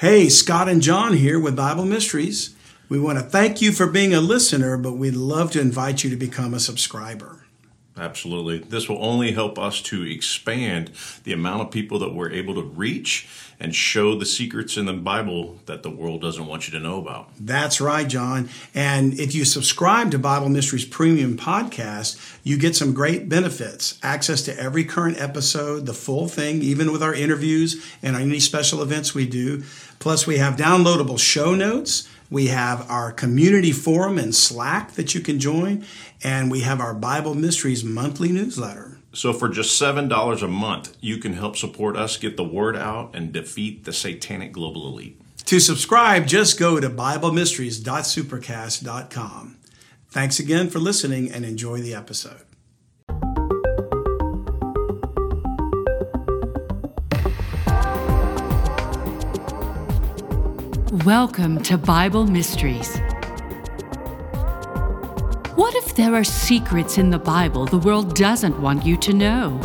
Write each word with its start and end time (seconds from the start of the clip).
Hey, 0.00 0.30
Scott 0.30 0.66
and 0.66 0.80
John 0.80 1.12
here 1.12 1.38
with 1.38 1.56
Bible 1.56 1.84
Mysteries. 1.84 2.54
We 2.88 2.98
want 2.98 3.18
to 3.18 3.22
thank 3.22 3.60
you 3.60 3.70
for 3.70 3.86
being 3.86 4.14
a 4.14 4.22
listener, 4.22 4.78
but 4.78 4.94
we'd 4.94 5.14
love 5.14 5.50
to 5.50 5.60
invite 5.60 6.02
you 6.02 6.08
to 6.08 6.16
become 6.16 6.54
a 6.54 6.58
subscriber. 6.58 7.44
Absolutely. 8.00 8.58
This 8.58 8.88
will 8.88 9.04
only 9.04 9.32
help 9.32 9.58
us 9.58 9.82
to 9.82 10.02
expand 10.02 10.90
the 11.24 11.34
amount 11.34 11.60
of 11.60 11.70
people 11.70 11.98
that 11.98 12.14
we're 12.14 12.32
able 12.32 12.54
to 12.54 12.62
reach 12.62 13.28
and 13.60 13.74
show 13.74 14.18
the 14.18 14.24
secrets 14.24 14.78
in 14.78 14.86
the 14.86 14.94
Bible 14.94 15.58
that 15.66 15.82
the 15.82 15.90
world 15.90 16.22
doesn't 16.22 16.46
want 16.46 16.66
you 16.66 16.72
to 16.72 16.82
know 16.82 16.98
about. 16.98 17.28
That's 17.38 17.78
right, 17.78 18.08
John. 18.08 18.48
And 18.74 19.20
if 19.20 19.34
you 19.34 19.44
subscribe 19.44 20.10
to 20.12 20.18
Bible 20.18 20.48
Mysteries 20.48 20.86
Premium 20.86 21.36
Podcast, 21.36 22.38
you 22.42 22.56
get 22.56 22.74
some 22.74 22.94
great 22.94 23.28
benefits 23.28 23.98
access 24.02 24.40
to 24.44 24.58
every 24.58 24.84
current 24.84 25.20
episode, 25.20 25.84
the 25.84 25.92
full 25.92 26.26
thing, 26.26 26.62
even 26.62 26.90
with 26.90 27.02
our 27.02 27.14
interviews 27.14 27.84
and 28.02 28.16
any 28.16 28.40
special 28.40 28.80
events 28.80 29.14
we 29.14 29.26
do. 29.26 29.62
Plus, 29.98 30.26
we 30.26 30.38
have 30.38 30.56
downloadable 30.56 31.18
show 31.18 31.54
notes. 31.54 32.08
We 32.30 32.46
have 32.46 32.88
our 32.88 33.12
community 33.12 33.72
forum 33.72 34.16
and 34.16 34.34
Slack 34.34 34.92
that 34.92 35.14
you 35.14 35.20
can 35.20 35.38
join, 35.40 35.84
and 36.22 36.50
we 36.50 36.60
have 36.60 36.80
our 36.80 36.94
Bible 36.94 37.34
Mysteries 37.34 37.84
monthly 37.84 38.30
newsletter. 38.30 38.96
So, 39.12 39.32
for 39.32 39.48
just 39.48 39.80
$7 39.80 40.42
a 40.42 40.48
month, 40.48 40.96
you 41.00 41.18
can 41.18 41.32
help 41.32 41.56
support 41.56 41.96
us 41.96 42.16
get 42.16 42.36
the 42.36 42.44
word 42.44 42.76
out 42.76 43.10
and 43.12 43.32
defeat 43.32 43.84
the 43.84 43.92
satanic 43.92 44.52
global 44.52 44.86
elite. 44.86 45.20
To 45.46 45.58
subscribe, 45.58 46.28
just 46.28 46.60
go 46.60 46.78
to 46.78 46.88
BibleMysteries.supercast.com. 46.88 49.56
Thanks 50.10 50.38
again 50.38 50.70
for 50.70 50.78
listening 50.78 51.32
and 51.32 51.44
enjoy 51.44 51.80
the 51.80 51.94
episode. 51.94 52.42
Welcome 61.06 61.62
to 61.62 61.78
Bible 61.78 62.26
Mysteries. 62.26 62.98
What 65.54 65.74
if 65.76 65.94
there 65.94 66.14
are 66.14 66.24
secrets 66.24 66.98
in 66.98 67.08
the 67.08 67.18
Bible 67.18 67.64
the 67.64 67.78
world 67.78 68.14
doesn't 68.14 68.60
want 68.60 68.84
you 68.84 68.98
to 68.98 69.14
know? 69.14 69.58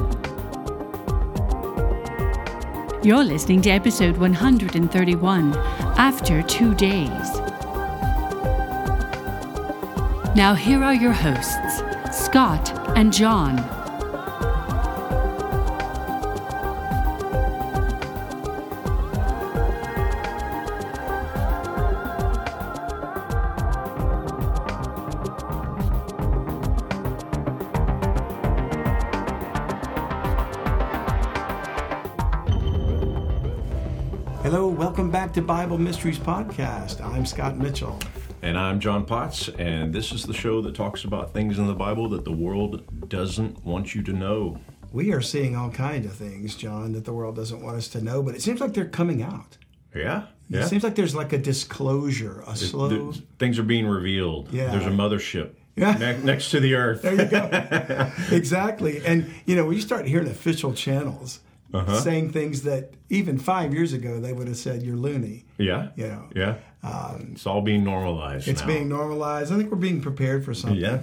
You're 3.04 3.26
listening 3.26 3.62
to 3.64 3.70
episode 3.70 4.16
131 4.16 5.58
After 5.98 6.42
Two 6.44 6.74
Days. 6.74 7.10
Now, 10.38 10.54
here 10.54 10.82
are 10.86 10.96
your 10.96 11.12
hosts, 11.12 11.84
Scott 12.14 12.72
and 12.96 13.12
John. 13.12 13.75
To 35.36 35.42
Bible 35.42 35.78
Mysteries 35.78 36.18
Podcast. 36.18 37.04
I'm 37.04 37.26
Scott 37.26 37.58
Mitchell. 37.58 38.00
And 38.42 38.58
I'm 38.58 38.80
John 38.80 39.06
Potts, 39.06 39.50
and 39.50 39.94
this 39.94 40.14
is 40.14 40.24
the 40.24 40.34
show 40.34 40.62
that 40.62 40.76
talks 40.76 41.04
about 41.04 41.34
things 41.34 41.60
in 41.60 41.68
the 41.68 41.74
Bible 41.74 42.08
that 42.12 42.24
the 42.24 42.32
world 42.32 43.10
doesn't 43.10 43.66
want 43.66 43.94
you 43.94 44.02
to 44.04 44.14
know. 44.14 44.58
We 44.94 45.12
are 45.12 45.20
seeing 45.20 45.58
all 45.58 45.70
kinds 45.70 46.06
of 46.06 46.14
things, 46.14 46.56
John, 46.56 46.94
that 46.94 47.04
the 47.04 47.12
world 47.12 47.36
doesn't 47.36 47.62
want 47.62 47.76
us 47.76 47.90
to 47.90 48.02
know, 48.02 48.24
but 48.24 48.34
it 48.34 48.44
seems 48.44 48.62
like 48.62 48.74
they're 48.74 48.86
coming 48.88 49.24
out. 49.24 49.58
Yeah? 49.94 50.28
Yeah. 50.48 50.62
It 50.62 50.70
seems 50.70 50.84
like 50.84 50.96
there's 50.96 51.16
like 51.16 51.34
a 51.34 51.38
disclosure, 51.38 52.42
a 52.48 52.56
slow. 52.56 53.12
Th- 53.12 53.22
things 53.38 53.60
are 53.60 53.64
being 53.64 53.88
revealed. 53.88 54.54
Yeah. 54.54 54.72
There's 54.72 54.86
a 54.86 54.90
mothership 54.90 55.50
Yeah. 55.76 55.98
ne- 55.98 56.24
next 56.24 56.52
to 56.52 56.62
the 56.62 56.76
earth. 56.76 57.02
There 57.02 57.14
you 57.14 57.26
go. 57.26 58.12
exactly. 58.32 59.06
And, 59.06 59.30
you 59.46 59.58
know, 59.58 59.66
when 59.66 59.76
you 59.76 59.82
start 59.82 60.08
hearing 60.08 60.28
official 60.28 60.74
channels 60.74 61.42
Uh-huh. 61.76 62.00
saying 62.02 62.32
things 62.32 62.62
that 62.64 62.92
even 63.10 63.38
five 63.38 63.74
years 63.74 63.94
ago 63.94 64.20
they 64.20 64.34
would 64.34 64.48
have 64.48 64.58
said, 64.58 64.82
you're 64.84 64.96
loony. 64.98 65.46
Yeah. 65.58 65.90
You 65.96 66.08
know, 66.08 66.30
Yeah. 66.36 66.56
it's 67.32 67.46
all 67.46 67.62
being 67.62 67.84
normalized. 67.84 68.48
it's 68.48 68.62
now. 68.62 68.68
being 68.68 68.90
normalized. 68.90 69.52
I 69.52 69.58
think 69.58 69.72
we're 69.72 69.78
being 69.78 70.02
prepared 70.02 70.44
for 70.46 70.54
something. 70.54 70.80
Yeah. 70.80 71.00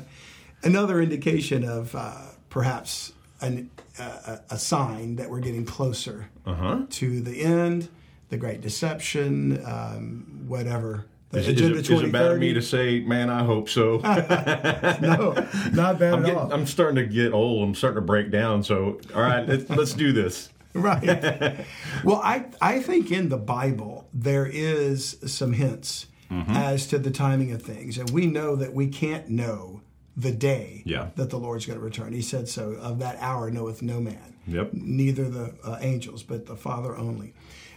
Another 0.62 1.00
indication 1.00 1.64
of 1.64 1.94
uh, 1.94 2.14
perhaps 2.50 3.12
an, 3.40 3.70
uh, 3.98 4.36
a 4.50 4.58
sign 4.58 5.16
that 5.16 5.28
we're 5.30 5.40
getting 5.40 5.64
closer 5.64 6.28
Uh-huh. 6.46 6.82
to 6.90 7.20
the 7.20 7.40
end, 7.42 7.88
the 8.28 8.36
great 8.36 8.60
deception, 8.60 9.60
um, 9.66 10.44
whatever. 10.46 11.06
Is, 11.32 11.48
it, 11.48 11.58
is, 11.62 11.88
it 11.90 12.12
bad 12.12 12.32
of 12.32 12.38
me 12.38 12.52
to 12.52 12.60
say, 12.60 13.00
man, 13.00 13.30
I 13.30 13.42
hope 13.42 13.70
so? 13.70 13.98
No, 15.00 15.32
not 15.72 15.98
bad 15.98 16.14
I'm, 16.14 16.20
at 16.20 16.26
getting, 16.26 16.36
all. 16.36 16.52
I'm 16.52 16.66
starting 16.66 16.96
to 16.96 17.06
get 17.06 17.32
old. 17.32 17.66
I'm 17.66 17.74
starting 17.74 17.96
to 17.96 18.06
break 18.06 18.30
down. 18.30 18.62
So, 18.62 19.00
all 19.14 19.22
right, 19.22 19.48
let's, 19.48 19.68
let's 19.70 19.92
do 19.94 20.12
this. 20.12 20.50
right. 20.82 21.64
well, 22.04 22.20
I 22.22 22.46
I 22.60 22.80
think 22.80 23.10
in 23.12 23.28
the 23.28 23.36
Bible 23.36 24.08
there 24.12 24.46
is 24.46 25.16
some 25.26 25.52
hints 25.52 26.06
Mm-hmm. 26.30 26.56
as 26.56 26.86
to 26.86 26.98
the 26.98 27.10
timing 27.10 27.52
of 27.52 27.60
things, 27.60 27.98
and 27.98 28.08
we 28.08 28.24
know 28.24 28.56
that 28.56 28.72
we 28.72 28.88
can't 28.88 29.28
know 29.28 29.82
the 30.16 30.32
day 30.32 30.82
Yeah. 30.86 31.10
that 31.16 31.28
the 31.28 31.38
Lord's 31.38 31.66
going 31.66 31.78
to 31.78 31.84
return. 31.84 32.14
He 32.14 32.22
said 32.22 32.48
so. 32.48 32.70
Of 32.72 33.00
that 33.00 33.18
hour 33.20 33.50
knoweth 33.50 33.82
no 33.82 34.00
man. 34.00 34.34
Yep. 34.46 34.70
Neither 34.72 35.28
the 35.28 35.54
uh, 35.62 35.76
angels, 35.82 36.22
but 36.22 36.46
the 36.46 36.56
Father 36.56 36.96
only. 36.96 37.34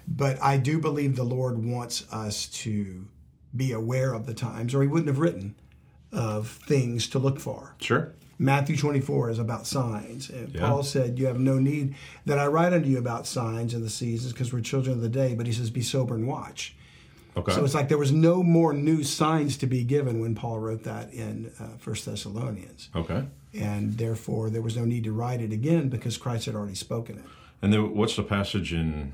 But 0.07 0.41
I 0.41 0.55
do 0.55 0.79
believe 0.79 1.17
the 1.17 1.23
Lord 1.25 1.65
wants 1.65 2.05
us 2.13 2.47
to 2.63 3.07
be 3.53 3.73
aware 3.73 4.13
of 4.13 4.25
the 4.25 4.33
times, 4.33 4.73
or 4.73 4.81
He 4.83 4.87
wouldn't 4.87 5.09
have 5.09 5.19
written 5.19 5.55
of 6.13 6.47
things 6.65 7.09
to 7.09 7.19
look 7.19 7.41
for. 7.41 7.75
Sure. 7.81 8.13
Matthew 8.37 8.75
24 8.75 9.29
is 9.29 9.39
about 9.39 9.65
signs. 9.65 10.29
And 10.29 10.53
Yeah. 10.53 10.61
Paul 10.67 10.83
said, 10.83 11.17
You 11.17 11.27
have 11.27 11.39
no 11.39 11.57
need 11.59 11.95
that 12.25 12.37
I 12.37 12.47
write 12.47 12.73
unto 12.73 12.89
you 12.89 12.97
about 12.97 13.25
signs 13.27 13.73
and 13.73 13.83
the 13.83 13.89
seasons 13.89 14.33
because 14.33 14.51
we're 14.51 14.61
children 14.61 14.95
of 14.95 15.01
the 15.01 15.09
day. 15.09 15.35
But 15.35 15.47
he 15.47 15.53
says, 15.53 15.69
Be 15.69 15.81
sober 15.81 16.15
and 16.15 16.27
watch. 16.27 16.75
Okay. 17.37 17.51
So 17.51 17.65
it's 17.65 17.73
like 17.73 17.89
there 17.89 17.97
was 17.97 18.11
no 18.13 18.41
more 18.43 18.73
new 18.73 19.03
signs 19.03 19.57
to 19.57 19.67
be 19.67 19.83
given 19.83 20.19
when 20.21 20.35
Paul 20.35 20.59
wrote 20.59 20.83
that 20.83 21.13
in 21.13 21.51
uh, 21.59 21.63
1 21.83 21.95
Thessalonians. 22.05 22.89
okay. 22.95 23.25
And 23.53 23.97
therefore, 23.97 24.49
there 24.49 24.61
was 24.61 24.75
no 24.75 24.83
need 24.83 25.05
to 25.05 25.13
write 25.13 25.39
it 25.41 25.53
again 25.53 25.87
because 25.87 26.17
Christ 26.17 26.45
had 26.45 26.55
already 26.55 26.75
spoken 26.75 27.17
it. 27.19 27.23
And 27.61 27.71
then 27.71 27.95
what's 27.95 28.17
the 28.17 28.23
passage 28.23 28.73
in? 28.73 29.13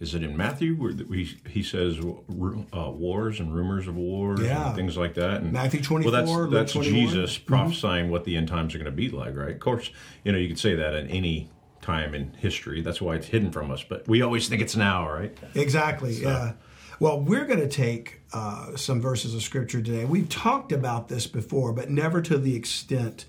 Is 0.00 0.14
it 0.14 0.22
in 0.22 0.36
Matthew 0.36 0.74
where 0.74 0.92
he 0.92 1.36
he 1.48 1.62
says 1.62 1.98
uh, 1.98 2.90
wars 2.90 3.40
and 3.40 3.54
rumors 3.54 3.86
of 3.86 3.96
wars 3.96 4.40
Yeah. 4.40 4.66
and 4.68 4.76
things 4.76 4.96
like 4.96 5.14
that? 5.14 5.42
And, 5.42 5.52
Matthew 5.52 5.80
24, 5.82 6.12
Well, 6.12 6.48
that's 6.50 6.52
that's 6.52 6.72
21. 6.72 6.94
Jesus 7.08 7.38
prophesying 7.38 8.10
what 8.10 8.24
the 8.24 8.36
end 8.36 8.48
times 8.48 8.74
are 8.74 8.78
going 8.78 8.86
to 8.86 8.90
be 8.90 9.08
like, 9.08 9.36
right? 9.36 9.52
Of 9.54 9.60
course, 9.60 9.90
you 10.24 10.32
know 10.32 10.38
you 10.38 10.48
could 10.48 10.58
say 10.58 10.74
that 10.74 10.94
at 10.94 11.08
any 11.10 11.48
time 11.80 12.14
in 12.14 12.32
history. 12.34 12.80
That's 12.80 13.00
why 13.00 13.14
it's 13.14 13.26
hidden 13.28 13.52
from 13.52 13.70
us. 13.70 13.84
But 13.84 14.08
we 14.08 14.22
always 14.22 14.48
think 14.48 14.62
it's 14.62 14.74
now, 14.76 15.08
right? 15.08 15.36
Exactly. 15.54 16.14
Yeah. 16.14 16.54
Well, 16.98 17.20
we're 17.20 17.44
going 17.44 17.60
to 17.60 17.68
take 17.68 18.20
uh, 18.32 18.76
some 18.76 19.00
verses 19.00 19.34
of 19.34 19.42
scripture 19.42 19.82
today. 19.82 20.04
We've 20.04 20.28
talked 20.28 20.72
about 20.72 21.08
this 21.08 21.26
before, 21.26 21.72
but 21.72 21.90
never 21.90 22.22
to 22.22 22.38
the 22.38 22.56
extent 22.56 23.26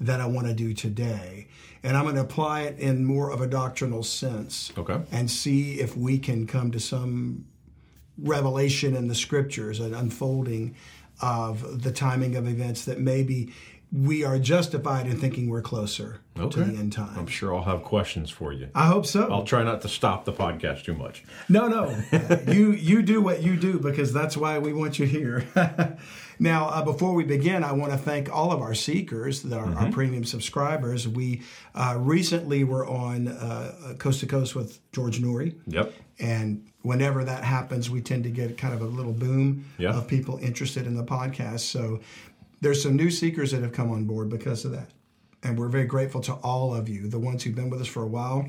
that 0.00 0.20
I 0.20 0.26
want 0.26 0.48
to 0.48 0.52
do 0.54 0.74
today. 0.74 1.46
And 1.84 1.96
I'm 1.98 2.04
going 2.04 2.14
to 2.16 2.22
apply 2.22 2.62
it 2.62 2.78
in 2.78 3.04
more 3.04 3.30
of 3.30 3.40
a 3.42 3.46
doctrinal 3.46 4.02
sense 4.02 4.72
Okay. 4.76 4.98
and 5.12 5.30
see 5.30 5.74
if 5.80 5.96
we 5.96 6.18
can 6.18 6.46
come 6.46 6.70
to 6.72 6.80
some 6.80 7.44
revelation 8.16 8.96
in 8.96 9.06
the 9.08 9.14
scriptures, 9.14 9.80
an 9.80 9.94
unfolding 9.94 10.74
of 11.20 11.82
the 11.82 11.92
timing 11.92 12.36
of 12.36 12.48
events 12.48 12.86
that 12.86 12.98
maybe 12.98 13.52
we 13.94 14.24
are 14.24 14.40
justified 14.40 15.06
in 15.06 15.16
thinking 15.16 15.48
we're 15.48 15.62
closer 15.62 16.20
to 16.34 16.48
the 16.48 16.76
end 16.76 16.92
time. 16.92 17.16
I'm 17.16 17.28
sure 17.28 17.54
I'll 17.54 17.62
have 17.62 17.84
questions 17.84 18.28
for 18.28 18.52
you. 18.52 18.68
I 18.74 18.86
hope 18.86 19.06
so. 19.06 19.30
I'll 19.30 19.44
try 19.44 19.62
not 19.62 19.82
to 19.82 19.88
stop 19.88 20.24
the 20.24 20.32
podcast 20.32 20.82
too 20.82 20.94
much. 20.94 21.22
No, 21.48 21.68
no. 21.68 21.96
you 22.52 22.72
you 22.72 23.02
do 23.02 23.20
what 23.20 23.42
you 23.44 23.56
do 23.56 23.78
because 23.78 24.12
that's 24.12 24.36
why 24.36 24.58
we 24.58 24.72
want 24.72 24.98
you 24.98 25.06
here. 25.06 25.46
now, 26.40 26.66
uh, 26.70 26.82
before 26.84 27.14
we 27.14 27.22
begin, 27.22 27.62
I 27.62 27.70
want 27.70 27.92
to 27.92 27.98
thank 27.98 28.34
all 28.34 28.50
of 28.50 28.60
our 28.60 28.74
seekers, 28.74 29.42
that 29.42 29.56
are 29.58 29.72
our 29.76 29.92
premium 29.92 30.24
subscribers. 30.24 31.06
We 31.06 31.42
uh, 31.76 31.94
recently 31.98 32.64
were 32.64 32.86
on 32.86 33.28
uh, 33.28 33.94
Coast 33.98 34.18
to 34.20 34.26
Coast 34.26 34.56
with 34.56 34.80
George 34.90 35.20
Noory. 35.20 35.54
Yep. 35.68 35.92
And 36.18 36.66
whenever 36.82 37.24
that 37.24 37.44
happens, 37.44 37.90
we 37.90 38.00
tend 38.00 38.24
to 38.24 38.30
get 38.30 38.58
kind 38.58 38.74
of 38.74 38.80
a 38.80 38.86
little 38.86 39.12
boom 39.12 39.64
Yeah. 39.78 39.96
of 39.96 40.06
people 40.08 40.38
interested 40.38 40.86
in 40.86 40.96
the 40.96 41.04
podcast. 41.04 41.60
So 41.60 42.00
there's 42.64 42.82
some 42.82 42.96
new 42.96 43.10
seekers 43.10 43.52
that 43.52 43.62
have 43.62 43.72
come 43.72 43.90
on 43.92 44.04
board 44.06 44.28
because 44.28 44.64
of 44.64 44.72
that. 44.72 44.90
And 45.42 45.58
we're 45.58 45.68
very 45.68 45.84
grateful 45.86 46.20
to 46.22 46.32
all 46.34 46.74
of 46.74 46.88
you, 46.88 47.06
the 47.08 47.18
ones 47.18 47.42
who've 47.42 47.54
been 47.54 47.70
with 47.70 47.80
us 47.82 47.86
for 47.86 48.02
a 48.02 48.06
while 48.08 48.48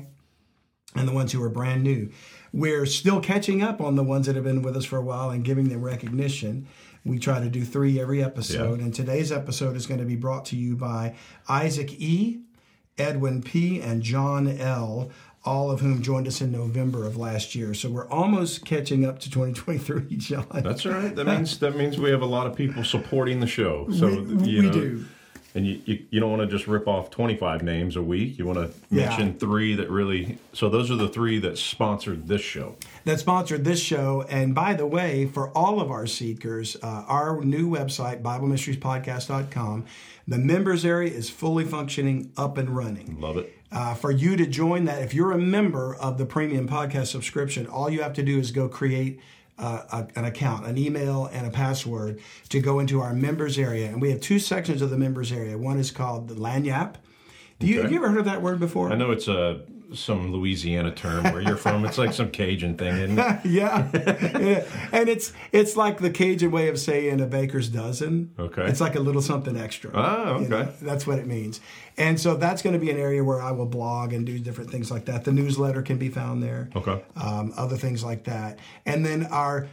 and 0.94 1.06
the 1.06 1.12
ones 1.12 1.32
who 1.32 1.42
are 1.42 1.50
brand 1.50 1.82
new. 1.82 2.10
We're 2.52 2.86
still 2.86 3.20
catching 3.20 3.62
up 3.62 3.80
on 3.82 3.96
the 3.96 4.02
ones 4.02 4.26
that 4.26 4.34
have 4.34 4.44
been 4.44 4.62
with 4.62 4.76
us 4.76 4.86
for 4.86 4.96
a 4.96 5.02
while 5.02 5.28
and 5.30 5.44
giving 5.44 5.68
them 5.68 5.82
recognition. 5.82 6.66
We 7.04 7.18
try 7.18 7.40
to 7.40 7.50
do 7.50 7.64
three 7.64 8.00
every 8.00 8.24
episode, 8.24 8.78
Yeah. 8.78 8.84
and 8.86 8.94
today's 8.94 9.30
episode 9.30 9.76
is 9.76 9.86
going 9.86 10.00
to 10.00 10.06
be 10.06 10.16
brought 10.16 10.46
to 10.46 10.56
you 10.56 10.74
by 10.74 11.14
Isaac 11.48 11.92
E., 12.00 12.40
Edwin 12.96 13.42
P., 13.42 13.80
and 13.80 14.02
John 14.02 14.48
L., 14.48 15.10
all 15.46 15.70
of 15.70 15.80
whom 15.80 16.02
joined 16.02 16.26
us 16.26 16.40
in 16.40 16.50
November 16.52 17.06
of 17.06 17.16
last 17.16 17.54
year. 17.54 17.72
So 17.74 17.88
we're 17.88 18.08
almost 18.08 18.64
catching 18.64 19.04
up 19.04 19.20
to 19.20 19.30
2023, 19.30 20.16
John. 20.18 20.46
That's 20.52 20.84
all 20.84 20.92
right. 20.92 21.14
That 21.14 21.26
means 21.26 21.58
that 21.60 21.76
means 21.76 21.98
we 21.98 22.10
have 22.10 22.22
a 22.22 22.26
lot 22.26 22.46
of 22.46 22.56
people 22.56 22.84
supporting 22.84 23.40
the 23.40 23.46
show. 23.46 23.88
So 23.90 24.06
We- 24.22 24.48
you 24.50 24.60
we 24.62 24.66
know, 24.66 24.72
do. 24.72 25.04
And 25.54 25.66
you, 25.66 25.80
you, 25.86 26.04
you 26.10 26.20
don't 26.20 26.28
want 26.28 26.42
to 26.42 26.54
just 26.54 26.66
rip 26.68 26.86
off 26.86 27.08
25 27.08 27.62
names 27.62 27.96
a 27.96 28.02
week. 28.02 28.38
You 28.38 28.44
want 28.44 28.58
to 28.58 28.78
Yeah. 28.94 29.06
mention 29.08 29.38
three 29.38 29.74
that 29.76 29.88
really. 29.88 30.36
So 30.52 30.68
those 30.68 30.90
are 30.90 30.96
the 30.96 31.08
three 31.08 31.38
that 31.38 31.56
sponsored 31.56 32.28
this 32.28 32.42
show. 32.42 32.76
that 33.06 33.20
sponsored 33.20 33.64
this 33.64 33.80
show. 33.80 34.26
And 34.28 34.54
by 34.54 34.74
the 34.74 34.86
way, 34.86 35.24
for 35.24 35.48
all 35.56 35.80
of 35.80 35.90
our 35.90 36.06
seekers, 36.06 36.76
uh, 36.82 37.04
our 37.08 37.42
new 37.42 37.70
website, 37.70 38.20
BibleMysteriesPodcast.com, 38.20 39.86
the 40.28 40.38
members 40.38 40.84
area 40.84 41.10
is 41.10 41.30
fully 41.30 41.64
functioning, 41.64 42.32
up 42.36 42.58
and 42.58 42.68
running. 42.76 43.16
Love 43.18 43.38
it. 43.38 43.55
Uh, 43.72 43.94
for 43.94 44.10
you 44.10 44.36
to 44.36 44.46
join 44.46 44.84
that, 44.84 45.02
if 45.02 45.12
you're 45.12 45.32
a 45.32 45.38
member 45.38 45.94
of 45.96 46.18
the 46.18 46.26
premium 46.26 46.68
podcast 46.68 47.08
subscription, 47.08 47.66
all 47.66 47.90
you 47.90 48.00
have 48.00 48.12
to 48.14 48.22
do 48.22 48.38
is 48.38 48.52
go 48.52 48.68
create 48.68 49.20
uh, 49.58 49.82
a, 49.90 50.18
an 50.18 50.24
account, 50.24 50.66
an 50.66 50.78
email, 50.78 51.26
and 51.26 51.46
a 51.46 51.50
password 51.50 52.20
to 52.48 52.60
go 52.60 52.78
into 52.78 53.00
our 53.00 53.12
members 53.12 53.58
area. 53.58 53.88
And 53.88 54.00
we 54.00 54.10
have 54.10 54.20
two 54.20 54.38
sections 54.38 54.82
of 54.82 54.90
the 54.90 54.98
members 54.98 55.32
area. 55.32 55.58
One 55.58 55.78
is 55.78 55.90
called 55.90 56.28
the 56.28 56.34
Lagniappe. 56.34 56.94
Do 57.58 57.66
you, 57.66 57.76
Okay. 57.78 57.82
Have 57.82 57.92
you 57.92 57.98
ever 57.98 58.10
heard 58.10 58.18
of 58.18 58.24
that 58.26 58.42
word 58.42 58.60
before? 58.60 58.92
I 58.92 58.96
know 58.96 59.10
it's 59.10 59.28
a 59.28 59.62
some 59.94 60.32
Louisiana 60.32 60.90
term 60.92 61.24
where 61.32 61.40
you're 61.40 61.56
from. 61.56 61.84
It's 61.84 61.98
like 61.98 62.12
some 62.12 62.30
Cajun 62.30 62.76
thing, 62.76 62.96
isn't 62.96 63.18
it? 63.18 63.40
yeah. 63.44 63.88
Yeah. 64.38 64.64
and 64.92 65.08
it's 65.08 65.32
it's 65.52 65.76
like 65.76 65.98
the 65.98 66.10
Cajun 66.10 66.50
way 66.50 66.68
of 66.68 66.78
saying 66.78 67.20
a 67.20 67.26
baker's 67.26 67.68
dozen. 67.68 68.32
Okay. 68.38 68.64
it's 68.64 68.80
like 68.80 68.96
a 68.96 69.00
little 69.00 69.22
something 69.22 69.56
extra. 69.56 69.90
Ah, 69.94 70.38
You 70.38 70.48
know, 70.48 70.56
okay. 70.56 70.72
that's 70.82 71.06
what 71.06 71.18
it 71.18 71.26
means. 71.26 71.60
And 71.96 72.20
so 72.20 72.36
that's 72.36 72.62
going 72.62 72.74
to 72.74 72.78
be 72.80 72.90
an 72.90 72.98
area 72.98 73.22
where 73.24 73.40
I 73.40 73.52
will 73.52 73.66
blog 73.66 74.12
and 74.12 74.26
do 74.26 74.38
different 74.38 74.70
things 74.70 74.90
like 74.90 75.04
that. 75.06 75.24
The 75.24 75.32
newsletter 75.32 75.82
can 75.82 75.98
be 75.98 76.08
found 76.08 76.42
there. 76.42 76.68
Okay. 76.76 77.02
Um, 77.16 77.52
other 77.56 77.76
things 77.76 78.02
like 78.04 78.24
that, 78.24 78.58
and 78.84 79.04
then 79.04 79.26
our. 79.26 79.68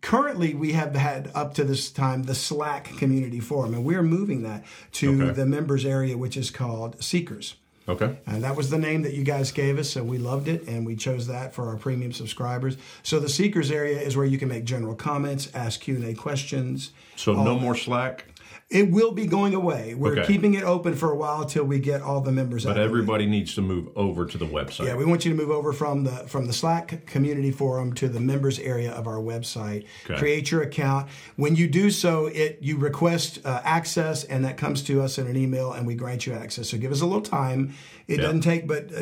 Currently, 0.00 0.54
we 0.54 0.74
have 0.74 0.94
had 0.94 1.28
up 1.34 1.54
to 1.54 1.64
this 1.64 1.90
time 1.90 2.22
the 2.22 2.34
Slack 2.34 2.84
community 2.98 3.40
forum, 3.40 3.74
and 3.74 3.84
we're 3.84 4.04
moving 4.04 4.44
that 4.44 4.64
to 4.92 5.22
Okay. 5.24 5.32
the 5.32 5.44
members 5.44 5.84
area, 5.84 6.16
which 6.16 6.36
is 6.36 6.50
called 6.52 7.02
Seekers. 7.02 7.56
Okay. 7.88 8.16
And 8.26 8.44
that 8.44 8.54
was 8.54 8.68
the 8.68 8.78
name 8.78 9.02
that 9.02 9.14
you 9.14 9.24
guys 9.24 9.50
gave 9.50 9.78
us, 9.78 9.88
so 9.88 10.04
we 10.04 10.18
loved 10.18 10.46
it, 10.46 10.68
and 10.68 10.84
we 10.84 10.94
chose 10.94 11.26
that 11.28 11.54
for 11.54 11.68
our 11.68 11.76
premium 11.76 12.12
subscribers. 12.12 12.76
So 13.02 13.18
the 13.18 13.30
seekers 13.30 13.70
area 13.70 13.98
is 13.98 14.16
where 14.16 14.26
you 14.26 14.38
can 14.38 14.48
make 14.48 14.64
general 14.64 14.94
comments, 14.94 15.48
ask 15.54 15.80
Q 15.80 15.96
and 15.96 16.04
A 16.04 16.14
questions. 16.14 16.90
So 17.16 17.32
no 17.32 17.56
um, 17.56 17.62
more 17.62 17.74
Slack, 17.74 18.26
It 18.70 18.90
will 18.90 19.12
be 19.12 19.24
going 19.26 19.54
away. 19.54 19.94
We're 19.94 20.12
Okay. 20.18 20.26
keeping 20.26 20.52
it 20.52 20.62
open 20.62 20.94
for 20.94 21.10
a 21.10 21.16
while 21.16 21.46
till 21.46 21.64
we 21.64 21.78
get 21.78 22.02
all 22.02 22.20
the 22.20 22.30
members. 22.32 22.64
but 22.66 22.72
of 22.72 22.76
it. 22.76 22.84
everybody 22.84 23.24
needs 23.24 23.54
to 23.54 23.62
move 23.62 23.88
over 23.96 24.26
to 24.26 24.36
the 24.36 24.44
website. 24.44 24.84
Yeah, 24.86 24.96
we 24.96 25.06
want 25.06 25.24
you 25.24 25.30
to 25.30 25.36
move 25.36 25.50
over 25.50 25.72
from 25.72 26.04
the 26.04 26.10
from 26.26 26.46
the 26.46 26.52
Slack 26.52 27.06
community 27.06 27.50
forum 27.50 27.94
to 27.94 28.08
the 28.08 28.20
members 28.20 28.58
area 28.58 28.90
of 28.92 29.06
our 29.06 29.16
website. 29.16 29.84
Okay. 30.04 30.18
Create 30.18 30.50
your 30.50 30.60
account. 30.62 31.08
When 31.36 31.56
you 31.56 31.66
do 31.66 31.90
so, 31.90 32.26
it 32.26 32.58
you 32.60 32.76
request 32.76 33.38
uh, 33.46 33.62
access, 33.64 34.24
and 34.24 34.44
that 34.44 34.58
comes 34.58 34.82
to 34.82 35.00
us 35.00 35.16
in 35.16 35.26
an 35.26 35.36
email, 35.36 35.72
and 35.72 35.86
we 35.86 35.94
grant 35.94 36.26
you 36.26 36.34
access. 36.34 36.68
So 36.68 36.76
give 36.76 36.92
us 36.92 37.00
a 37.00 37.06
little 37.06 37.22
time. 37.22 37.72
It 38.06 38.16
Yeah. 38.16 38.24
doesn't 38.26 38.42
take, 38.42 38.66
but 38.66 38.90
uh, 38.94 39.00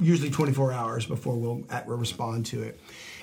usually 0.00 0.30
24 0.30 0.72
hours 0.72 1.06
before 1.06 1.36
we'll, 1.36 1.64
at, 1.70 1.88
we'll 1.88 1.96
respond 1.96 2.46
to 2.46 2.62
it. 2.62 2.78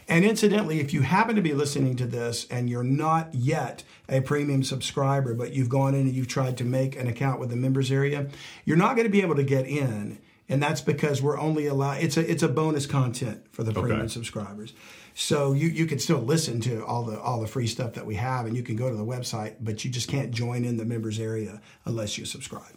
And 0.07 0.23
incidentally, 0.23 0.79
if 0.79 0.93
you 0.93 1.01
happen 1.01 1.35
to 1.35 1.41
be 1.41 1.53
listening 1.53 1.95
to 1.97 2.05
this 2.05 2.45
and 2.51 2.69
you're 2.69 2.83
not 2.83 3.33
yet 3.33 3.83
a 4.07 4.21
premium 4.21 4.63
subscriber, 4.63 5.33
but 5.33 5.53
you've 5.53 5.69
gone 5.69 5.95
in 5.95 6.01
and 6.01 6.13
you've 6.15 6.27
tried 6.27 6.57
to 6.57 6.63
make 6.63 6.95
an 6.95 7.07
account 7.07 7.39
with 7.39 7.49
the 7.49 7.55
members 7.55 7.91
area, 7.91 8.27
you're 8.65 8.77
not 8.77 8.95
going 8.95 9.07
to 9.07 9.11
be 9.11 9.21
able 9.21 9.35
to 9.35 9.43
get 9.43 9.65
in. 9.65 10.19
And 10.47 10.61
that's 10.61 10.81
because 10.81 11.23
we're 11.23 11.39
only 11.39 11.65
allowed, 11.65 12.03
it's 12.03 12.17
a, 12.17 12.31
it's 12.31 12.43
a 12.43 12.47
bonus 12.47 12.85
content 12.85 13.45
for 13.51 13.63
the 13.63 13.73
premium 13.73 14.01
Okay. 14.01 14.09
subscribers. 14.09 14.73
So 15.15 15.53
you, 15.53 15.69
you 15.69 15.87
can 15.87 15.97
still 15.97 16.19
listen 16.19 16.59
to 16.61 16.85
all 16.85 17.03
the, 17.03 17.19
all 17.19 17.41
the 17.41 17.47
free 17.47 17.65
stuff 17.65 17.93
that 17.93 18.05
we 18.05 18.15
have 18.15 18.45
and 18.45 18.55
you 18.55 18.61
can 18.61 18.75
go 18.75 18.89
to 18.89 18.95
the 18.95 19.05
website, 19.05 19.55
but 19.59 19.83
you 19.83 19.89
just 19.89 20.07
can't 20.07 20.29
join 20.29 20.63
in 20.63 20.77
the 20.77 20.85
members 20.85 21.19
area 21.19 21.61
unless 21.85 22.17
you 22.19 22.25
subscribe. 22.25 22.75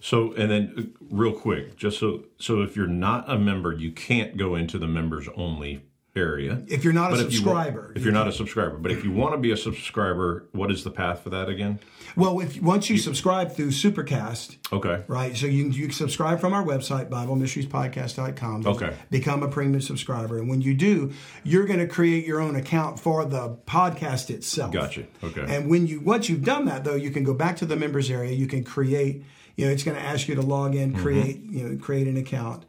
So 0.00 0.32
and 0.34 0.50
then 0.50 0.74
uh, 0.78 1.04
real 1.10 1.32
quick, 1.32 1.76
just 1.76 1.98
so 1.98 2.24
so 2.38 2.60
if 2.62 2.76
you're 2.76 2.86
not 2.86 3.28
a 3.28 3.38
member, 3.38 3.72
you 3.72 3.90
can't 3.90 4.36
go 4.36 4.54
into 4.54 4.78
the 4.78 4.86
members 4.86 5.26
only 5.34 5.82
area. 6.16 6.62
If 6.66 6.82
you're 6.84 6.92
not 6.92 7.12
a 7.12 7.16
But 7.16 7.26
if 7.26 7.32
you 7.32 7.38
subscriber, 7.38 7.92
if 7.94 8.02
you're 8.02 8.12
not 8.12 8.26
a 8.28 8.32
subscriber, 8.32 8.76
but 8.78 8.90
if 8.90 9.04
you 9.04 9.12
want 9.12 9.34
to 9.34 9.38
be 9.38 9.50
a 9.52 9.56
subscriber, 9.56 10.46
what 10.52 10.70
is 10.70 10.82
the 10.84 10.90
path 10.90 11.22
for 11.22 11.30
that 11.30 11.48
again? 11.48 11.78
Well, 12.16 12.40
if 12.40 12.60
once 12.62 12.88
you 12.88 12.96
subscribe 12.96 13.52
through 13.52 13.68
Supercast, 13.72 14.56
Okay. 14.72 15.02
Right. 15.06 15.36
So 15.36 15.46
you, 15.46 15.68
you 15.68 15.90
subscribe 15.92 16.40
from 16.40 16.52
our 16.54 16.64
website, 16.64 17.08
BibleMysteriesPodcast.com. 17.10 18.66
Okay. 18.66 18.94
Become 19.10 19.42
a 19.42 19.48
premium 19.48 19.80
subscriber. 19.80 20.38
And 20.38 20.48
when 20.48 20.60
you 20.62 20.74
do, 20.74 21.12
you're 21.44 21.66
going 21.66 21.78
to 21.78 21.86
create 21.86 22.26
your 22.26 22.40
own 22.40 22.56
account 22.56 22.98
for 22.98 23.24
the 23.24 23.56
podcast 23.66 24.30
itself. 24.30 24.72
Gotcha. 24.72 25.04
Okay. 25.22 25.44
And 25.48 25.68
when 25.70 25.86
you 25.86 26.00
once 26.00 26.28
you've 26.28 26.44
done 26.44 26.64
that 26.66 26.84
though, 26.84 26.94
you 26.94 27.10
can 27.10 27.24
go 27.24 27.34
back 27.34 27.56
to 27.58 27.66
the 27.66 27.76
members 27.76 28.10
area. 28.10 28.32
You 28.32 28.46
can 28.46 28.64
create, 28.64 29.22
you 29.56 29.66
know, 29.66 29.72
it's 29.72 29.82
going 29.82 29.96
to 29.96 30.02
ask 30.02 30.28
you 30.28 30.34
to 30.34 30.42
log 30.42 30.74
in, 30.74 30.92
Mm-hmm. 30.92 31.02
create, 31.02 31.42
you 31.44 31.68
know, 31.68 31.76
create 31.78 32.06
an 32.06 32.16
account. 32.16 32.64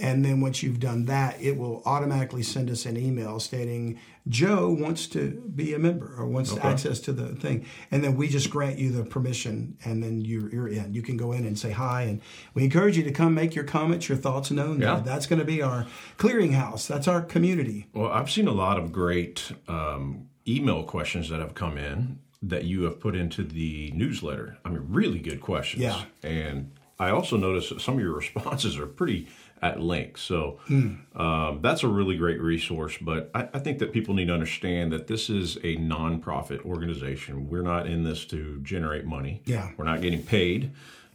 And 0.00 0.24
then 0.24 0.40
once 0.40 0.62
you've 0.62 0.80
done 0.80 1.04
that, 1.06 1.40
it 1.40 1.56
will 1.58 1.82
automatically 1.84 2.42
send 2.42 2.70
us 2.70 2.86
an 2.86 2.96
email 2.96 3.38
stating 3.38 3.98
Joe 4.28 4.70
wants 4.70 5.06
to 5.08 5.30
be 5.54 5.74
a 5.74 5.78
member 5.78 6.14
or 6.16 6.26
wants 6.26 6.52
Okay. 6.52 6.66
access 6.68 7.00
to 7.00 7.12
the 7.12 7.34
thing. 7.36 7.66
And 7.90 8.02
then 8.04 8.16
we 8.16 8.28
just 8.28 8.50
grant 8.50 8.78
you 8.78 8.92
the 8.92 9.04
permission 9.04 9.76
and 9.84 10.02
then 10.02 10.20
you're, 10.20 10.50
you're 10.50 10.68
in. 10.68 10.94
You 10.94 11.02
can 11.02 11.16
go 11.16 11.32
in 11.32 11.44
and 11.46 11.58
say 11.58 11.70
hi. 11.70 12.02
And 12.02 12.20
we 12.54 12.64
encourage 12.64 12.96
you 12.96 13.02
to 13.04 13.12
come 13.12 13.34
make 13.34 13.54
your 13.54 13.64
comments, 13.64 14.08
your 14.08 14.18
thoughts 14.18 14.50
known. 14.50 14.80
Yeah. 14.80 14.94
there. 14.96 15.04
That's 15.04 15.26
going 15.26 15.38
to 15.38 15.44
be 15.44 15.62
our 15.62 15.86
clearinghouse. 16.18 16.86
That's 16.86 17.08
our 17.08 17.22
community. 17.22 17.86
Well, 17.92 18.10
I've 18.10 18.30
seen 18.30 18.46
a 18.46 18.52
lot 18.52 18.78
of 18.78 18.92
great 18.92 19.52
um, 19.68 20.28
email 20.46 20.82
questions 20.84 21.28
that 21.30 21.40
have 21.40 21.54
come 21.54 21.76
in 21.78 22.18
that 22.42 22.64
you 22.64 22.84
have 22.84 23.00
put 23.00 23.14
into 23.14 23.42
the 23.42 23.90
newsletter. 23.94 24.58
I 24.64 24.70
mean, 24.70 24.84
really 24.88 25.18
good 25.18 25.40
questions. 25.40 25.82
Yeah. 25.82 26.04
And 26.22 26.72
I 26.98 27.10
also 27.10 27.36
noticed 27.36 27.70
that 27.70 27.80
some 27.80 27.94
of 27.94 28.00
your 28.00 28.12
responses 28.14 28.78
are 28.78 28.86
pretty 28.86 29.28
at 29.62 29.80
length. 29.80 30.20
So 30.20 30.58
Hmm. 30.66 30.94
um, 31.14 31.60
that's 31.62 31.82
a 31.82 31.88
really 31.88 32.16
great 32.16 32.40
resource. 32.40 32.96
But 33.00 33.30
I, 33.34 33.48
I 33.54 33.58
think 33.58 33.78
that 33.80 33.92
people 33.92 34.14
need 34.14 34.26
to 34.28 34.34
understand 34.34 34.92
that 34.92 35.06
this 35.06 35.28
is 35.28 35.56
a 35.58 35.76
nonprofit 35.76 36.64
organization. 36.64 37.48
We're 37.48 37.62
not 37.62 37.86
in 37.86 38.02
this 38.04 38.24
to 38.26 38.58
generate 38.62 39.04
money. 39.04 39.42
Yeah. 39.44 39.70
We're 39.76 39.84
not 39.84 40.00
getting 40.00 40.22
paid. 40.22 40.72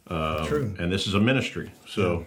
Um, 0.08 0.46
True. 0.46 0.74
And 0.78 0.92
this 0.92 1.06
is 1.06 1.14
a 1.14 1.20
ministry. 1.20 1.72
So. 1.88 2.26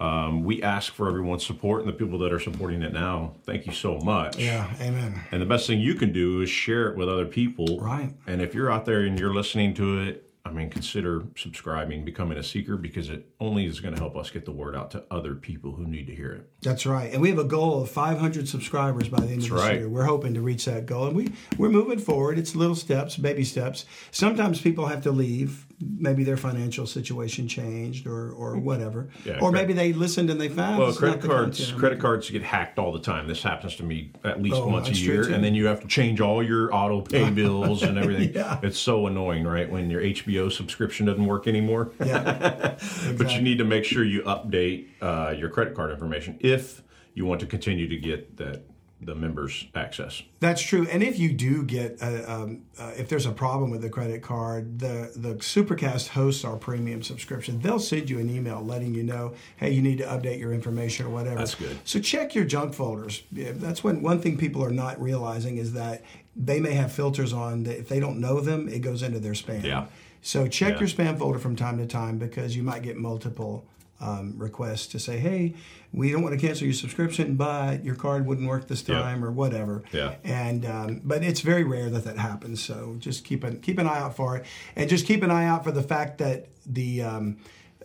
Um, 0.00 0.44
we 0.44 0.62
ask 0.62 0.94
for 0.94 1.08
everyone's 1.08 1.44
support 1.44 1.80
and 1.80 1.88
the 1.88 1.92
people 1.92 2.20
that 2.20 2.32
are 2.32 2.38
supporting 2.38 2.82
it 2.82 2.92
now. 2.92 3.32
Thank 3.42 3.66
you 3.66 3.72
so 3.72 3.98
much. 3.98 4.36
Yeah. 4.38 4.72
Amen. 4.80 5.20
And 5.32 5.42
the 5.42 5.46
best 5.46 5.66
thing 5.66 5.80
you 5.80 5.94
can 5.96 6.12
do 6.12 6.40
is 6.40 6.48
share 6.48 6.88
it 6.88 6.96
with 6.96 7.08
other 7.08 7.26
people. 7.26 7.80
Right. 7.80 8.14
And 8.24 8.40
if 8.40 8.54
you're 8.54 8.70
out 8.70 8.84
there 8.84 9.00
and 9.00 9.18
you're 9.18 9.34
listening 9.34 9.74
to 9.74 9.98
it, 10.02 10.27
I 10.48 10.52
mean, 10.52 10.70
consider 10.70 11.24
subscribing, 11.36 12.04
becoming 12.04 12.38
a 12.38 12.42
seeker, 12.42 12.76
because 12.76 13.10
it 13.10 13.28
only 13.38 13.66
is 13.66 13.80
going 13.80 13.94
to 13.94 14.00
help 14.00 14.16
us 14.16 14.30
get 14.30 14.44
the 14.46 14.52
word 14.52 14.74
out 14.74 14.90
to 14.92 15.04
other 15.10 15.34
people 15.34 15.72
who 15.72 15.86
need 15.86 16.06
to 16.06 16.14
hear 16.14 16.32
it. 16.32 16.50
That's 16.62 16.86
right. 16.86 17.12
And 17.12 17.20
we 17.20 17.28
have 17.28 17.38
a 17.38 17.44
goal 17.44 17.82
of 17.82 17.90
500 17.90 18.48
subscribers 18.48 19.08
by 19.08 19.20
the 19.20 19.26
end 19.26 19.42
of 19.42 19.42
this 19.42 19.50
right. 19.50 19.80
year. 19.80 19.88
We're 19.88 20.04
hoping 20.04 20.34
to 20.34 20.40
reach 20.40 20.64
that 20.64 20.86
goal. 20.86 21.08
And 21.08 21.16
we, 21.16 21.32
we're 21.58 21.68
moving 21.68 21.98
forward. 21.98 22.38
It's 22.38 22.56
little 22.56 22.74
steps, 22.74 23.16
baby 23.16 23.44
steps. 23.44 23.84
Sometimes 24.10 24.60
people 24.60 24.86
have 24.86 25.02
to 25.02 25.12
leave. 25.12 25.66
Maybe 25.80 26.24
their 26.24 26.36
financial 26.36 26.86
situation 26.86 27.46
changed 27.46 28.06
or, 28.08 28.32
or 28.32 28.56
whatever. 28.56 29.10
Yeah, 29.24 29.38
or 29.40 29.52
maybe 29.52 29.72
they 29.72 29.92
listened 29.92 30.28
and 30.28 30.40
they 30.40 30.48
found 30.48 30.78
Well, 30.78 30.92
credit 30.92 31.22
cards 31.22 31.58
content. 31.58 31.78
credit 31.78 32.00
cards 32.00 32.28
get 32.30 32.42
hacked 32.42 32.80
all 32.80 32.92
the 32.92 32.98
time. 32.98 33.28
This 33.28 33.44
happens 33.44 33.76
to 33.76 33.84
me 33.84 34.10
at 34.24 34.42
least 34.42 34.56
Oh, 34.56 34.66
once 34.66 34.88
a 34.88 34.92
year, 34.92 35.32
and 35.32 35.44
then 35.44 35.54
you 35.54 35.66
have 35.66 35.80
to 35.82 35.86
change 35.86 36.20
all 36.20 36.42
your 36.42 36.74
auto 36.74 37.00
pay 37.02 37.30
bills 37.42 37.84
and 37.84 37.96
everything. 37.96 38.34
Yeah. 38.34 38.58
It's 38.62 38.78
so 38.78 39.06
annoying, 39.06 39.44
right? 39.44 39.70
When 39.70 39.88
your 39.88 40.00
HBO 40.02 40.50
subscription 40.50 41.06
doesn't 41.06 41.24
work 41.26 41.46
anymore. 41.46 41.92
Yeah. 42.04 42.76
But 43.16 43.34
you 43.34 43.40
need 43.42 43.58
to 43.58 43.64
make 43.64 43.84
sure 43.84 44.02
you 44.04 44.22
update 44.22 44.86
uh, 45.00 45.30
your 45.36 45.48
credit 45.48 45.74
card 45.74 45.90
information 45.92 46.38
if 46.40 46.82
you 47.14 47.24
want 47.24 47.40
to 47.40 47.46
continue 47.46 47.88
to 47.88 47.96
get 47.96 48.36
that 48.38 48.62
the 49.00 49.14
members 49.14 49.66
access. 49.74 50.22
That's 50.40 50.60
true. 50.60 50.86
And 50.90 51.02
if 51.02 51.18
you 51.18 51.32
do 51.32 51.62
get, 51.62 52.02
a, 52.02 52.30
um, 52.32 52.62
uh, 52.78 52.92
if 52.96 53.08
there's 53.08 53.26
a 53.26 53.32
problem 53.32 53.70
with 53.70 53.80
the 53.80 53.88
credit 53.90 54.22
card, 54.22 54.80
the, 54.80 55.12
the 55.14 55.34
Supercast 55.36 56.08
hosts 56.08 56.44
our 56.44 56.56
premium 56.56 57.02
subscription. 57.02 57.60
They'll 57.60 57.78
send 57.78 58.10
you 58.10 58.18
an 58.18 58.28
email 58.28 58.60
letting 58.60 58.94
you 58.94 59.04
know, 59.04 59.34
hey, 59.56 59.70
you 59.70 59.82
need 59.82 59.98
to 59.98 60.04
update 60.04 60.40
your 60.40 60.52
information 60.52 61.06
or 61.06 61.10
whatever. 61.10 61.36
That's 61.36 61.54
good. 61.54 61.78
So 61.84 62.00
check 62.00 62.34
your 62.34 62.44
junk 62.44 62.74
folders. 62.74 63.22
That's 63.30 63.84
when 63.84 64.02
one 64.02 64.20
thing 64.20 64.36
people 64.36 64.64
are 64.64 64.70
not 64.70 65.00
realizing 65.00 65.58
is 65.58 65.74
that 65.74 66.02
they 66.34 66.58
may 66.58 66.72
have 66.74 66.92
filters 66.92 67.32
on 67.32 67.64
that 67.64 67.78
if 67.78 67.88
they 67.88 68.00
don't 68.00 68.18
know 68.20 68.40
them, 68.40 68.68
it 68.68 68.80
goes 68.80 69.02
into 69.02 69.20
their 69.20 69.32
spam. 69.32 69.62
Yeah. 69.62 69.86
So 70.22 70.48
check 70.48 70.74
Yeah. 70.74 70.80
your 70.80 70.88
spam 70.88 71.18
folder 71.18 71.38
from 71.38 71.54
time 71.54 71.78
to 71.78 71.86
time 71.86 72.18
because 72.18 72.56
you 72.56 72.64
might 72.64 72.82
get 72.82 72.96
multiple 72.96 73.64
um, 74.00 74.34
requests 74.36 74.86
to 74.88 74.98
say, 74.98 75.18
"Hey, 75.18 75.54
we 75.92 76.10
don't 76.12 76.22
want 76.22 76.38
to 76.38 76.46
cancel 76.46 76.66
your 76.66 76.74
subscription, 76.74 77.34
but 77.36 77.84
your 77.84 77.94
card 77.94 78.26
wouldn't 78.26 78.48
work 78.48 78.68
this 78.68 78.82
time," 78.82 79.24
or 79.24 79.30
whatever. 79.32 79.82
Yeah. 79.92 80.14
And 80.24 80.64
um, 80.64 81.00
but 81.04 81.22
it's 81.22 81.40
very 81.40 81.64
rare 81.64 81.90
that 81.90 82.04
that 82.04 82.18
happens. 82.18 82.62
So 82.62 82.96
just 82.98 83.24
keep 83.24 83.42
an 83.44 83.60
keep 83.60 83.78
an 83.78 83.86
eye 83.86 83.98
out 83.98 84.14
for 84.16 84.36
it, 84.36 84.46
and 84.76 84.88
just 84.88 85.06
keep 85.06 85.22
an 85.22 85.30
eye 85.30 85.46
out 85.46 85.64
for 85.64 85.72
the 85.72 85.82
fact 85.82 86.18
that 86.18 86.48
the 86.64 87.02
um, 87.02 87.38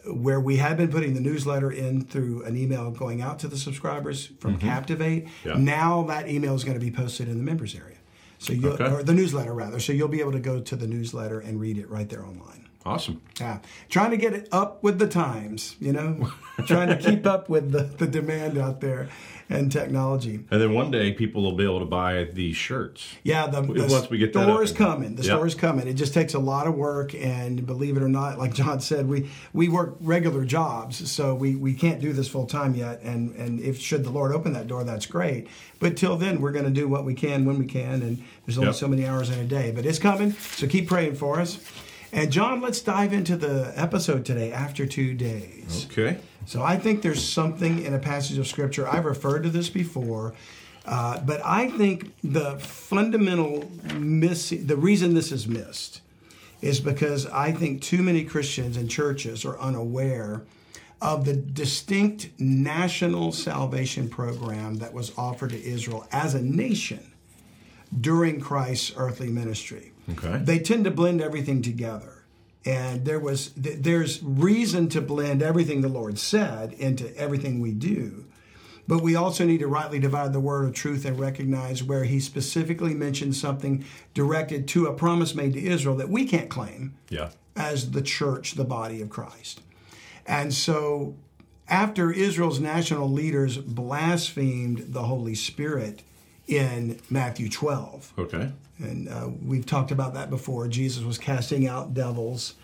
where 0.06 0.40
we 0.40 0.58
had 0.58 0.76
been 0.78 0.90
putting 0.90 1.14
the 1.14 1.22
newsletter 1.22 1.72
in 1.72 2.04
through 2.06 2.44
an 2.44 2.58
email 2.58 2.92
going 2.92 3.22
out 3.22 3.40
to 3.40 3.48
the 3.48 3.58
subscribers 3.58 4.28
from 4.40 4.58
Captivate. 4.60 5.26
Mm-hmm. 5.26 5.50
Yeah. 5.50 5.56
Now 5.58 6.04
that 6.04 6.28
email 6.28 6.54
is 6.56 6.64
going 6.64 6.78
to 6.78 6.86
be 6.86 6.92
posted 6.92 7.28
in 7.30 7.38
the 7.38 7.44
members 7.44 7.74
area. 7.74 7.98
So 8.38 8.52
you'll, 8.52 8.74
Okay. 8.74 8.92
or 8.92 9.02
the 9.04 9.14
newsletter 9.14 9.54
rather. 9.54 9.80
So 9.80 9.94
you'll 9.94 10.10
be 10.10 10.20
able 10.20 10.34
to 10.34 10.40
go 10.42 10.60
to 10.60 10.76
the 10.76 10.86
newsletter 10.88 11.40
and 11.40 11.62
read 11.62 11.78
it 11.78 11.90
right 11.90 12.10
there 12.10 12.26
online. 12.26 12.63
Awesome. 12.86 13.22
Yeah, 13.40 13.60
trying 13.90 14.12
to 14.12 14.18
get 14.18 14.34
it 14.34 14.50
up 14.52 14.84
with 14.84 15.00
the 15.00 15.08
times, 15.08 15.76
you 15.80 15.94
know, 15.94 16.30
trying 16.68 16.90
to 16.90 16.98
keep 16.98 17.26
up 17.26 17.48
with 17.48 17.72
the, 17.72 17.84
the 17.84 18.06
demand 18.08 18.58
out 18.58 18.82
there 18.82 19.08
and 19.50 19.72
technology. 19.72 20.44
And 20.52 20.62
then 20.62 20.74
one 20.74 20.92
day 20.92 21.14
people 21.14 21.44
will 21.44 21.54
be 21.56 21.64
able 21.64 21.80
to 21.80 21.86
buy 21.86 22.26
these 22.26 22.56
shirts. 22.58 23.14
Yeah, 23.24 23.48
the, 23.48 23.62
the 23.62 23.88
Once 23.90 24.10
we 24.10 24.18
get 24.18 24.32
store 24.34 24.62
is 24.64 24.72
coming. 24.74 25.16
The 25.16 25.24
Yeah. 25.24 25.34
store 25.36 25.48
is 25.48 25.56
coming. 25.56 25.88
It 25.88 25.94
just 25.94 26.14
takes 26.14 26.34
a 26.34 26.40
lot 26.40 26.68
of 26.68 26.76
work, 26.76 27.16
and 27.16 27.66
believe 27.66 27.96
it 27.96 28.04
or 28.04 28.10
not, 28.10 28.38
like 28.38 28.54
John 28.54 28.82
said, 28.82 29.08
we 29.08 29.30
we 29.54 29.70
work 29.70 29.96
regular 30.02 30.44
jobs, 30.44 31.10
so 31.10 31.34
we, 31.36 31.56
we 31.56 31.74
can't 31.74 32.02
do 32.02 32.12
this 32.12 32.28
full 32.28 32.46
time 32.48 32.76
yet. 32.76 33.02
And 33.02 33.34
and 33.36 33.60
if 33.62 33.80
should 33.80 34.04
the 34.04 34.10
Lord 34.12 34.34
open 34.34 34.52
that 34.54 34.68
door, 34.68 34.84
that's 34.84 35.06
great. 35.06 35.48
But 35.80 35.96
till 35.96 36.18
then, 36.18 36.42
we're 36.42 36.52
going 36.52 36.66
to 36.66 36.72
do 36.72 36.88
what 36.90 37.06
we 37.06 37.14
can 37.14 37.46
when 37.46 37.58
we 37.60 37.66
can, 37.66 38.02
and 38.02 38.22
there's 38.46 38.58
only 38.58 38.68
Yep. 38.70 38.76
so 38.76 38.88
many 38.90 39.06
hours 39.06 39.30
in 39.30 39.40
a 39.40 39.46
day. 39.46 39.72
But 39.72 39.86
it's 39.86 40.00
coming, 40.00 40.32
so 40.34 40.68
keep 40.68 40.88
praying 40.90 41.16
for 41.16 41.40
us. 41.40 41.60
And 42.14 42.32
John, 42.32 42.62
let's 42.62 42.80
dive 42.80 43.12
into 43.12 43.36
the 43.36 43.74
episode 43.76 44.24
today. 44.24 44.52
After 44.52 44.86
two 44.86 45.16
days. 45.16 45.88
Okay. 45.92 46.20
So 46.46 46.62
I 46.62 46.78
think 46.78 47.02
there's 47.02 47.28
something 47.28 47.84
in 47.84 47.96
a 47.96 48.00
passage 48.00 48.38
of 48.38 48.48
scripture. 48.48 48.88
I've 48.88 49.06
referred 49.06 49.44
to 49.44 49.50
this 49.50 49.70
before, 49.70 50.36
uh, 50.86 51.22
but 51.22 51.44
I 51.44 51.70
think 51.72 52.14
the 52.24 52.60
fundamental 52.60 53.68
miss, 53.96 54.52
the 54.52 54.78
reason 54.78 55.16
this 55.16 55.32
is 55.32 55.48
missed, 55.48 56.02
is 56.62 56.80
because 56.80 57.26
I 57.26 57.52
think 57.52 57.82
too 57.82 58.04
many 58.04 58.24
Christians 58.24 58.78
and 58.78 58.90
churches 58.92 59.44
are 59.44 59.58
unaware 59.60 60.44
of 61.02 61.26
the 61.26 61.34
distinct 61.34 62.30
national 62.38 63.32
salvation 63.32 64.08
program 64.08 64.76
that 64.76 64.94
was 64.94 65.12
offered 65.18 65.50
to 65.50 65.64
Israel 65.64 66.08
as 66.12 66.36
a 66.36 66.42
nation 66.42 67.12
during 68.00 68.40
Christ's 68.40 68.94
earthly 68.98 69.30
ministry. 69.30 69.93
Okay. 70.12 70.38
They 70.44 70.60
tend 70.60 70.84
to 70.86 70.92
blend 70.92 71.22
everything 71.22 71.62
together. 71.62 72.24
And 72.66 73.04
there 73.06 73.20
was 73.20 73.50
th- 73.50 73.80
there's 73.82 74.24
reason 74.24 74.88
to 74.90 75.02
blend 75.02 75.42
everything 75.42 75.82
the 75.82 75.90
Lord 75.90 76.18
said 76.18 76.74
into 76.74 77.16
everything 77.18 77.60
we 77.60 77.72
do. 77.72 78.26
But 78.88 79.02
we 79.02 79.16
also 79.16 79.46
need 79.46 79.60
to 79.60 79.68
rightly 79.68 80.00
divide 80.00 80.34
the 80.34 80.40
word 80.42 80.66
of 80.68 80.74
truth 80.74 81.06
and 81.06 81.18
recognize 81.20 81.82
where 81.84 82.04
he 82.04 82.20
specifically 82.20 82.94
mentioned 82.94 83.36
something 83.36 83.86
directed 84.14 84.68
to 84.70 84.88
a 84.88 84.94
promise 84.94 85.34
made 85.36 85.54
to 85.54 85.62
Israel 85.66 85.96
that 85.98 86.10
we 86.10 86.26
can't 86.26 86.50
claim 86.50 86.94
Yeah. 87.10 87.30
as 87.56 87.92
the 87.92 88.02
church, 88.02 88.56
the 88.56 88.66
body 88.66 89.02
of 89.02 89.10
Christ. 89.10 89.62
And 90.26 90.54
so, 90.54 91.16
after 91.70 92.12
Israel's 92.12 92.60
national 92.60 93.10
leaders 93.10 93.58
blasphemed 93.58 94.94
the 94.94 95.04
Holy 95.04 95.36
Spirit 95.36 96.02
in 96.48 97.00
Matthew 97.10 97.50
12, 97.50 98.14
Okay. 98.18 98.52
And 98.84 99.10
uh, 99.10 99.30
we've 99.44 99.66
talked 99.66 99.92
about 99.92 100.14
that 100.14 100.30
before. 100.30 100.68
Jesus 100.68 101.04
was 101.04 101.18
casting 101.18 101.68
out 101.68 101.94
devils, 101.94 102.56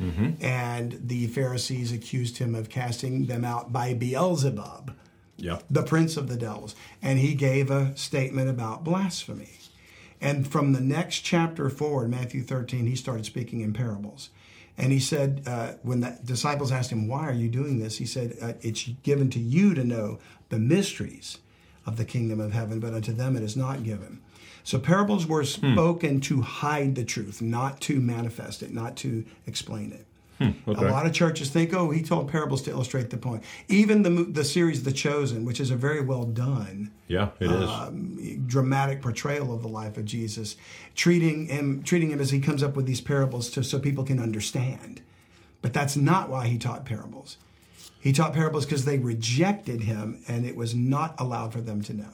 and 0.42 1.00
the 1.04 1.28
Pharisees 1.28 1.92
accused 1.92 2.38
him 2.38 2.56
of 2.56 2.70
casting 2.70 3.26
them 3.28 3.44
out 3.46 3.72
by 3.74 3.94
Beelzebub 3.94 4.94
Yeah. 5.38 5.60
the 5.70 5.84
prince 5.84 6.18
of 6.18 6.28
the 6.28 6.36
devils. 6.38 6.76
And 7.02 7.20
he 7.20 7.34
gave 7.36 7.72
a 7.72 7.96
statement 7.98 8.50
about 8.50 8.84
blasphemy. 8.84 9.50
And 10.22 10.46
from 10.48 10.74
the 10.74 10.82
next 10.82 11.20
chapter 11.22 11.70
forward, 11.70 12.10
Matthew 12.12 12.44
13, 12.44 12.86
he 12.88 12.96
started 12.96 13.26
speaking 13.26 13.62
in 13.62 13.72
parables. 13.74 14.30
And 14.78 14.92
he 14.92 15.00
said, 15.00 15.44
uh, 15.46 15.74
when 15.82 16.02
the 16.02 16.18
disciples 16.24 16.72
asked 16.72 16.92
him, 16.92 17.08
Why 17.08 17.28
are 17.28 17.34
you 17.34 17.50
doing 17.50 17.80
this? 17.80 17.98
He 17.98 18.06
said, 18.06 18.38
uh, 18.42 18.54
It's 18.62 18.86
given 19.04 19.30
to 19.32 19.40
you 19.40 19.74
to 19.74 19.84
know 19.84 20.20
the 20.50 20.60
mysteries 20.60 21.38
of 21.86 21.98
the 21.98 22.06
kingdom 22.06 22.40
of 22.40 22.52
heaven, 22.54 22.80
but 22.80 22.94
unto 22.94 23.14
them 23.14 23.36
it 23.36 23.44
is 23.44 23.56
not 23.58 23.84
given. 23.84 24.22
So 24.70 24.78
parables 24.78 25.26
were 25.26 25.44
spoken 25.46 26.22
to 26.22 26.42
hide 26.44 26.94
the 26.94 27.04
truth, 27.04 27.42
not 27.42 27.82
to 27.82 28.00
manifest 28.00 28.62
it, 28.62 28.72
not 28.72 28.96
to 28.98 29.26
explain 29.48 29.92
it. 29.92 30.06
Okay. 30.68 30.86
A 30.86 30.92
lot 30.92 31.08
of 31.08 31.12
churches 31.12 31.50
think, 31.50 31.74
oh, 31.74 31.90
he 31.90 32.04
told 32.04 32.30
parables 32.30 32.62
to 32.62 32.70
illustrate 32.70 33.10
the 33.10 33.18
point. 33.18 33.44
Even 33.68 34.04
the 34.04 34.12
the 34.26 34.44
series 34.44 34.84
The 34.84 34.92
Chosen, 34.92 35.44
which 35.44 35.60
is 35.60 35.72
a 35.72 35.76
very 35.76 36.02
well 36.02 36.24
done, 36.24 36.92
Yeah, 37.08 37.30
it 37.40 37.50
is. 37.50 37.68
um, 37.68 38.46
dramatic 38.46 39.02
portrayal 39.02 39.52
of 39.56 39.64
the 39.64 39.68
life 39.68 39.98
of 39.98 40.06
Jesus, 40.06 40.56
treating 40.94 41.48
him 41.48 41.82
treating 41.82 42.12
him 42.12 42.22
as 42.22 42.30
he 42.30 42.40
comes 42.40 42.62
up 42.62 42.76
with 42.76 42.86
these 42.86 43.02
parables 43.02 43.50
to 43.50 43.64
so 43.64 43.80
people 43.80 44.04
can 44.04 44.20
understand. 44.20 45.02
But 45.64 45.74
that's 45.74 45.98
not 45.98 46.30
why 46.30 46.46
he 46.46 46.60
taught 46.60 46.86
parables. 46.86 47.38
He 48.00 48.14
taught 48.14 48.34
parables 48.36 48.66
because 48.66 48.86
they 48.86 49.00
rejected 49.00 49.82
him, 49.82 50.24
and 50.28 50.46
it 50.46 50.56
was 50.56 50.76
not 50.76 51.16
allowed 51.18 51.54
for 51.54 51.62
them 51.62 51.82
to 51.82 51.94
know. 51.96 52.14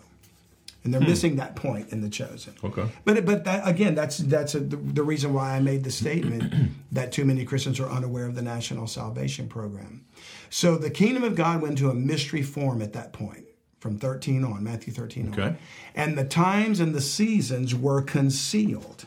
And 0.86 0.94
they're 0.94 1.02
hmm. 1.02 1.08
missing 1.08 1.36
that 1.38 1.56
point 1.56 1.90
in 1.90 2.02
the 2.02 2.10
chosen. 2.10 2.54
Okay. 2.64 2.88
But 3.04 3.26
but 3.26 3.44
that 3.44 3.68
again, 3.68 3.96
that's 3.96 4.20
that's 4.20 4.54
a, 4.54 4.60
the, 4.60 4.78
the 4.78 5.04
reason 5.04 5.34
why 5.34 5.56
I 5.56 5.60
made 5.60 5.84
the 5.84 5.92
statement 5.92 6.54
that 6.92 7.12
too 7.12 7.26
many 7.26 7.44
Christians 7.44 7.80
are 7.80 7.90
unaware 7.90 8.28
of 8.28 8.36
the 8.36 8.44
National 8.44 8.86
Salvation 8.86 9.48
Program. 9.48 10.06
So 10.52 10.78
the 10.78 10.92
kingdom 10.92 11.24
of 11.24 11.36
God 11.36 11.62
went 11.62 11.72
into 11.72 11.90
a 11.90 11.96
mystery 11.96 12.44
form 12.44 12.84
at 12.84 12.94
that 12.94 13.14
point, 13.14 13.46
from 13.80 13.98
13 13.98 14.44
on, 14.44 14.64
Matthew 14.64 14.94
13 14.94 15.28
on. 15.28 15.34
Okay. 15.34 15.56
And 15.96 16.18
the 16.18 16.24
times 16.24 16.80
and 16.80 16.94
the 16.94 17.02
seasons 17.02 17.74
were 17.74 18.02
concealed. 18.02 19.06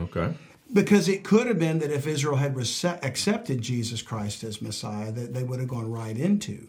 okay. 0.00 0.34
Because 0.72 1.08
it 1.08 1.24
could 1.24 1.46
have 1.46 1.58
been 1.58 1.78
that 1.78 1.90
if 1.90 2.06
Israel 2.06 2.36
had 2.36 2.54
rece- 2.54 3.02
accepted 3.02 3.62
Jesus 3.62 4.02
Christ 4.02 4.44
as 4.44 4.60
Messiah, 4.60 5.12
that 5.12 5.32
they 5.32 5.42
would 5.42 5.60
have 5.60 5.68
gone 5.68 5.90
right 5.90 6.16
into 6.16 6.68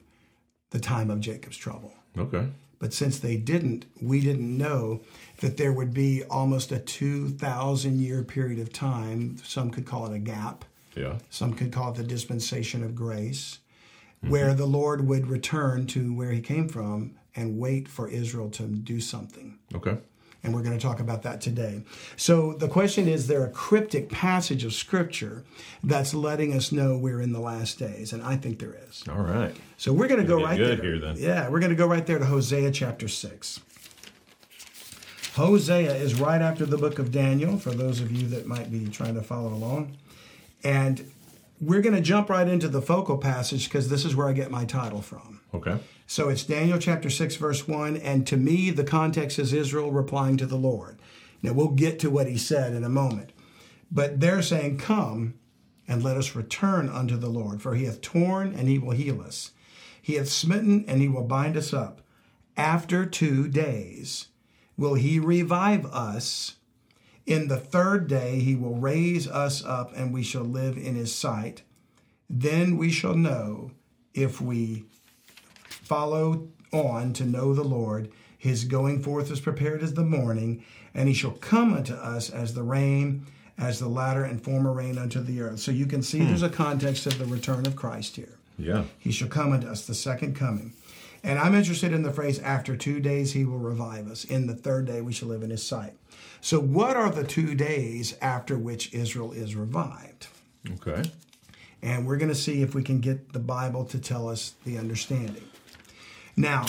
the 0.69 0.79
time 0.79 1.09
of 1.09 1.19
Jacob's 1.19 1.57
trouble. 1.57 1.93
Okay. 2.17 2.47
But 2.79 2.93
since 2.93 3.19
they 3.19 3.35
didn't, 3.35 3.85
we 4.01 4.21
didn't 4.21 4.57
know 4.57 5.01
that 5.41 5.57
there 5.57 5.73
would 5.73 5.93
be 5.93 6.23
almost 6.23 6.71
a 6.71 6.79
2,000 6.79 7.99
year 7.99 8.23
period 8.23 8.59
of 8.59 8.71
time. 8.71 9.37
Some 9.43 9.69
could 9.69 9.85
call 9.85 10.05
it 10.07 10.15
a 10.15 10.19
gap, 10.19 10.65
Yeah. 10.95 11.17
some 11.29 11.53
could 11.53 11.71
call 11.71 11.91
it 11.91 11.97
the 11.97 12.03
dispensation 12.03 12.83
of 12.83 12.95
grace, 12.95 13.59
mm-hmm. 14.23 14.31
where 14.31 14.53
the 14.53 14.65
Lord 14.65 15.05
would 15.07 15.27
return 15.27 15.87
to 15.87 16.13
where 16.13 16.31
he 16.31 16.41
came 16.41 16.69
from 16.69 17.15
and 17.35 17.59
wait 17.59 17.87
for 17.87 18.07
Israel 18.09 18.49
to 18.51 18.63
do 18.63 18.99
something. 18.99 19.59
Okay. 19.75 19.97
And 20.43 20.53
we're 20.53 20.61
going 20.61 20.77
to 20.77 20.81
talk 20.81 20.99
about 20.99 21.23
that 21.23 21.41
today. 21.41 21.83
So 22.15 22.53
the 22.53 22.69
question 22.69 23.07
is 23.07 23.27
there 23.27 23.43
a 23.43 23.49
cryptic 23.49 24.09
passage 24.09 24.63
of 24.63 24.73
scripture 24.73 25.43
that's 25.83 26.13
letting 26.13 26.53
us 26.53 26.71
know 26.71 26.97
we're 26.97 27.21
in 27.21 27.33
the 27.33 27.41
last 27.41 27.77
days? 27.77 28.13
And 28.13 28.23
I 28.23 28.37
think 28.37 28.59
there 28.59 28.77
is. 28.87 29.03
All 29.09 29.21
right. 29.21 29.53
So 29.77 29.91
we're 29.91 30.07
going 30.07 30.21
to 30.21 30.27
go 30.27 30.41
right 30.41 30.57
good 30.57 30.77
there. 30.77 30.85
here, 30.85 30.99
then. 30.99 31.17
Yeah, 31.17 31.49
we're 31.49 31.59
going 31.59 31.71
to 31.71 31.75
go 31.75 31.87
right 31.87 32.05
there 32.05 32.19
to 32.19 32.25
Hosea 32.25 32.71
chapter 32.71 33.09
6. 33.09 33.59
Hosea 35.33 35.93
is 35.95 36.19
right 36.19 36.41
after 36.41 36.65
the 36.65 36.77
book 36.77 36.99
of 36.99 37.11
Daniel, 37.11 37.57
for 37.57 37.71
those 37.71 37.99
of 38.01 38.11
you 38.11 38.27
that 38.29 38.45
might 38.45 38.71
be 38.71 38.87
trying 38.87 39.15
to 39.15 39.21
follow 39.21 39.53
along. 39.53 39.97
And 40.63 41.11
we're 41.61 41.81
going 41.81 41.95
to 41.95 42.01
jump 42.01 42.29
right 42.29 42.47
into 42.47 42.67
the 42.67 42.81
focal 42.81 43.17
passage 43.17 43.65
because 43.65 43.89
this 43.89 44.05
is 44.05 44.15
where 44.15 44.27
I 44.27 44.33
get 44.33 44.51
my 44.51 44.65
title 44.65 45.01
from. 45.01 45.41
Okay. 45.53 45.77
So 46.09 46.29
it's 46.29 46.43
Daniel 46.43 46.79
chapter 46.79 47.07
6, 47.07 47.35
verse 47.35 47.67
1. 47.67 47.97
And 47.97 48.25
to 48.25 48.35
me, 48.35 48.71
the 48.71 48.83
context 48.83 49.37
is 49.37 49.53
Israel 49.53 49.91
replying 49.91 50.37
to 50.37 50.47
the 50.47 50.57
Lord. 50.57 50.99
Now, 51.43 51.53
we'll 51.53 51.67
get 51.67 51.99
to 51.99 52.09
what 52.09 52.27
he 52.27 52.35
said 52.35 52.73
in 52.73 52.83
a 52.83 52.89
moment. 52.89 53.31
But 53.91 54.19
they're 54.19 54.41
saying, 54.41 54.79
Come 54.79 55.35
and 55.87 56.03
let 56.03 56.17
us 56.17 56.35
return 56.35 56.89
unto 56.89 57.15
the 57.15 57.29
Lord, 57.29 57.61
for 57.61 57.75
he 57.75 57.85
hath 57.85 58.01
torn 58.01 58.55
and 58.55 58.67
he 58.67 58.79
will 58.79 58.95
heal 58.95 59.21
us. 59.21 59.51
He 60.01 60.15
hath 60.15 60.29
smitten 60.29 60.83
and 60.87 60.99
he 60.99 61.07
will 61.07 61.25
bind 61.25 61.55
us 61.55 61.75
up. 61.75 62.01
After 62.57 63.05
two 63.05 63.47
days 63.47 64.29
will 64.75 64.95
he 64.95 65.19
revive 65.19 65.85
us. 65.85 66.55
In 67.27 67.49
the 67.49 67.59
third 67.59 68.07
day 68.07 68.39
he 68.39 68.55
will 68.55 68.77
raise 68.77 69.27
us 69.27 69.63
up 69.63 69.91
and 69.95 70.11
we 70.11 70.23
shall 70.23 70.41
live 70.41 70.75
in 70.75 70.95
his 70.95 71.13
sight. 71.13 71.61
Then 72.27 72.77
we 72.77 72.89
shall 72.89 73.15
know 73.15 73.73
if 74.15 74.41
we 74.41 74.85
follow 75.89 76.47
on 76.71 77.13
to 77.13 77.25
know 77.25 77.53
the 77.53 77.63
Lord. 77.63 78.11
His 78.37 78.63
going 78.63 79.01
forth 79.01 79.31
is 79.31 79.41
prepared 79.41 79.81
as 79.81 79.95
the 79.95 80.03
morning, 80.03 80.63
and 80.93 81.09
he 81.09 81.15
shall 81.15 81.31
come 81.31 81.73
unto 81.73 81.95
us 81.95 82.29
as 82.29 82.53
the 82.53 82.63
rain, 82.63 83.25
as 83.57 83.79
the 83.79 83.89
latter 83.89 84.23
and 84.23 84.41
former 84.41 84.71
rain 84.71 84.99
unto 84.99 85.19
the 85.19 85.41
earth. 85.41 85.59
So 85.59 85.71
you 85.71 85.87
can 85.87 86.03
see 86.03 86.19
there's 86.19 86.43
a 86.43 86.47
hmm. 86.47 86.53
context 86.53 87.07
of 87.07 87.17
the 87.17 87.25
return 87.25 87.65
of 87.65 87.75
Christ 87.75 88.15
here. 88.15 88.37
Yeah. 88.57 88.83
He 88.99 89.11
shall 89.11 89.27
come 89.27 89.51
unto 89.51 89.67
us, 89.67 89.85
the 89.85 89.95
second 89.95 90.35
coming. 90.35 90.73
And 91.23 91.39
I'm 91.39 91.55
interested 91.55 91.91
in 91.91 92.03
the 92.03 92.13
phrase, 92.13 92.39
after 92.39 92.77
two 92.77 92.99
days 92.99 93.33
he 93.33 93.43
will 93.43 93.57
revive 93.57 94.09
us. 94.09 94.23
In 94.23 94.47
the 94.47 94.55
third 94.55 94.85
day 94.85 95.01
we 95.01 95.11
shall 95.11 95.27
live 95.27 95.43
in 95.43 95.49
his 95.49 95.65
sight. 95.65 95.93
So, 96.39 96.59
what 96.59 96.95
are 96.95 97.09
the 97.09 97.25
two 97.25 97.55
days 97.55 98.15
after 98.21 98.57
which 98.57 98.93
Israel 98.93 99.33
is 99.33 99.55
revived? 99.55 100.27
Okay. 100.75 101.09
And 101.81 102.05
we're 102.05 102.17
going 102.17 102.29
to 102.29 102.35
see 102.35 102.61
if 102.61 102.73
we 102.73 102.83
can 102.83 102.99
get 102.99 103.33
the 103.33 103.39
Bible 103.39 103.83
to 103.85 103.99
tell 103.99 104.29
us 104.29 104.53
the 104.65 104.77
understanding. 104.77 105.43
Now, 106.39 106.67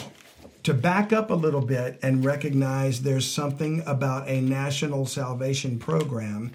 to 0.65 0.75
back 0.75 1.13
up 1.13 1.31
a 1.31 1.35
little 1.35 1.61
bit 1.61 2.01
and 2.03 2.25
recognize 2.25 3.03
there's 3.03 3.31
something 3.31 3.85
about 3.87 4.27
a 4.27 4.41
national 4.41 5.07
salvation 5.07 5.79
program, 5.79 6.51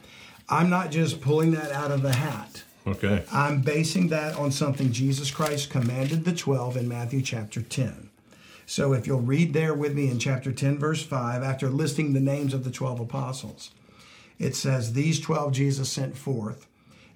I'm 0.49 0.69
not 0.69 0.91
just 0.91 1.21
pulling 1.21 1.51
that 1.51 1.71
out 1.71 1.91
of 1.91 2.01
the 2.01 2.13
hat. 2.13 2.63
Okay. 2.85 3.23
I'm 3.31 3.61
basing 3.61 4.09
that 4.09 4.35
on 4.35 4.51
something 4.51 4.91
Jesus 4.91 5.31
Christ 5.31 5.69
commanded 5.69 6.25
the 6.25 6.35
12 6.35 6.75
in 6.75 6.89
Matthew 6.89 7.21
chapter 7.21 7.61
10. 7.61 8.09
So 8.65 8.91
if 8.91 9.07
you'll 9.07 9.21
read 9.21 9.53
there 9.53 9.73
with 9.73 9.95
me 9.95 10.09
in 10.09 10.19
chapter 10.19 10.51
10, 10.51 10.77
verse 10.77 11.01
5, 11.01 11.41
after 11.41 11.69
listing 11.69 12.11
the 12.11 12.19
names 12.19 12.53
of 12.53 12.65
the 12.65 12.69
12 12.69 12.99
apostles, 12.99 13.71
it 14.39 14.57
says, 14.57 14.91
These 14.91 15.21
12 15.21 15.53
Jesus 15.53 15.89
sent 15.89 16.17
forth 16.17 16.67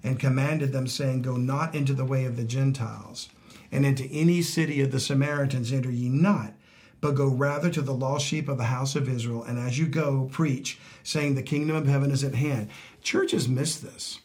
and 0.02 0.18
commanded 0.18 0.72
them, 0.72 0.86
saying, 0.86 1.20
Go 1.20 1.36
not 1.36 1.74
into 1.74 1.92
the 1.92 2.06
way 2.06 2.24
of 2.24 2.38
the 2.38 2.44
Gentiles, 2.44 3.28
and 3.72 3.86
into 3.86 4.04
any 4.06 4.42
city 4.42 4.80
of 4.80 4.90
the 4.90 5.00
Samaritans 5.00 5.72
enter 5.72 5.90
ye 5.90 6.08
not, 6.08 6.54
but 7.00 7.14
go 7.14 7.28
rather 7.28 7.70
to 7.70 7.80
the 7.82 7.94
lost 7.94 8.26
sheep 8.26 8.48
of 8.48 8.58
the 8.58 8.64
house 8.64 8.94
of 8.94 9.08
Israel, 9.08 9.42
and 9.42 9.58
as 9.58 9.78
you 9.78 9.86
go, 9.86 10.28
preach, 10.32 10.78
saying, 11.02 11.34
The 11.34 11.42
kingdom 11.42 11.76
of 11.76 11.86
heaven 11.86 12.10
is 12.10 12.22
at 12.24 12.34
hand. 12.34 12.68
Churches 13.02 13.48
miss 13.48 13.76
this. 13.76 14.20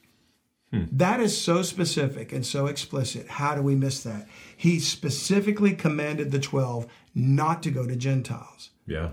Hmm. 0.71 0.83
That 0.91 1.19
is 1.21 1.39
so 1.39 1.61
specific 1.61 2.33
and 2.33 2.45
so 2.45 2.65
explicit. 2.67 3.27
How 3.29 3.55
do 3.55 3.61
we 3.61 3.75
miss 3.75 4.03
that? 4.03 4.27
He 4.57 4.79
specifically 4.79 5.73
commanded 5.73 6.31
the 6.31 6.39
12 6.39 6.87
not 7.13 7.63
to 7.63 7.71
go 7.71 7.85
to 7.87 7.95
Gentiles, 7.95 8.71
Yeah. 8.85 9.11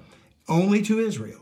only 0.49 0.83
to 0.83 0.99
Israel. 0.99 1.41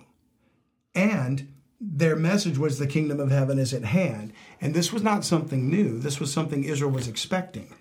And 0.95 1.53
their 1.81 2.17
message 2.17 2.59
was 2.59 2.79
the 2.79 2.87
kingdom 2.87 3.21
of 3.21 3.31
heaven 3.31 3.59
is 3.59 3.73
at 3.73 3.85
hand. 3.85 4.33
And 4.61 4.75
this 4.75 4.93
was 4.93 5.03
not 5.03 5.25
something 5.25 5.71
new, 5.71 5.99
this 5.99 6.21
was 6.21 6.31
something 6.33 6.65
Israel 6.65 6.91
was 6.91 7.09
expecting. 7.09 7.75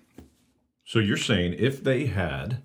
So 0.90 0.98
you're 0.98 1.16
saying 1.16 1.54
if 1.56 1.84
they 1.84 2.06
had 2.06 2.64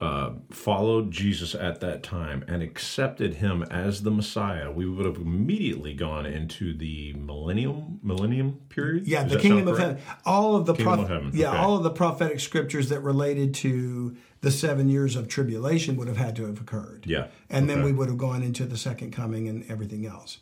uh, 0.00 0.34
followed 0.52 1.10
Jesus 1.10 1.56
at 1.56 1.80
that 1.80 2.04
time 2.04 2.44
and 2.46 2.62
accepted 2.62 3.34
him 3.34 3.64
as 3.64 4.04
the 4.04 4.12
Messiah, 4.12 4.70
we 4.70 4.88
would 4.88 5.04
have 5.04 5.16
immediately 5.16 5.92
gone 5.92 6.24
into 6.24 6.72
the 6.72 7.14
millennium 7.14 7.98
millennium 8.00 8.60
period. 8.68 9.08
Yeah, 9.08 9.24
Does 9.24 9.32
the 9.32 9.38
kingdom 9.40 9.66
of 9.66 9.76
correct? 9.76 9.98
heaven. 10.02 10.20
All 10.24 10.54
of 10.54 10.66
the 10.66 10.74
proph- 10.74 11.00
of 11.00 11.08
heaven, 11.08 11.32
yeah, 11.34 11.48
okay. 11.48 11.58
all 11.58 11.78
of 11.78 11.82
the 11.82 11.90
prophetic 11.90 12.38
scriptures 12.38 12.90
that 12.90 13.00
related 13.00 13.54
to 13.54 14.16
the 14.42 14.52
seven 14.52 14.88
years 14.88 15.16
of 15.16 15.26
tribulation 15.26 15.96
would 15.96 16.06
have 16.06 16.16
had 16.16 16.36
to 16.36 16.46
have 16.46 16.60
occurred. 16.60 17.06
Yeah, 17.08 17.26
and 17.50 17.68
then 17.68 17.82
we 17.82 17.90
would 17.92 18.06
have 18.06 18.18
gone 18.18 18.44
into 18.44 18.66
the 18.66 18.76
second 18.76 19.10
coming 19.10 19.48
and 19.48 19.68
everything 19.68 20.06
else. 20.06 20.38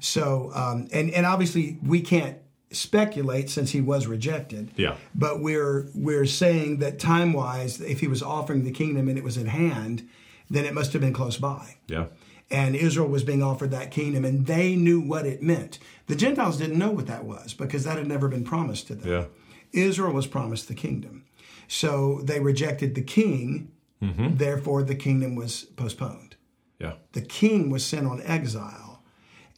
So, 0.00 0.50
um, 0.52 0.88
and 0.92 1.12
and 1.12 1.24
obviously 1.24 1.78
we 1.80 2.00
can't 2.00 2.38
speculate 2.70 3.48
since 3.50 3.70
he 3.72 3.80
was 3.80 4.06
rejected. 4.06 4.72
Yeah. 4.76 4.96
but 5.14 5.40
we're 5.40 5.88
we're 5.94 6.26
saying 6.26 6.78
that 6.78 6.98
time 6.98 7.32
wise, 7.32 7.80
if 7.80 8.00
he 8.00 8.08
was 8.08 8.22
offering 8.22 8.64
the 8.64 8.72
kingdom 8.72 9.08
and 9.08 9.16
it 9.16 9.24
was 9.24 9.38
at 9.38 9.46
hand, 9.46 10.08
then 10.50 10.64
it 10.64 10.74
must 10.74 10.92
have 10.92 11.00
been 11.02 11.12
close 11.12 11.36
by 11.38 11.76
Yeah. 11.88 12.06
and 12.50 12.74
Israel 12.76 13.08
was 13.08 13.24
being 13.24 13.42
offered 13.42 13.70
that 13.70 13.90
kingdom, 13.90 14.24
and 14.24 14.46
they 14.46 14.76
knew 14.76 15.00
what 15.00 15.26
it 15.26 15.42
meant. 15.42 15.78
The 16.06 16.16
Gentiles 16.16 16.56
didn't 16.58 16.78
know 16.78 16.90
what 16.90 17.06
that 17.06 17.24
was 17.24 17.54
because 17.54 17.84
that 17.84 17.98
had 17.98 18.06
never 18.06 18.28
been 18.28 18.44
promised 18.44 18.86
to 18.88 18.94
them. 18.94 19.10
Yeah. 19.10 19.24
Israel 19.72 20.12
was 20.12 20.26
promised 20.26 20.68
the 20.68 20.74
kingdom. 20.74 21.24
So 21.68 22.20
they 22.22 22.38
rejected 22.40 22.94
the 22.94 23.02
king, 23.02 23.72
mm-hmm. 24.02 24.36
therefore, 24.36 24.82
the 24.82 24.94
kingdom 24.94 25.34
was 25.34 25.64
postponed. 25.64 26.36
Yeah. 26.78 26.94
The 27.12 27.22
king 27.22 27.70
was 27.70 27.84
sent 27.84 28.06
on 28.06 28.22
exile. 28.22 29.02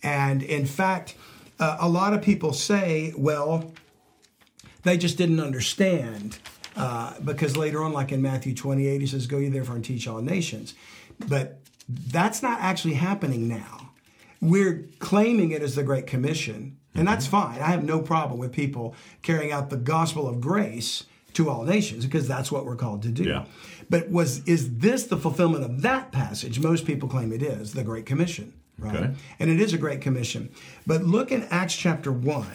And 0.02 0.42
in 0.42 0.64
fact, 0.64 1.16
uh, 1.58 1.76
a 1.80 1.88
lot 1.88 2.12
of 2.12 2.22
people 2.22 2.52
say, 2.52 3.12
well, 3.16 3.72
they 4.82 4.96
just 4.96 5.18
didn't 5.18 5.40
understand. 5.40 6.38
Uh, 6.76 7.14
because 7.24 7.56
later 7.56 7.82
on, 7.82 7.92
like 7.92 8.12
in 8.12 8.22
Matthew 8.22 8.54
28, 8.54 9.00
he 9.00 9.06
says, 9.06 9.26
Go 9.26 9.38
ye 9.38 9.48
therefore 9.48 9.74
and 9.74 9.84
teach 9.84 10.06
all 10.06 10.20
nations. 10.20 10.74
But 11.26 11.58
that's 11.88 12.42
not 12.42 12.60
actually 12.60 12.94
happening 12.94 13.48
now. 13.48 13.90
We're 14.40 14.88
claiming 15.00 15.50
it 15.50 15.62
as 15.62 15.74
the 15.74 15.82
Great 15.82 16.06
Commission, 16.06 16.76
and 16.94 17.08
that's 17.08 17.26
fine. 17.26 17.60
I 17.60 17.66
have 17.66 17.82
no 17.82 18.00
problem 18.00 18.38
with 18.38 18.52
people 18.52 18.94
carrying 19.22 19.50
out 19.50 19.70
the 19.70 19.76
gospel 19.76 20.28
of 20.28 20.40
grace 20.40 21.04
to 21.34 21.50
all 21.50 21.64
nations 21.64 22.04
because 22.04 22.28
that's 22.28 22.52
what 22.52 22.64
we're 22.64 22.76
called 22.76 23.02
to 23.02 23.08
do. 23.08 23.24
Yeah. 23.24 23.44
But 23.90 24.10
was 24.10 24.44
is 24.44 24.78
this 24.78 25.04
the 25.04 25.16
fulfillment 25.16 25.64
of 25.64 25.82
that 25.82 26.12
passage? 26.12 26.60
Most 26.60 26.86
people 26.86 27.08
claim 27.08 27.32
it 27.32 27.42
is 27.42 27.72
the 27.72 27.82
Great 27.82 28.06
Commission, 28.06 28.52
right? 28.78 28.96
Okay. 28.96 29.14
And 29.38 29.50
it 29.50 29.60
is 29.60 29.72
a 29.72 29.78
Great 29.78 30.00
Commission. 30.00 30.50
But 30.86 31.02
look 31.02 31.32
in 31.32 31.44
Acts 31.50 31.76
chapter 31.76 32.12
1, 32.12 32.46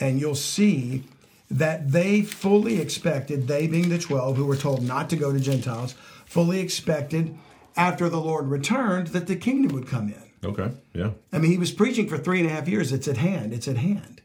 and 0.00 0.20
you'll 0.20 0.34
see 0.34 1.04
that 1.50 1.90
they 1.90 2.22
fully 2.22 2.80
expected, 2.80 3.48
they 3.48 3.66
being 3.66 3.88
the 3.88 3.98
12 3.98 4.36
who 4.36 4.46
were 4.46 4.56
told 4.56 4.82
not 4.82 5.10
to 5.10 5.16
go 5.16 5.32
to 5.32 5.40
Gentiles, 5.40 5.94
fully 6.24 6.60
expected 6.60 7.36
after 7.76 8.08
the 8.08 8.20
Lord 8.20 8.48
returned 8.48 9.08
that 9.08 9.26
the 9.26 9.36
kingdom 9.36 9.74
would 9.74 9.88
come 9.88 10.08
in. 10.08 10.48
Okay. 10.48 10.70
Yeah. 10.94 11.10
I 11.32 11.38
mean, 11.38 11.50
he 11.50 11.58
was 11.58 11.72
preaching 11.72 12.08
for 12.08 12.16
three 12.16 12.40
and 12.40 12.48
a 12.48 12.52
half 12.52 12.68
years. 12.68 12.92
It's 12.92 13.08
at 13.08 13.18
hand. 13.18 13.52
It's 13.52 13.68
at 13.68 13.76
hand. 13.76 14.22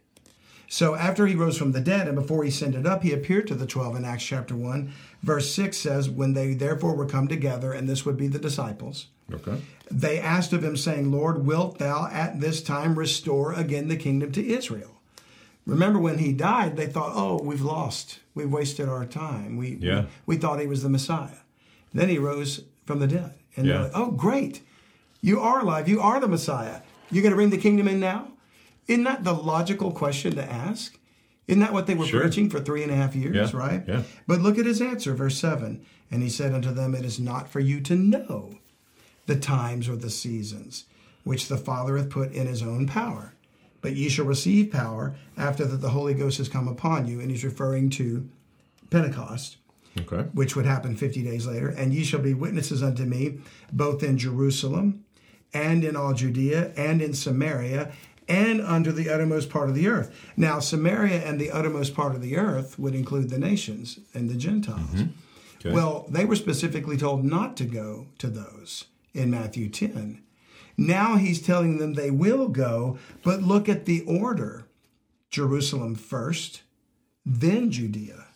So 0.68 0.96
after 0.96 1.28
he 1.28 1.36
rose 1.36 1.58
from 1.58 1.74
the 1.74 1.82
dead 1.82 2.08
and 2.08 2.16
before 2.16 2.44
he 2.44 2.50
ascended 2.50 2.88
up, 2.88 3.04
he 3.04 3.14
appeared 3.14 3.48
to 3.48 3.56
the 3.56 3.68
12 3.68 3.98
in 3.98 4.06
Acts 4.06 4.24
chapter 4.24 4.56
1. 4.56 4.92
Verse 5.22 5.54
6 5.54 5.78
says, 5.78 6.10
When 6.10 6.34
they 6.34 6.54
therefore 6.54 6.96
were 6.96 7.06
come 7.06 7.28
together, 7.28 7.72
and 7.72 7.88
this 7.88 8.06
would 8.06 8.18
be 8.18 8.28
the 8.28 8.40
disciples, 8.40 9.08
Okay. 9.34 9.60
they 9.92 10.20
asked 10.20 10.54
of 10.54 10.64
him, 10.64 10.78
saying, 10.78 11.12
Lord, 11.12 11.46
wilt 11.46 11.80
thou 11.80 12.08
at 12.12 12.40
this 12.42 12.62
time 12.62 12.98
restore 12.98 13.54
again 13.54 13.88
the 13.88 13.96
kingdom 13.98 14.32
to 14.34 14.46
Israel? 14.46 14.92
Remember 15.66 15.98
when 16.00 16.20
he 16.20 16.32
died, 16.32 16.78
they 16.78 16.86
thought, 16.86 17.14
oh, 17.16 17.42
we've 17.44 17.62
lost. 17.62 18.20
We've 18.36 18.52
wasted 18.52 18.88
our 18.88 19.06
time. 19.06 19.58
We, 19.58 19.78
Yeah. 19.82 20.02
we, 20.26 20.36
we 20.36 20.38
thought 20.38 20.60
he 20.60 20.68
was 20.68 20.84
the 20.84 20.90
Messiah. 20.90 21.38
Then 21.94 22.10
he 22.10 22.20
rose 22.20 22.62
from 22.86 23.00
the 23.00 23.08
dead. 23.08 23.34
And 23.56 23.66
Yeah. 23.66 23.74
they're 23.74 23.84
like, 23.84 23.92
oh, 23.96 24.12
great. 24.12 24.62
You 25.22 25.40
are 25.40 25.62
alive. 25.62 25.90
You 25.90 26.02
are 26.02 26.20
the 26.20 26.28
Messiah. 26.28 26.82
You're 27.10 27.24
going 27.24 27.32
to 27.32 27.36
bring 27.38 27.50
the 27.50 27.58
kingdom 27.58 27.88
in 27.88 28.00
now? 28.00 28.28
Isn't 28.88 29.06
that 29.06 29.24
the 29.24 29.34
logical 29.34 29.92
question 29.92 30.36
to 30.36 30.44
ask? 30.52 31.00
Isn't 31.48 31.62
that 31.62 31.74
what 31.74 31.88
they 31.88 31.96
were 31.96 32.06
Sure. 32.06 32.22
preaching 32.22 32.50
for 32.50 32.60
three 32.60 32.84
and 32.84 32.92
a 32.92 32.96
half 32.96 33.16
years, 33.16 33.52
Yeah, 33.54 33.58
right? 33.60 33.84
yeah. 33.88 34.04
But 34.28 34.42
look 34.42 34.60
at 34.60 34.66
his 34.68 34.82
answer, 34.82 35.16
verse 35.16 35.38
7. 35.40 35.82
And 36.12 36.22
he 36.22 36.30
said 36.30 36.54
unto 36.54 36.72
them, 36.72 36.94
It 36.94 37.06
is 37.06 37.20
not 37.20 37.50
for 37.50 37.60
you 37.60 37.82
to 37.82 37.96
know 37.96 38.58
the 39.26 39.36
times 39.36 39.88
or 39.90 39.96
the 39.96 40.10
seasons 40.10 40.86
which 41.24 41.48
the 41.48 41.58
Father 41.58 41.98
hath 41.98 42.10
put 42.10 42.32
in 42.34 42.46
his 42.48 42.62
own 42.62 42.86
power. 42.86 43.34
But 43.82 43.96
ye 43.96 44.10
shall 44.10 44.26
receive 44.26 44.72
power 44.72 45.16
after 45.38 45.66
that 45.66 45.78
the 45.78 45.90
Holy 45.90 46.14
Ghost 46.14 46.38
has 46.38 46.50
come 46.50 46.68
upon 46.68 47.08
you. 47.08 47.20
And 47.20 47.30
he's 47.32 47.44
referring 47.44 47.90
to 47.92 48.28
Pentecost, 48.90 49.58
Okay. 50.00 50.28
which 50.34 50.56
would 50.56 50.66
happen 50.66 50.96
50 50.96 51.24
days 51.24 51.48
later. 51.48 51.70
And 51.70 51.94
ye 51.94 52.04
shall 52.04 52.20
be 52.22 52.34
witnesses 52.34 52.84
unto 52.84 53.04
me, 53.06 53.40
both 53.72 54.04
in 54.04 54.18
Jerusalem 54.18 55.04
and 55.54 55.84
in 55.84 55.96
all 55.96 56.14
Judea 56.14 56.74
and 56.76 57.02
in 57.02 57.14
Samaria 57.14 57.92
and 58.28 58.60
unto 58.62 58.92
the 58.92 59.10
uttermost 59.10 59.50
part 59.50 59.70
of 59.70 59.76
the 59.76 59.88
earth. 59.88 60.16
Now, 60.36 60.60
Samaria 60.60 61.24
and 61.24 61.40
the 61.40 61.52
uttermost 61.52 61.94
part 61.96 62.16
of 62.16 62.22
the 62.22 62.38
earth 62.38 62.78
would 62.80 62.96
include 62.96 63.30
the 63.30 63.38
nations 63.38 64.00
and 64.14 64.30
the 64.30 64.36
Gentiles. 64.36 64.80
Mm-hmm. 64.94 65.10
Okay. 65.58 65.72
Well, 65.72 66.06
they 66.10 66.26
were 66.26 66.36
specifically 66.36 66.98
told 66.98 67.24
not 67.24 67.56
to 67.58 67.66
go 67.66 68.08
to 68.18 68.28
those 68.28 68.86
in 69.16 69.32
Matthew 69.32 69.70
10. 69.70 70.22
Now 70.78 71.16
he's 71.16 71.42
telling 71.42 71.78
them 71.78 71.94
they 71.94 72.12
will 72.12 72.50
go, 72.50 72.98
but 73.24 73.42
look 73.42 73.70
at 73.70 73.86
the 73.86 74.02
order 74.02 74.68
Jerusalem 75.30 75.96
first, 75.96 76.64
then 77.26 77.72
Judea, 77.72 78.28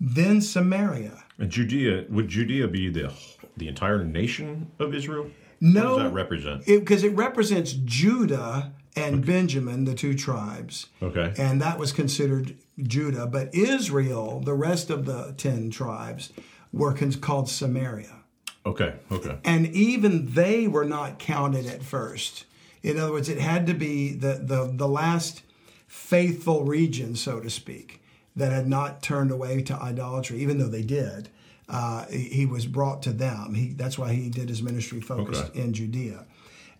then 0.00 0.40
Samaria. 0.40 1.24
And 1.38 1.50
Judea 1.50 2.06
would 2.10 2.28
Judea 2.28 2.68
be 2.68 2.88
the 2.88 3.12
the 3.56 3.68
entire 3.68 4.04
nation 4.04 4.70
of 4.78 4.94
Israel? 4.94 5.30
No, 5.60 5.92
What 5.92 6.02
does 6.02 6.10
that 6.10 6.14
represent? 6.14 6.66
Because 6.66 7.04
it, 7.04 7.14
represents 7.14 7.72
Judah 7.72 8.72
and 8.96 9.24
Benjamin, 9.24 9.84
the 9.84 9.94
two 9.94 10.14
tribes. 10.14 10.88
Okay. 11.00 11.32
And 11.38 11.62
that 11.62 11.78
was 11.78 11.92
considered 11.92 12.56
Judah. 12.82 13.26
But 13.26 13.54
Israel, 13.54 14.40
the 14.40 14.54
rest 14.54 14.90
of 14.90 15.06
the 15.06 15.34
10 15.36 15.70
tribes, 15.70 16.32
were 16.72 16.94
called 16.94 17.48
Samaria. 17.48 18.21
Okay. 18.64 18.94
Okay. 19.10 19.38
And 19.44 19.66
even 19.68 20.34
they 20.34 20.68
were 20.68 20.84
not 20.84 21.18
counted 21.18 21.66
at 21.66 21.82
first. 21.82 22.44
In 22.82 22.98
other 22.98 23.12
words, 23.12 23.28
it 23.28 23.38
had 23.38 23.66
to 23.66 23.74
be 23.74 24.12
the, 24.12 24.34
the, 24.42 24.70
the 24.72 24.88
last 24.88 25.42
faithful 25.86 26.64
region, 26.64 27.16
so 27.16 27.40
to 27.40 27.50
speak, 27.50 28.02
that 28.36 28.52
had 28.52 28.66
not 28.68 29.02
turned 29.02 29.30
away 29.30 29.62
to 29.62 29.74
idolatry, 29.74 30.38
even 30.40 30.58
though 30.58 30.68
they 30.68 30.82
did. 30.82 31.28
Uh, 31.68 32.06
he, 32.06 32.44
was 32.44 32.66
brought 32.66 33.02
to 33.02 33.12
them. 33.12 33.54
He, 33.54 33.68
that's 33.72 33.98
why 33.98 34.12
he 34.12 34.28
did 34.28 34.48
his 34.48 34.62
ministry 34.62 35.00
focused 35.00 35.44
Okay. 35.50 35.60
in 35.60 35.72
Judea. 35.72 36.26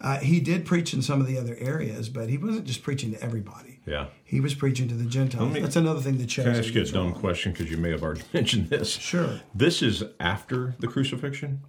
Uh, 0.01 0.19
he 0.19 0.41
did 0.41 0.67
preach 0.67 0.93
in 0.93 1.01
some 1.03 1.21
of 1.21 1.27
the 1.29 1.39
other 1.39 1.57
areas, 1.61 2.09
but 2.09 2.29
he 2.29 2.37
wasn't 2.37 2.65
just 2.67 2.83
preaching 2.83 3.13
to 3.13 3.23
everybody. 3.23 3.79
Yeah. 3.87 4.07
He 4.25 4.41
was 4.41 4.55
preaching 4.55 4.89
to 4.89 4.95
the 4.95 5.05
Gentiles. 5.05 5.53
me- 5.53 5.61
That's 5.61 5.77
another 5.77 6.01
thing 6.01 6.19
that 6.19 6.31
shows. 6.31 6.45
Can 6.47 6.55
I 6.55 6.59
ask 6.59 6.75
you 6.75 6.83
a 6.83 6.85
dumb 6.87 7.13
wrong. 7.13 7.21
question 7.21 7.53
because 7.53 7.71
you 7.71 7.77
may 7.77 7.91
have 7.91 8.03
already 8.03 8.23
mentioned 8.33 8.69
this? 8.71 8.91
Sure. 8.91 9.41
This 9.55 9.81
is 9.83 10.03
after 10.19 10.75
the 10.81 10.89
crucifixion 10.89 11.61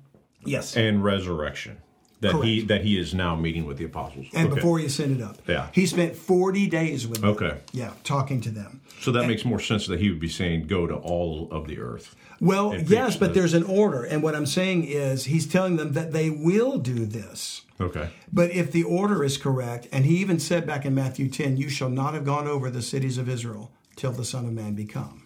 Yes. 0.45 0.75
and 0.77 1.03
resurrection. 1.03 1.77
that 2.21 2.41
he 2.41 2.61
that 2.61 2.83
he 2.85 2.97
is 2.97 3.13
now 3.13 3.35
meeting 3.35 3.65
with 3.65 3.77
the 3.77 3.83
apostles. 3.83 4.27
and 4.33 4.47
Okay. 4.47 4.55
before 4.55 4.79
he 4.79 4.85
ascended 4.85 5.21
up. 5.21 5.39
Yeah. 5.45 5.67
He 5.73 5.85
spent 5.85 6.15
40 6.15 6.67
days 6.67 7.05
with 7.05 7.19
them. 7.19 7.31
Okay. 7.31 7.57
Yeah, 7.73 7.91
talking 8.05 8.39
to 8.41 8.49
them. 8.49 8.79
So 9.01 9.11
that 9.11 9.27
makes 9.27 9.43
more 9.43 9.59
sense 9.59 9.87
that 9.87 9.99
he 9.99 10.07
would 10.09 10.21
be 10.21 10.29
saying, 10.29 10.67
"Go 10.67 10.87
to 10.87 10.95
all 10.95 11.49
of 11.51 11.67
the 11.67 11.79
earth." 11.79 12.15
Well, 12.39 12.75
yes, 12.87 13.17
but 13.17 13.33
the- 13.33 13.39
there's 13.41 13.53
an 13.53 13.63
order. 13.63 14.03
And 14.03 14.23
what 14.23 14.35
I'm 14.35 14.45
saying 14.45 14.85
is 14.85 15.25
he's 15.25 15.45
telling 15.45 15.75
them 15.75 15.91
that 15.93 16.13
they 16.13 16.29
will 16.29 16.77
do 16.77 17.05
this. 17.05 17.63
Okay. 17.81 18.07
But 18.31 18.51
if 18.51 18.71
the 18.71 18.83
order 18.83 19.21
is 19.25 19.35
correct, 19.37 19.89
and 19.91 20.05
he 20.05 20.15
even 20.19 20.39
said 20.39 20.65
back 20.65 20.85
in 20.85 20.95
Matthew 20.95 21.27
10, 21.27 21.57
you 21.57 21.67
shall 21.67 21.89
not 21.89 22.13
have 22.13 22.23
gone 22.23 22.47
over 22.47 22.69
the 22.69 22.81
cities 22.81 23.17
of 23.17 23.27
Israel 23.27 23.69
till 23.97 24.13
the 24.13 24.23
Son 24.23 24.45
of 24.45 24.53
Man 24.53 24.75
be 24.75 24.85
come. 24.85 25.23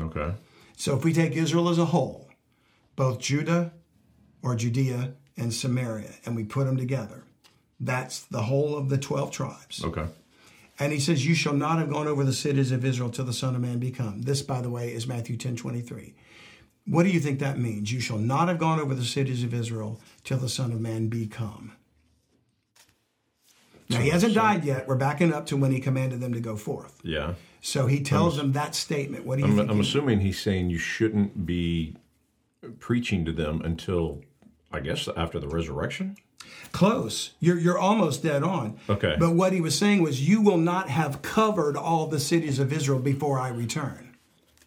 Okay. 0.00 0.32
So 0.78 0.96
if 0.96 1.04
we 1.04 1.12
take 1.12 1.32
Israel 1.36 1.68
as 1.68 1.76
a 1.78 1.86
whole, 1.86 2.30
both 2.96 3.18
Judah 3.18 3.72
or 4.42 4.54
Judea 4.54 5.14
and 5.36 5.52
Samaria, 5.52 6.14
and 6.24 6.36
we 6.36 6.44
put 6.44 6.66
them 6.66 6.76
together, 6.76 7.24
that's 7.80 8.20
the 8.22 8.42
whole 8.42 8.76
of 8.76 8.88
the 8.88 8.98
12 8.98 9.30
tribes. 9.30 9.84
Okay. 9.84 10.06
And 10.80 10.92
he 10.92 11.00
says, 11.00 11.26
You 11.26 11.34
shall 11.34 11.54
not 11.54 11.78
have 11.78 11.90
gone 11.90 12.06
over 12.06 12.24
the 12.24 12.32
cities 12.32 12.72
of 12.72 12.84
Israel 12.84 13.10
till 13.10 13.24
the 13.24 13.32
Son 13.32 13.54
of 13.54 13.60
Man 13.60 13.78
be 13.78 13.90
come. 13.90 14.22
This, 14.22 14.42
by 14.42 14.60
the 14.60 14.70
way, 14.70 14.92
is 14.92 15.06
Matthew 15.06 15.36
10 15.36 15.56
23. 15.56 16.14
What 16.86 17.02
do 17.02 17.10
you 17.10 17.20
think 17.20 17.38
that 17.40 17.58
means? 17.58 17.92
You 17.92 18.00
shall 18.00 18.18
not 18.18 18.48
have 18.48 18.58
gone 18.58 18.80
over 18.80 18.94
the 18.94 19.04
cities 19.04 19.44
of 19.44 19.52
Israel 19.52 20.00
till 20.24 20.38
the 20.38 20.48
Son 20.48 20.72
of 20.72 20.80
Man 20.80 21.08
be 21.08 21.26
come. 21.26 21.72
Now, 23.90 24.00
he 24.00 24.10
hasn't 24.10 24.34
died 24.34 24.64
yet. 24.64 24.86
We're 24.86 24.96
backing 24.96 25.32
up 25.32 25.46
to 25.46 25.56
when 25.56 25.72
he 25.72 25.80
commanded 25.80 26.20
them 26.20 26.34
to 26.34 26.40
go 26.40 26.56
forth. 26.56 27.00
Yeah. 27.02 27.34
So 27.60 27.86
he 27.86 28.02
tells 28.02 28.36
them 28.36 28.52
that 28.52 28.74
statement. 28.74 29.24
What 29.24 29.36
do 29.36 29.42
you 29.44 29.48
I'm, 29.48 29.56
think? 29.56 29.70
I'm 29.70 29.80
assuming 29.80 30.20
he's 30.20 30.40
saying 30.40 30.70
you 30.70 30.78
shouldn't 30.78 31.46
be 31.46 31.96
preaching 32.78 33.24
to 33.24 33.32
them 33.32 33.62
until, 33.62 34.22
I 34.72 34.80
guess, 34.80 35.08
after 35.16 35.38
the 35.38 35.48
resurrection. 35.48 36.16
Close. 36.72 37.32
You're 37.40 37.58
you're 37.58 37.78
almost 37.78 38.22
dead 38.22 38.42
on. 38.42 38.78
Okay. 38.88 39.16
But 39.18 39.34
what 39.34 39.52
he 39.52 39.60
was 39.60 39.76
saying 39.78 40.02
was, 40.02 40.28
you 40.28 40.40
will 40.40 40.58
not 40.58 40.88
have 40.90 41.22
covered 41.22 41.76
all 41.76 42.06
the 42.06 42.20
cities 42.20 42.58
of 42.58 42.72
Israel 42.72 42.98
before 42.98 43.38
I 43.38 43.48
return. 43.48 44.16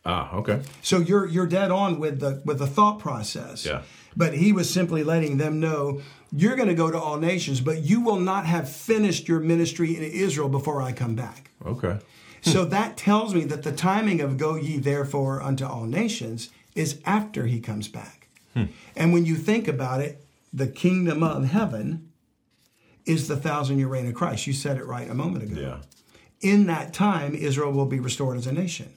Ah. 0.05 0.33
Okay. 0.35 0.61
So 0.81 0.97
you're 0.97 1.27
you're 1.27 1.47
dead 1.47 1.69
on 1.69 1.99
with 1.99 2.19
the 2.19 2.41
with 2.43 2.59
the 2.59 2.67
thought 2.67 2.99
process. 2.99 3.65
Yeah. 3.65 3.83
But 4.17 4.33
he 4.33 4.51
was 4.51 4.69
simply 4.69 5.03
letting 5.03 5.37
them 5.37 5.59
know 5.59 6.01
you're 6.31 6.55
going 6.55 6.67
to 6.67 6.75
go 6.75 6.91
to 6.91 6.99
all 6.99 7.17
nations, 7.17 7.61
but 7.61 7.83
you 7.83 8.01
will 8.01 8.19
not 8.19 8.45
have 8.45 8.69
finished 8.69 9.27
your 9.27 9.39
ministry 9.39 9.95
in 9.95 10.03
Israel 10.03 10.49
before 10.49 10.81
I 10.81 10.91
come 10.91 11.15
back. 11.15 11.51
Okay. 11.65 11.99
So 12.41 12.65
that 12.65 12.97
tells 12.97 13.35
me 13.35 13.43
that 13.45 13.63
the 13.63 13.71
timing 13.71 14.19
of 14.19 14.37
go 14.37 14.55
ye 14.55 14.79
therefore 14.79 15.41
unto 15.41 15.65
all 15.65 15.85
nations 15.85 16.49
is 16.75 16.99
after 17.05 17.45
he 17.45 17.59
comes 17.59 17.87
back. 17.87 18.20
And 18.95 19.13
when 19.13 19.25
you 19.25 19.35
think 19.35 19.67
about 19.67 20.01
it, 20.01 20.25
the 20.53 20.67
kingdom 20.67 21.23
of 21.23 21.45
heaven 21.45 22.11
is 23.05 23.27
the 23.27 23.37
thousand 23.37 23.79
year 23.79 23.87
reign 23.87 24.07
of 24.07 24.13
Christ. 24.13 24.47
You 24.47 24.53
said 24.53 24.77
it 24.77 24.85
right 24.85 25.09
a 25.09 25.13
moment 25.13 25.43
ago. 25.43 25.59
Yeah. 25.59 25.77
In 26.41 26.65
that 26.67 26.93
time, 26.93 27.35
Israel 27.35 27.71
will 27.71 27.85
be 27.85 27.99
restored 27.99 28.37
as 28.37 28.47
a 28.47 28.51
nation. 28.51 28.93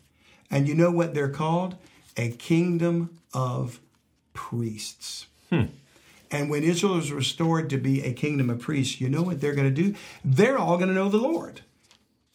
And 0.50 0.66
you 0.68 0.74
know 0.74 0.90
what 0.90 1.14
they're 1.14 1.30
called? 1.30 1.76
A 2.16 2.30
kingdom 2.30 3.18
of 3.32 3.80
priests. 4.32 5.26
Hmm. 5.50 5.64
And 6.30 6.50
when 6.50 6.64
Israel 6.64 6.98
is 6.98 7.12
restored 7.12 7.70
to 7.70 7.76
be 7.76 8.02
a 8.02 8.12
kingdom 8.12 8.50
of 8.50 8.60
priests, 8.60 9.00
you 9.00 9.08
know 9.08 9.22
what 9.22 9.40
they're 9.40 9.54
going 9.54 9.72
to 9.72 9.82
do? 9.82 9.94
They're 10.24 10.58
all 10.58 10.76
going 10.76 10.88
to 10.88 10.94
know 10.94 11.08
the 11.08 11.18
Lord. 11.18 11.60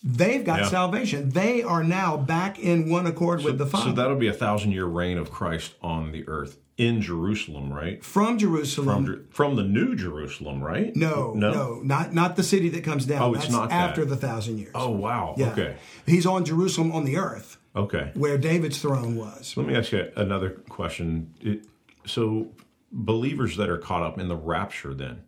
They've 0.03 0.45
got 0.45 0.59
Yeah. 0.61 0.69
salvation. 0.69 1.29
They 1.31 1.61
are 1.61 1.83
now 1.83 2.15
back 2.15 2.57
in 2.57 2.89
one 2.89 3.05
accord 3.05 3.43
with 3.43 3.57
the 3.57 3.65
Father. 3.65 3.89
So 3.89 3.91
that'll 3.95 4.15
be 4.17 4.27
a 4.27 4.33
thousand 4.33 4.71
year 4.71 4.85
reign 4.85 5.17
of 5.17 5.29
Christ 5.29 5.75
on 5.81 6.11
the 6.13 6.25
earth 6.27 6.57
in 6.77 7.01
Jerusalem, 7.01 7.73
right? 7.73 8.01
From 8.01 8.37
Jerusalem. 8.37 9.05
From, 9.05 9.25
from 9.29 9.55
the 9.57 9.63
new 9.63 9.95
Jerusalem, 9.95 10.63
right? 10.63 10.95
no, 10.95 11.33
no, 11.33 11.81
not 11.83 12.13
not 12.13 12.37
the 12.37 12.43
city 12.43 12.69
that 12.69 12.85
comes 12.85 13.05
down. 13.05 13.21
Oh, 13.21 13.33
it's 13.33 13.43
That's 13.43 13.53
not 13.53 13.69
that. 13.69 13.89
after 13.89 14.05
the 14.05 14.15
thousand 14.15 14.59
years. 14.59 14.71
Oh 14.73 14.89
wow. 14.89 15.35
Yeah. 15.37 15.51
Okay. 15.51 15.75
He's 16.05 16.25
on 16.25 16.45
Jerusalem 16.45 16.93
on 16.93 17.03
the 17.03 17.17
earth, 17.17 17.57
Okay. 17.75 18.11
where 18.13 18.37
David's 18.37 18.79
throne 18.81 19.17
was. 19.17 19.57
Let 19.57 19.67
me 19.67 19.75
ask 19.75 19.91
you 19.91 20.09
another 20.15 20.51
question. 20.69 21.33
It, 21.41 21.65
so, 22.05 22.47
believers 22.93 23.57
that 23.57 23.69
are 23.69 23.77
caught 23.77 24.01
up 24.03 24.17
in 24.17 24.29
the 24.29 24.37
rapture, 24.37 24.93
then, 24.93 25.23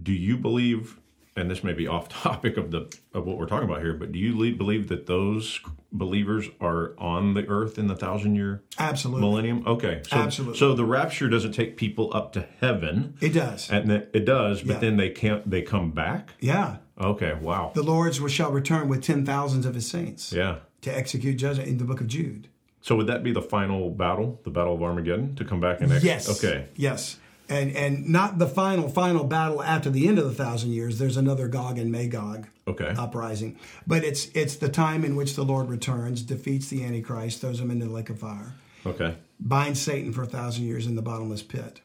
do 0.00 0.12
you 0.12 0.36
believe? 0.36 1.00
And 1.38 1.48
this 1.50 1.62
may 1.62 1.72
be 1.72 1.86
off 1.86 2.08
topic 2.22 2.56
of 2.56 2.70
the 2.70 2.92
of 3.14 3.24
what 3.26 3.38
we're 3.38 3.46
talking 3.46 3.68
about 3.68 3.80
here, 3.82 3.94
but 3.94 4.10
do 4.12 4.18
you 4.18 4.34
believe 4.54 4.88
that 4.88 5.06
those 5.06 5.60
believers 5.92 6.46
are 6.60 6.94
on 6.98 7.34
the 7.34 7.46
earth 7.46 7.78
in 7.78 7.86
the 7.86 7.94
thousand 7.96 8.34
year 8.34 8.62
Absolutely. 8.78 9.20
millennium? 9.22 9.64
Okay, 9.66 10.02
so 10.08 10.16
Absolutely. 10.16 10.58
so 10.58 10.74
the 10.74 10.84
rapture 10.84 11.28
doesn't 11.28 11.52
take 11.52 11.76
people 11.76 12.10
up 12.14 12.32
to 12.32 12.46
heaven, 12.60 13.14
It 13.20 13.30
does. 13.30 13.70
and 13.70 13.90
it 13.90 14.24
does, 14.24 14.62
but 14.62 14.74
Yeah. 14.74 14.78
then 14.80 14.96
they 14.96 15.10
can't. 15.10 15.48
They 15.48 15.62
come 15.62 15.92
back. 15.92 16.30
Yeah. 16.40 16.78
Okay, 17.00 17.34
wow. 17.40 17.70
The 17.74 17.82
Lord 17.84 18.14
shall 18.30 18.50
return 18.50 18.88
with 18.88 19.02
ten 19.02 19.24
thousands 19.24 19.64
of 19.64 19.74
his 19.74 19.86
saints 19.86 20.32
Yeah. 20.32 20.56
to 20.82 20.96
execute 20.96 21.36
judgment 21.38 21.68
in 21.68 21.78
the 21.78 21.84
book 21.84 22.00
of 22.00 22.08
Jude. 22.08 22.48
So 22.80 22.96
would 22.96 23.06
that 23.06 23.22
be 23.22 23.32
the 23.32 23.42
final 23.42 23.90
battle, 23.90 24.40
the 24.44 24.50
battle 24.50 24.74
of 24.74 24.82
Armageddon, 24.82 25.34
to 25.36 25.44
come 25.44 25.60
back 25.60 25.80
and 25.80 25.92
ex- 25.92 26.04
Yes. 26.04 26.28
Okay. 26.44 26.66
Yes. 26.76 27.18
And 27.50 27.74
and 27.74 28.08
not 28.08 28.38
the 28.38 28.46
final 28.46 28.88
final 28.90 29.24
battle 29.24 29.62
after 29.62 29.88
the 29.88 30.06
end 30.06 30.18
of 30.18 30.24
the 30.26 30.34
thousand 30.34 30.72
years. 30.72 30.98
There's 30.98 31.16
another 31.16 31.48
Gog 31.48 31.78
and 31.78 31.90
Magog 31.90 32.46
Okay. 32.66 32.92
uprising, 32.98 33.56
but 33.86 34.04
it's 34.04 34.26
it's 34.34 34.56
the 34.56 34.68
time 34.68 35.02
in 35.04 35.16
which 35.16 35.34
the 35.34 35.44
Lord 35.44 35.68
returns, 35.70 36.20
defeats 36.22 36.68
the 36.68 36.84
Antichrist, 36.84 37.40
throws 37.40 37.58
him 37.60 37.70
into 37.70 37.86
the 37.86 37.92
lake 37.92 38.10
of 38.10 38.18
fire, 38.18 38.52
Okay. 38.84 39.14
binds 39.40 39.80
Satan 39.80 40.12
for 40.12 40.22
a 40.22 40.26
thousand 40.26 40.66
years 40.66 40.86
in 40.86 40.94
the 40.94 41.00
bottomless 41.00 41.42
pit, 41.42 41.80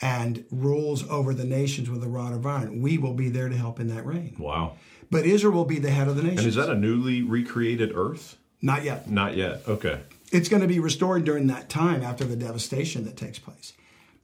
and 0.00 0.44
rules 0.50 1.06
over 1.10 1.34
the 1.34 1.44
nations 1.44 1.90
with 1.90 2.02
a 2.02 2.08
rod 2.08 2.32
of 2.32 2.46
iron. 2.46 2.80
We 2.80 2.96
will 2.96 3.14
be 3.14 3.28
there 3.28 3.50
to 3.50 3.56
help 3.56 3.78
in 3.80 3.88
that 3.88 4.06
reign. 4.06 4.36
Wow. 4.38 4.76
But 5.10 5.26
Israel 5.26 5.52
will 5.52 5.66
be 5.66 5.78
the 5.78 5.90
head 5.90 6.08
of 6.08 6.16
the 6.16 6.22
nation. 6.22 6.38
And 6.38 6.46
is 6.48 6.54
that 6.54 6.70
a 6.70 6.74
newly 6.74 7.22
recreated 7.22 7.92
Earth? 7.94 8.36
Not 8.62 8.82
yet. 8.82 9.10
Not 9.10 9.36
yet. 9.36 9.62
Okay. 9.68 10.00
It's 10.32 10.48
going 10.48 10.62
to 10.62 10.68
be 10.68 10.80
restored 10.80 11.24
during 11.24 11.46
that 11.48 11.68
time 11.68 12.02
after 12.02 12.24
the 12.24 12.34
devastation 12.34 13.04
that 13.04 13.16
takes 13.16 13.38
place. 13.38 13.74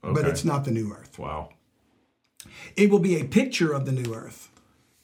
But 0.03 0.27
it's 0.27 0.43
not 0.43 0.65
the 0.65 0.71
new 0.71 0.91
earth. 0.91 1.17
Wow. 1.17 1.49
It 2.75 2.89
will 2.89 2.99
be 2.99 3.19
a 3.19 3.23
picture 3.23 3.71
of 3.71 3.85
the 3.85 3.93
new 3.93 4.13
earth, 4.13 4.49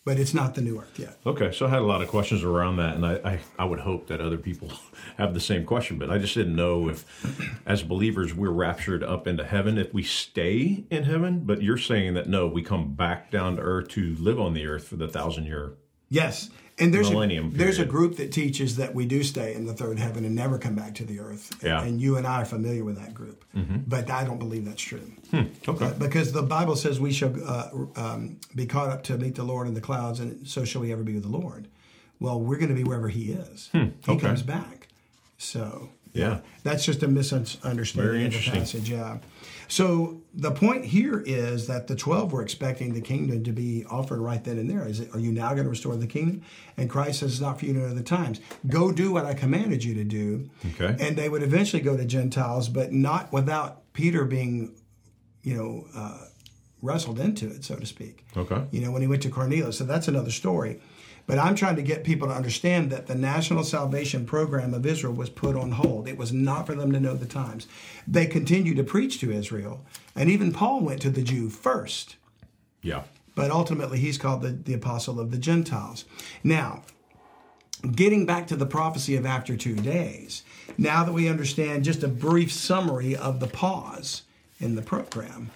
but 0.03 0.19
it's 0.19 0.33
not 0.33 0.55
the 0.55 0.61
new 0.61 0.79
earth 0.79 0.99
yet. 0.99 1.17
Okay. 1.25 1.53
So 1.53 1.65
I 1.65 1.69
had 1.69 1.81
a 1.81 1.85
lot 1.85 2.01
of 2.01 2.09
questions 2.09 2.43
around 2.43 2.77
that, 2.77 2.95
and 2.95 3.05
I, 3.05 3.13
I, 3.23 3.39
I 3.57 3.65
would 3.65 3.79
hope 3.79 4.07
that 4.07 4.19
other 4.19 4.37
people 4.37 4.71
have 5.17 5.33
the 5.33 5.39
same 5.39 5.65
question, 5.65 5.97
but 5.97 6.11
I 6.11 6.17
just 6.17 6.33
didn't 6.33 6.55
know 6.55 6.89
if, 6.89 7.05
as 7.65 7.81
believers, 7.81 8.33
we're 8.33 8.49
raptured 8.49 9.03
up 9.03 9.25
into 9.25 9.45
heaven 9.45 9.77
if 9.77 9.93
we 9.93 10.03
stay 10.03 10.83
in 10.89 11.03
heaven. 11.03 11.43
But 11.45 11.61
you're 11.61 11.77
saying 11.77 12.15
that 12.15 12.27
no, 12.27 12.47
we 12.47 12.61
come 12.61 12.93
back 12.93 13.31
down 13.31 13.55
to 13.55 13.61
earth 13.61 13.87
to 13.89 14.15
live 14.19 14.39
on 14.39 14.53
the 14.53 14.65
earth 14.65 14.87
for 14.87 14.97
the 14.97 15.07
thousand 15.07 15.45
year. 15.45 15.75
Yes. 16.09 16.49
And 16.81 16.93
there's 16.93 17.09
a, 17.09 17.11
Millennium 17.11 17.51
there's 17.53 17.77
a 17.77 17.85
group 17.85 18.15
that 18.17 18.31
teaches 18.31 18.77
that 18.77 18.95
we 18.95 19.05
do 19.05 19.21
stay 19.21 19.53
in 19.53 19.65
the 19.65 19.73
third 19.73 19.99
heaven 19.99 20.23
and 20.23 20.33
never 20.33 20.57
come 20.57 20.75
back 20.75 20.95
to 20.95 21.03
the 21.05 21.19
earth. 21.19 21.61
Yeah. 21.61 21.83
And 21.83 21.99
you 21.99 22.15
and 22.15 22.25
I 22.25 22.41
are 22.41 22.45
familiar 22.45 22.85
with 22.85 22.97
that 22.97 23.13
group. 23.13 23.43
But 23.53 24.09
I 24.09 24.23
don't 24.23 24.39
believe 24.39 24.63
that's 24.63 24.81
true. 24.81 25.11
Okay. 25.33 25.85
Uh, 25.85 25.93
because 25.95 26.31
the 26.31 26.41
Bible 26.41 26.77
says 26.77 26.97
we 26.99 27.11
shall 27.11 27.33
uh, 27.45 27.69
um, 27.97 28.39
be 28.55 28.65
caught 28.65 28.89
up 28.89 29.03
to 29.03 29.17
meet 29.17 29.35
the 29.35 29.43
Lord 29.43 29.67
in 29.67 29.73
the 29.73 29.81
clouds, 29.81 30.21
and 30.21 30.47
so 30.47 30.63
shall 30.63 30.81
we 30.81 30.93
ever 30.93 31.03
be 31.03 31.13
with 31.15 31.23
the 31.23 31.29
Lord. 31.29 31.67
Well, 32.21 32.39
we're 32.39 32.57
going 32.57 32.69
to 32.69 32.75
be 32.75 32.83
wherever 32.85 33.09
He 33.09 33.31
is. 33.33 33.69
He 33.73 33.91
okay. 34.07 34.17
comes 34.17 34.41
back. 34.41 34.87
So 35.37 35.89
Yeah. 36.13 36.39
that's 36.63 36.85
just 36.85 37.03
a 37.03 37.07
misunderstanding 37.09 38.11
Very 38.13 38.25
of 38.25 38.33
the 38.33 38.51
passage. 38.51 38.89
Yeah. 38.89 39.17
So 39.69 40.23
the 40.33 40.51
point 40.51 40.83
here 40.83 41.23
is 41.25 41.67
that 41.67 41.87
the 41.87 41.95
twelve 41.95 42.33
were 42.33 42.41
expecting 42.41 42.93
the 42.93 43.01
kingdom 43.01 43.43
to 43.43 43.51
be 43.51 43.85
offered 43.89 44.19
right 44.19 44.43
then 44.43 44.57
and 44.57 44.69
there. 44.69 44.85
Is 44.87 44.99
it? 44.99 45.13
Are 45.13 45.19
you 45.19 45.31
now 45.31 45.51
going 45.51 45.63
to 45.63 45.69
restore 45.69 45.95
the 45.95 46.07
kingdom? 46.07 46.41
And 46.75 46.89
Christ 46.89 47.19
says, 47.19 47.33
"It's 47.33 47.41
not 47.41 47.59
for 47.59 47.65
you 47.65 47.73
to 47.73 47.79
know 47.79 47.93
the 47.93 48.01
times. 48.01 48.41
Go 48.67 48.91
do 48.91 49.11
what 49.11 49.25
I 49.25 49.35
commanded 49.35 49.83
you 49.83 49.93
to 49.93 50.03
do." 50.03 50.49
Okay. 50.73 50.95
And 50.99 51.15
they 51.15 51.29
would 51.29 51.43
eventually 51.43 51.83
go 51.83 51.95
to 51.95 52.03
Gentiles, 52.03 52.67
but 52.67 52.91
not 52.91 53.31
without 53.31 53.93
Peter 53.93 54.25
being, 54.25 54.75
you 55.43 55.55
know, 55.55 55.85
uh, 55.95 56.25
wrestled 56.81 57.19
into 57.19 57.47
it, 57.47 57.63
so 57.63 57.75
to 57.75 57.85
speak. 57.85 58.25
Okay. 58.35 58.63
You 58.71 58.81
know, 58.81 58.91
when 58.91 59.03
he 59.03 59.07
went 59.07 59.21
to 59.21 59.29
Cornelius. 59.29 59.77
So 59.77 59.83
that's 59.83 60.07
another 60.07 60.31
story. 60.31 60.81
But 61.29 61.37
I'm 61.37 61.53
trying 61.53 61.75
to 61.75 61.83
get 61.83 62.03
people 62.03 62.27
to 62.27 62.33
understand 62.33 62.91
that 62.91 63.05
the 63.05 63.13
national 63.13 63.63
salvation 63.63 64.25
program 64.25 64.73
of 64.73 64.83
Israel 64.83 65.13
was 65.13 65.29
put 65.29 65.55
on 65.55 65.73
hold. 65.73 66.07
It 66.07 66.17
was 66.17 66.33
not 66.33 66.65
for 66.65 66.73
them 66.73 66.91
to 66.91 66.99
know 66.99 67.13
the 67.13 67.27
times. 67.27 67.67
They 68.07 68.25
continued 68.25 68.77
to 68.77 68.83
preach 68.83 69.19
to 69.19 69.31
Israel. 69.31 69.85
And 70.15 70.31
even 70.31 70.51
Paul 70.51 70.79
went 70.79 71.03
to 71.03 71.11
the 71.11 71.21
Jew 71.21 71.51
first. 71.51 72.15
Yeah. 72.81 73.03
But 73.35 73.51
ultimately, 73.51 73.99
he's 73.99 74.17
called 74.17 74.41
the, 74.41 74.49
the 74.49 74.73
apostle 74.73 75.19
of 75.19 75.29
the 75.29 75.37
Gentiles. 75.37 76.03
Now, 76.43 76.81
getting 77.95 78.25
back 78.25 78.47
to 78.47 78.55
the 78.55 78.65
prophecy 78.65 79.15
of 79.15 79.27
after 79.27 79.55
two 79.55 79.75
days, 79.75 80.41
now 80.79 81.03
that 81.03 81.13
we 81.13 81.29
understand 81.29 81.83
just 81.83 82.01
a 82.01 82.07
brief 82.07 82.51
summary 82.51 83.15
of 83.15 83.39
the 83.39 83.45
pause 83.45 84.23
in 84.59 84.73
the 84.73 84.81
program, 84.81 85.51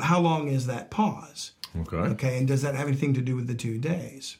how 0.00 0.20
long 0.20 0.46
is 0.46 0.68
that 0.68 0.92
pause? 0.92 1.50
Okay. 1.80 1.96
Okay, 1.96 2.38
and 2.38 2.46
does 2.46 2.62
that 2.62 2.76
have 2.76 2.86
anything 2.86 3.14
to 3.14 3.20
do 3.20 3.34
with 3.34 3.48
the 3.48 3.56
two 3.56 3.76
days? 3.76 4.36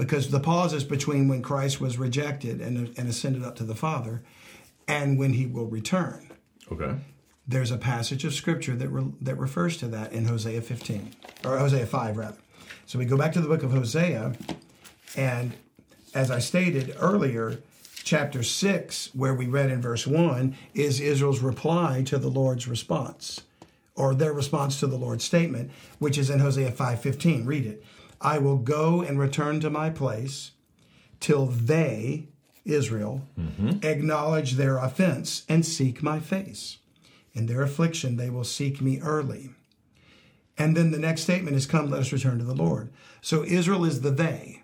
Because 0.00 0.30
the 0.30 0.40
pause 0.40 0.72
is 0.72 0.82
between 0.84 1.28
when 1.28 1.42
Christ 1.42 1.80
was 1.80 1.98
rejected 1.98 2.60
and, 2.60 2.96
and 2.98 3.08
ascended 3.08 3.44
up 3.44 3.54
to 3.56 3.64
the 3.64 3.74
Father 3.74 4.22
and 4.88 5.18
when 5.18 5.34
he 5.34 5.46
will 5.46 5.66
return. 5.66 6.30
Okay. 6.72 6.94
there's 7.46 7.70
a 7.72 7.76
passage 7.76 8.24
of 8.24 8.32
scripture 8.32 8.76
that 8.76 8.88
re- 8.88 9.12
that 9.20 9.34
refers 9.34 9.76
to 9.78 9.88
that 9.88 10.12
in 10.12 10.24
Hosea 10.26 10.62
15 10.62 11.14
or 11.44 11.58
Hosea 11.58 11.84
5 11.84 12.16
rather. 12.16 12.38
So 12.86 12.98
we 12.98 13.04
go 13.04 13.16
back 13.16 13.32
to 13.32 13.40
the 13.40 13.48
book 13.48 13.62
of 13.62 13.72
Hosea, 13.72 14.34
and 15.16 15.52
as 16.14 16.30
I 16.30 16.38
stated 16.38 16.94
earlier, 16.98 17.58
chapter 18.02 18.42
6, 18.42 19.14
where 19.14 19.34
we 19.34 19.46
read 19.46 19.70
in 19.70 19.80
verse 19.82 20.06
1, 20.06 20.56
is 20.74 21.00
Israel's 21.00 21.40
reply 21.40 22.02
to 22.06 22.18
the 22.18 22.28
Lord's 22.28 22.66
response, 22.66 23.42
or 23.94 24.14
their 24.14 24.32
response 24.32 24.80
to 24.80 24.86
the 24.86 24.96
Lord's 24.96 25.24
statement, 25.24 25.70
which 25.98 26.16
is 26.18 26.30
in 26.30 26.38
Hosea 26.40 26.72
5:15. 26.72 27.46
Read 27.46 27.66
it. 27.66 27.84
I 28.20 28.38
will 28.38 28.58
go 28.58 29.02
and 29.02 29.18
return 29.18 29.60
to 29.60 29.70
my 29.70 29.90
place 29.90 30.52
till 31.20 31.46
they, 31.46 32.28
Israel, 32.64 33.26
mm-hmm. 33.38 33.84
acknowledge 33.84 34.52
their 34.52 34.78
offense 34.78 35.44
and 35.48 35.64
seek 35.64 36.02
my 36.02 36.20
face. 36.20 36.78
In 37.32 37.46
their 37.46 37.62
affliction, 37.62 38.16
they 38.16 38.30
will 38.30 38.44
seek 38.44 38.80
me 38.80 39.00
early. 39.00 39.50
And 40.58 40.76
then 40.76 40.90
the 40.90 40.98
next 40.98 41.22
statement 41.22 41.56
is, 41.56 41.66
Come, 41.66 41.90
let 41.90 42.00
us 42.00 42.12
return 42.12 42.38
to 42.38 42.44
the 42.44 42.54
Lord. 42.54 42.92
So 43.22 43.44
Israel 43.44 43.84
is 43.84 44.02
the 44.02 44.10
they. 44.10 44.62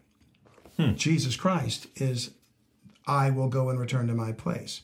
Hmm. 0.77 0.95
Jesus 0.95 1.37
Christ 1.37 1.87
is, 1.97 2.33
I 3.07 3.31
will 3.31 3.49
go 3.49 3.71
and 3.71 3.79
return 3.79 4.09
to 4.09 4.14
my 4.14 4.33
place. 4.33 4.83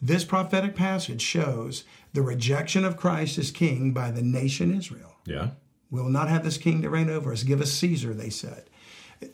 This 0.00 0.24
prophetic 0.24 0.76
passage 0.76 1.22
shows 1.22 1.84
the 2.12 2.22
rejection 2.22 2.84
of 2.84 2.96
Christ 2.96 3.38
as 3.38 3.50
king 3.50 3.92
by 3.92 4.10
the 4.10 4.22
nation 4.22 4.76
Israel. 4.76 5.16
Yeah. 5.24 5.50
We 5.92 6.00
will 6.00 6.08
not 6.08 6.28
have 6.30 6.42
this 6.42 6.56
king 6.56 6.80
to 6.82 6.90
reign 6.90 7.10
over 7.10 7.32
us. 7.32 7.42
Give 7.42 7.60
us 7.60 7.70
Caesar, 7.72 8.14
they 8.14 8.30
said. 8.30 8.64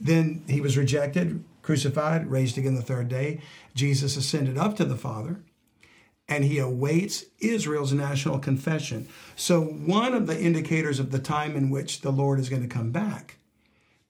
Then 0.00 0.42
he 0.48 0.60
was 0.60 0.76
rejected, 0.76 1.44
crucified, 1.62 2.30
raised 2.30 2.58
again 2.58 2.74
the 2.74 2.82
third 2.82 3.08
day. 3.08 3.40
Jesus 3.76 4.16
ascended 4.16 4.58
up 4.58 4.76
to 4.76 4.84
the 4.84 4.96
Father, 4.96 5.40
and 6.28 6.44
he 6.44 6.58
awaits 6.58 7.24
Israel's 7.38 7.92
national 7.92 8.40
confession. 8.40 9.08
So, 9.36 9.62
one 9.62 10.12
of 10.14 10.26
the 10.26 10.38
indicators 10.38 10.98
of 10.98 11.12
the 11.12 11.20
time 11.20 11.56
in 11.56 11.70
which 11.70 12.00
the 12.00 12.10
Lord 12.10 12.40
is 12.40 12.48
going 12.50 12.62
to 12.62 12.68
come 12.68 12.90
back 12.90 13.36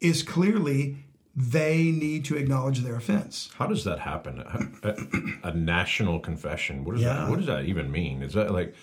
is 0.00 0.22
clearly 0.22 0.96
they 1.36 1.90
need 1.92 2.24
to 2.24 2.36
acknowledge 2.36 2.80
their 2.80 2.96
offense. 2.96 3.50
How 3.58 3.66
does 3.66 3.84
that 3.84 4.00
happen? 4.00 4.40
A, 4.82 5.48
a 5.50 5.54
national 5.54 6.18
confession. 6.18 6.82
What 6.84 6.94
does 6.94 7.02
Yeah. 7.04 7.14
that? 7.14 7.28
What 7.30 7.36
does 7.36 7.46
that 7.46 7.66
even 7.66 7.92
mean? 7.92 8.22
Is 8.22 8.32
that 8.32 8.50
like? 8.52 8.74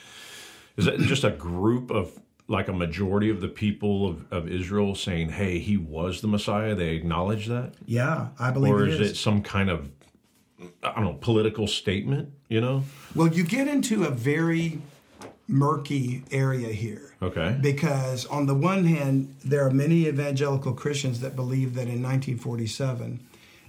Is 0.78 0.86
that 0.86 1.00
just 1.00 1.24
a 1.24 1.32
group 1.32 1.90
of 1.90 2.18
like 2.48 2.68
a 2.68 2.74
majority 2.74 3.30
of 3.30 3.42
the 3.42 3.48
people 3.48 4.08
of, 4.08 4.32
of 4.32 4.48
Israel 4.48 4.94
saying, 4.96 5.30
"Hey, 5.30 5.60
he 5.60 5.78
was 5.78 6.22
the 6.22 6.28
Messiah"? 6.28 6.76
They 6.76 6.90
acknowledge 6.96 7.48
that, 7.48 7.74
Yeah, 7.86 8.28
I 8.40 8.52
believe 8.52 8.74
or 8.74 8.84
it 8.84 8.90
is 8.94 9.00
is. 9.00 9.12
it 9.12 9.16
some 9.16 9.42
kind 9.42 9.70
of 9.70 9.90
I 10.84 10.94
don't 10.96 11.04
know 11.06 11.14
political 11.20 11.68
statement? 11.68 12.30
You 12.50 12.62
know? 12.62 12.84
Well, 13.16 13.28
you 13.28 13.44
get 13.44 13.68
into 13.68 14.04
a 14.06 14.10
very 14.12 14.80
murky 15.48 16.24
area 16.32 16.70
here. 16.70 17.14
Okay. 17.22 17.58
Because 17.62 18.26
on 18.28 18.46
the 18.48 18.56
one 18.56 18.86
hand, 18.86 19.36
there 19.44 19.66
are 19.66 19.72
many 19.72 20.08
evangelical 20.08 20.74
Christians 20.74 21.20
that 21.22 21.36
believe 21.36 21.76
that 21.76 21.84
in 21.88 22.02
1947, 22.02 23.20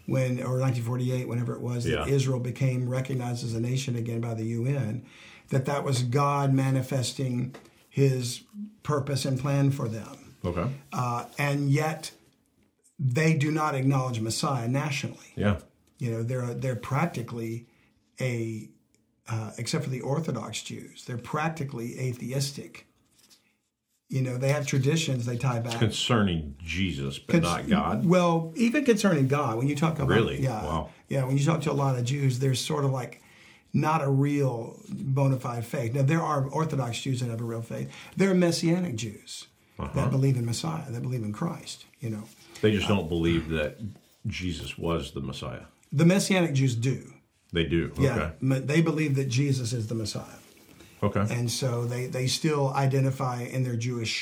when 0.07 0.39
or 0.43 0.59
1948, 0.61 1.29
whenever 1.29 1.55
it 1.55 1.61
was, 1.61 1.87
Yeah. 1.87 2.05
that 2.05 2.09
Israel 2.09 2.41
became 2.41 2.89
recognized 2.89 3.45
as 3.45 3.55
a 3.55 3.61
nation 3.61 3.97
again 3.97 4.21
by 4.21 4.35
the 4.35 4.45
UN, 4.45 5.03
that 5.49 5.65
that 5.67 5.85
was 5.85 6.03
God 6.03 6.53
manifesting 6.55 7.55
His 7.97 8.43
purpose 8.83 9.25
and 9.25 9.41
plan 9.41 9.71
for 9.71 9.89
them, 9.89 10.35
Okay. 10.45 10.71
uh, 10.93 11.25
and 11.39 11.71
yet 11.71 12.11
they 12.99 13.33
do 13.33 13.51
not 13.51 13.75
acknowledge 13.75 14.21
Messiah 14.21 14.69
nationally. 14.69 15.33
Yeah. 15.35 15.61
You 15.99 16.11
know, 16.11 16.23
they're 16.23 16.53
they're 16.53 16.77
practically 16.77 17.65
a, 18.21 18.69
uh, 19.29 19.53
except 19.57 19.85
for 19.85 19.89
the 19.91 20.03
Orthodox 20.03 20.63
Jews, 20.63 21.07
they're 21.07 21.17
practically 21.17 21.99
atheistic. 21.99 22.87
You 24.11 24.21
know, 24.21 24.37
they 24.37 24.51
have 24.53 24.67
traditions 24.67 25.25
they 25.25 25.39
tie 25.39 25.61
back. 25.61 25.79
Concerning 25.79 26.55
Jesus, 26.63 27.19
but 27.19 27.43
not 27.43 27.67
God. 27.67 28.05
Well, 28.05 28.53
even 28.57 28.85
concerning 28.85 29.27
God, 29.27 29.57
when 29.57 29.69
you 29.69 29.75
talk 29.75 29.95
about 29.99 30.09
Really? 30.09 30.43
yeah, 30.43 30.63
Wow. 30.63 30.91
yeah, 31.09 31.25
when 31.25 31.39
you 31.39 31.45
talk 31.47 31.63
to 31.63 31.73
a 31.73 31.79
lot 31.85 31.99
of 31.99 32.05
Jews, 32.05 32.41
there's 32.41 32.61
sort 32.61 32.85
of 32.85 32.91
like 32.91 33.23
not 33.77 34.01
a 34.03 34.09
real 34.27 34.57
bona 34.89 35.39
fide 35.39 35.65
faith. 35.65 35.93
Now 35.95 36.03
there 36.03 36.23
are 36.23 36.47
Orthodox 36.49 37.01
Jews 37.03 37.21
that 37.21 37.29
have 37.31 37.41
a 37.41 37.45
real 37.45 37.63
faith. 37.63 37.89
There 38.17 38.31
are 38.31 38.35
Messianic 38.35 38.97
Jews 38.97 39.47
Uh-huh. 39.79 39.93
that 39.95 40.11
believe 40.11 40.37
in 40.41 40.47
Messiah, 40.47 40.91
that 40.91 41.03
believe 41.03 41.23
in 41.29 41.33
Christ. 41.33 41.85
You 42.01 42.11
know, 42.11 42.25
They 42.63 42.73
just 42.73 42.89
don't 42.89 43.09
believe 43.17 43.43
that 43.51 43.73
Jesus 44.27 44.79
was 44.79 45.13
the 45.13 45.21
Messiah. 45.21 45.65
the 45.93 46.05
Messianic 46.07 46.53
Jews 46.55 46.75
do. 46.75 46.99
They 47.53 47.65
do. 47.65 47.93
Yeah, 47.99 48.33
Okay. 48.43 48.61
they 48.73 48.81
believe 48.91 49.15
that 49.21 49.29
Jesus 49.29 49.73
is 49.73 49.87
the 49.89 49.95
Messiah. 49.95 50.41
Okay. 51.03 51.27
and 51.37 51.51
so 51.51 51.85
they 51.93 52.07
they 52.07 52.27
still 52.27 52.65
identify 52.87 53.43
in 53.43 53.63
their 53.67 53.77
Jewish 53.77 54.15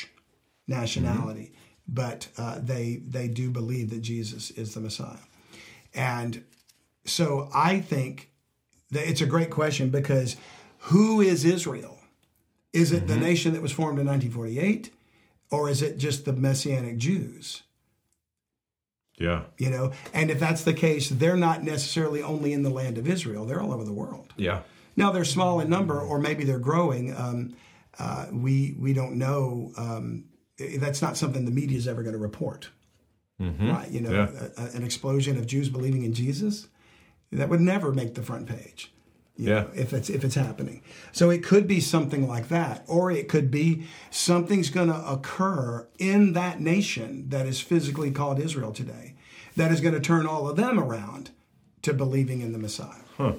nationality, 0.67 1.53
but 1.87 2.27
uh, 2.37 2.59
they 2.59 3.01
they 3.17 3.27
do 3.41 3.49
believe 3.49 3.89
that 3.91 4.01
Jesus 4.01 4.51
is 4.51 4.73
the 4.73 4.81
Messiah, 4.81 5.25
and 5.93 6.43
so 7.05 7.49
I 7.53 7.79
think 7.79 8.29
it's 8.91 9.21
a 9.21 9.25
great 9.25 9.49
question 9.49 9.89
because 9.89 10.35
who 10.79 11.21
is 11.21 11.43
Israel? 11.45 11.99
Is 12.73 12.91
it 12.91 13.07
the 13.07 13.15
nation 13.15 13.53
that 13.53 13.61
was 13.61 13.71
formed 13.71 13.99
in 13.99 14.05
1948, 14.05 14.93
or 15.49 15.69
is 15.69 15.81
it 15.81 15.97
just 15.97 16.25
the 16.25 16.33
Messianic 16.33 16.97
Jews? 16.97 17.63
yeah. 19.17 19.43
You 19.57 19.69
know, 19.69 19.91
and 20.13 20.29
if 20.29 20.39
that's 20.39 20.63
the 20.63 20.73
case, 20.73 21.09
they're 21.09 21.37
not 21.37 21.63
necessarily 21.63 22.21
only 22.21 22.51
in 22.51 22.63
the 22.63 22.69
land 22.69 22.97
of 22.97 23.07
Israel; 23.07 23.45
they're 23.45 23.61
all 23.61 23.73
over 23.73 23.83
the 23.85 23.93
world. 23.93 24.33
Yeah. 24.37 24.61
Now 24.97 25.11
they're 25.11 25.23
small 25.25 25.59
in 25.61 25.69
number, 25.69 25.99
or 25.99 26.19
maybe 26.19 26.43
they're 26.43 26.59
growing. 26.59 27.15
Um, 27.15 27.55
uh, 27.97 28.25
we 28.31 28.75
we 28.77 28.91
don't 28.93 29.13
know. 29.17 29.71
Um, 29.77 30.25
that's 30.79 31.01
not 31.01 31.15
something 31.17 31.45
the 31.45 31.51
media 31.51 31.77
is 31.77 31.87
ever 31.87 32.03
going 32.03 32.13
to 32.13 32.19
report, 32.19 32.69
right? 33.39 33.89
You 33.89 34.01
know, 34.01 34.11
Yeah. 34.11 34.29
a, 34.57 34.63
a- 34.63 34.71
an 34.71 34.83
explosion 34.83 35.37
of 35.37 35.47
Jews 35.47 35.69
believing 35.69 36.03
in 36.03 36.13
Jesus 36.13 36.67
that 37.35 37.49
would 37.49 37.61
never 37.61 37.91
make 37.91 38.15
the 38.15 38.23
front 38.23 38.47
page. 38.47 38.91
Yeah. 39.37 39.61
know, 39.61 39.69
if 39.75 39.91
it's 39.91 40.09
if 40.09 40.23
it's 40.23 40.35
happening, 40.35 40.81
so 41.11 41.29
it 41.29 41.43
could 41.43 41.67
be 41.67 41.81
something 41.81 42.25
like 42.25 42.47
that, 42.47 42.85
or 42.87 43.11
it 43.11 43.27
could 43.27 43.51
be 43.51 43.85
something's 44.09 44.69
going 44.69 44.87
to 44.87 45.05
occur 45.11 45.87
in 45.99 46.31
that 46.33 46.61
nation 46.61 47.27
that 47.29 47.45
is 47.45 47.59
physically 47.59 48.11
called 48.11 48.39
Israel 48.39 48.71
today, 48.71 49.15
that 49.57 49.73
is 49.73 49.81
going 49.81 49.93
to 49.93 49.99
turn 49.99 50.25
all 50.25 50.47
of 50.47 50.55
them 50.55 50.79
around 50.79 51.31
to 51.81 51.93
believing 51.93 52.39
in 52.39 52.53
the 52.53 52.57
Messiah. 52.57 53.01
Huh. 53.17 53.33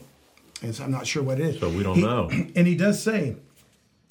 And 0.62 0.74
so 0.74 0.84
I'm 0.84 0.90
not 0.90 1.06
sure 1.06 1.22
what 1.22 1.40
it 1.40 1.46
is. 1.54 1.60
So 1.60 1.70
we 1.70 1.82
don't 1.82 1.96
He- 1.96 2.02
know. 2.02 2.28
And 2.54 2.66
he 2.66 2.74
does 2.76 3.02
say 3.02 3.36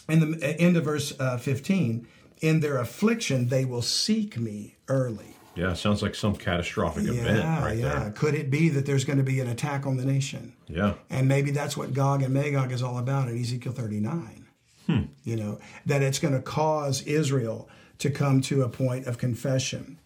in 0.10 0.19
the 0.32 0.56
end 0.60 0.78
of 0.78 0.84
verse 0.86 1.13
uh, 1.19 1.38
15, 1.38 2.08
in 2.41 2.60
their 2.62 2.78
affliction, 2.78 3.50
they 3.50 3.63
will 3.65 3.82
seek 3.84 4.38
me 4.39 4.76
early. 4.88 5.35
Yeah. 5.56 5.74
Sounds 5.74 6.02
like 6.02 6.15
some 6.15 6.36
catastrophic 6.36 7.06
event 7.06 7.38
Yeah, 7.38 7.63
right 7.63 7.78
yeah. 7.78 8.00
there. 8.00 8.12
Could 8.12 8.36
it 8.36 8.50
be 8.50 8.70
that 8.70 8.86
there's 8.86 9.06
going 9.06 9.18
to 9.18 9.24
be 9.24 9.39
an 9.39 9.48
attack 9.48 9.86
on 9.86 9.98
the 9.98 10.06
nation? 10.06 10.54
Yeah. 10.68 10.96
And 11.10 11.28
maybe 11.28 11.52
that's 11.52 11.78
what 11.78 11.94
Gog 11.94 12.24
and 12.24 12.34
Magog 12.34 12.72
is 12.72 12.84
all 12.84 12.98
about 12.98 13.30
in 13.30 13.39
Ezekiel 13.39 13.72
39. 13.72 14.46
Hmm. 14.88 15.02
You 15.24 15.36
know, 15.36 15.60
that 15.86 16.04
it's 16.04 16.20
going 16.20 16.34
to 16.34 16.41
cause 16.41 17.02
Israel 17.04 17.68
to 18.00 18.10
come 18.12 18.41
to 18.41 18.62
a 18.63 18.70
point 18.70 19.08
of 19.08 19.18
confession. 19.18 19.98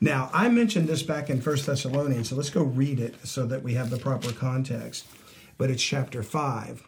Now, 0.00 0.30
I 0.32 0.48
mentioned 0.48 0.88
this 0.88 1.02
back 1.02 1.30
in 1.30 1.40
First 1.40 1.66
Thessalonians, 1.66 2.28
so 2.30 2.36
let's 2.36 2.50
go 2.50 2.62
read 2.62 3.00
it 3.00 3.14
so 3.26 3.46
that 3.46 3.62
we 3.62 3.74
have 3.74 3.90
the 3.90 3.98
proper 3.98 4.32
context. 4.32 5.06
But 5.58 5.70
it's 5.70 5.82
chapter 5.82 6.22
5. 6.22 6.86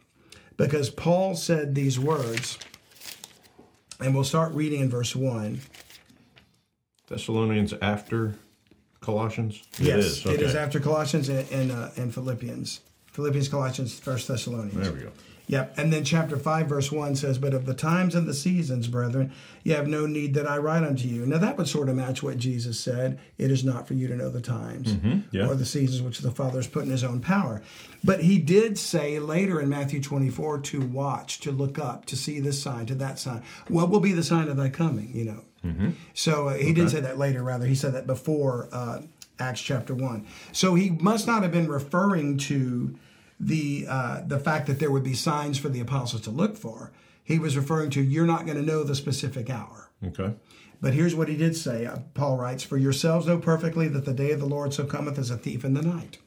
Because 0.56 0.90
Paul 0.90 1.36
said 1.36 1.74
these 1.74 1.98
words, 1.98 2.58
and 4.00 4.14
we'll 4.14 4.24
start 4.24 4.52
reading 4.52 4.80
in 4.80 4.90
verse 4.90 5.14
1. 5.16 5.60
Thessalonians 7.08 7.74
after 7.80 8.34
Colossians. 9.00 9.62
Yes, 9.78 9.88
it 9.88 9.98
is. 9.98 10.26
Okay. 10.26 10.34
it 10.34 10.42
is 10.42 10.54
after 10.54 10.80
Colossians 10.80 11.28
and, 11.28 11.50
and, 11.50 11.72
uh, 11.72 11.90
and 11.96 12.12
Philippians. 12.12 12.80
Philippians, 13.12 13.48
Colossians, 13.48 13.98
First 13.98 14.28
Thessalonians. 14.28 14.74
There 14.74 14.92
we 14.92 15.00
go. 15.00 15.12
Yep. 15.48 15.78
And 15.78 15.90
then 15.90 16.04
chapter 16.04 16.36
5, 16.36 16.66
verse 16.66 16.92
1 16.92 17.16
says, 17.16 17.38
But 17.38 17.54
of 17.54 17.64
the 17.64 17.74
times 17.74 18.14
and 18.14 18.28
the 18.28 18.34
seasons, 18.34 18.86
brethren, 18.86 19.32
you 19.64 19.74
have 19.74 19.88
no 19.88 20.04
need 20.04 20.34
that 20.34 20.46
I 20.46 20.58
write 20.58 20.84
unto 20.84 21.08
you. 21.08 21.24
Now 21.24 21.38
that 21.38 21.56
would 21.56 21.68
sort 21.68 21.88
of 21.88 21.96
match 21.96 22.22
what 22.22 22.36
Jesus 22.36 22.78
said. 22.78 23.18
It 23.38 23.50
is 23.50 23.64
not 23.64 23.88
for 23.88 23.94
you 23.94 24.08
to 24.08 24.14
know 24.14 24.28
the 24.28 24.42
times 24.42 24.94
yeah. 25.30 25.48
or 25.48 25.54
the 25.54 25.64
seasons 25.64 26.02
which 26.02 26.18
the 26.18 26.30
Father 26.30 26.58
has 26.58 26.66
put 26.66 26.84
in 26.84 26.90
his 26.90 27.02
own 27.02 27.20
power. 27.20 27.62
But 28.04 28.20
he 28.22 28.38
did 28.38 28.78
say 28.78 29.18
later 29.18 29.58
in 29.60 29.70
Matthew 29.70 30.02
24 30.02 30.60
to 30.60 30.82
watch, 30.82 31.40
to 31.40 31.50
look 31.50 31.78
up, 31.78 32.04
to 32.06 32.16
see 32.16 32.40
this 32.40 32.62
sign, 32.62 32.84
to 32.86 32.94
that 32.96 33.18
sign. 33.18 33.42
What 33.68 33.88
will 33.88 34.00
be 34.00 34.12
the 34.12 34.22
sign 34.22 34.48
of 34.48 34.58
thy 34.58 34.68
coming, 34.68 35.10
you 35.14 35.24
know? 35.24 35.44
So 36.14 36.48
uh, 36.48 36.54
he 36.54 36.72
didn't 36.72 36.90
say 36.90 37.00
that 37.00 37.18
later, 37.18 37.42
rather, 37.42 37.66
he 37.66 37.74
said 37.74 37.92
that 37.94 38.06
before 38.06 38.68
uh, 38.72 39.02
Acts 39.38 39.60
chapter 39.60 39.94
1. 39.94 40.26
So 40.52 40.74
he 40.74 40.90
must 40.90 41.26
not 41.26 41.42
have 41.42 41.52
been 41.52 41.68
referring 41.68 42.38
to 42.38 42.96
the 43.40 43.86
uh, 43.88 44.22
the 44.26 44.38
fact 44.38 44.66
that 44.66 44.78
there 44.78 44.90
would 44.90 45.04
be 45.04 45.14
signs 45.14 45.58
for 45.58 45.68
the 45.68 45.80
apostles 45.80 46.22
to 46.22 46.30
look 46.30 46.56
for. 46.56 46.92
He 47.22 47.38
was 47.38 47.56
referring 47.56 47.90
to 47.90 48.02
you're 48.02 48.26
not 48.26 48.46
going 48.46 48.56
to 48.56 48.64
know 48.64 48.82
the 48.82 48.94
specific 48.94 49.50
hour. 49.50 49.90
Okay. 50.04 50.34
But 50.80 50.94
here's 50.94 51.14
what 51.14 51.28
he 51.28 51.36
did 51.36 51.56
say. 51.56 51.86
Uh, 51.86 51.98
Paul 52.14 52.36
writes, 52.36 52.62
"For 52.62 52.76
yourselves 52.76 53.26
know 53.26 53.38
perfectly 53.38 53.88
that 53.88 54.04
the 54.04 54.14
day 54.14 54.32
of 54.32 54.40
the 54.40 54.46
Lord 54.46 54.72
so 54.74 54.84
cometh 54.84 55.18
as 55.18 55.30
a 55.30 55.36
thief 55.36 55.64
in 55.64 55.74
the 55.74 55.82
night. 55.82 56.18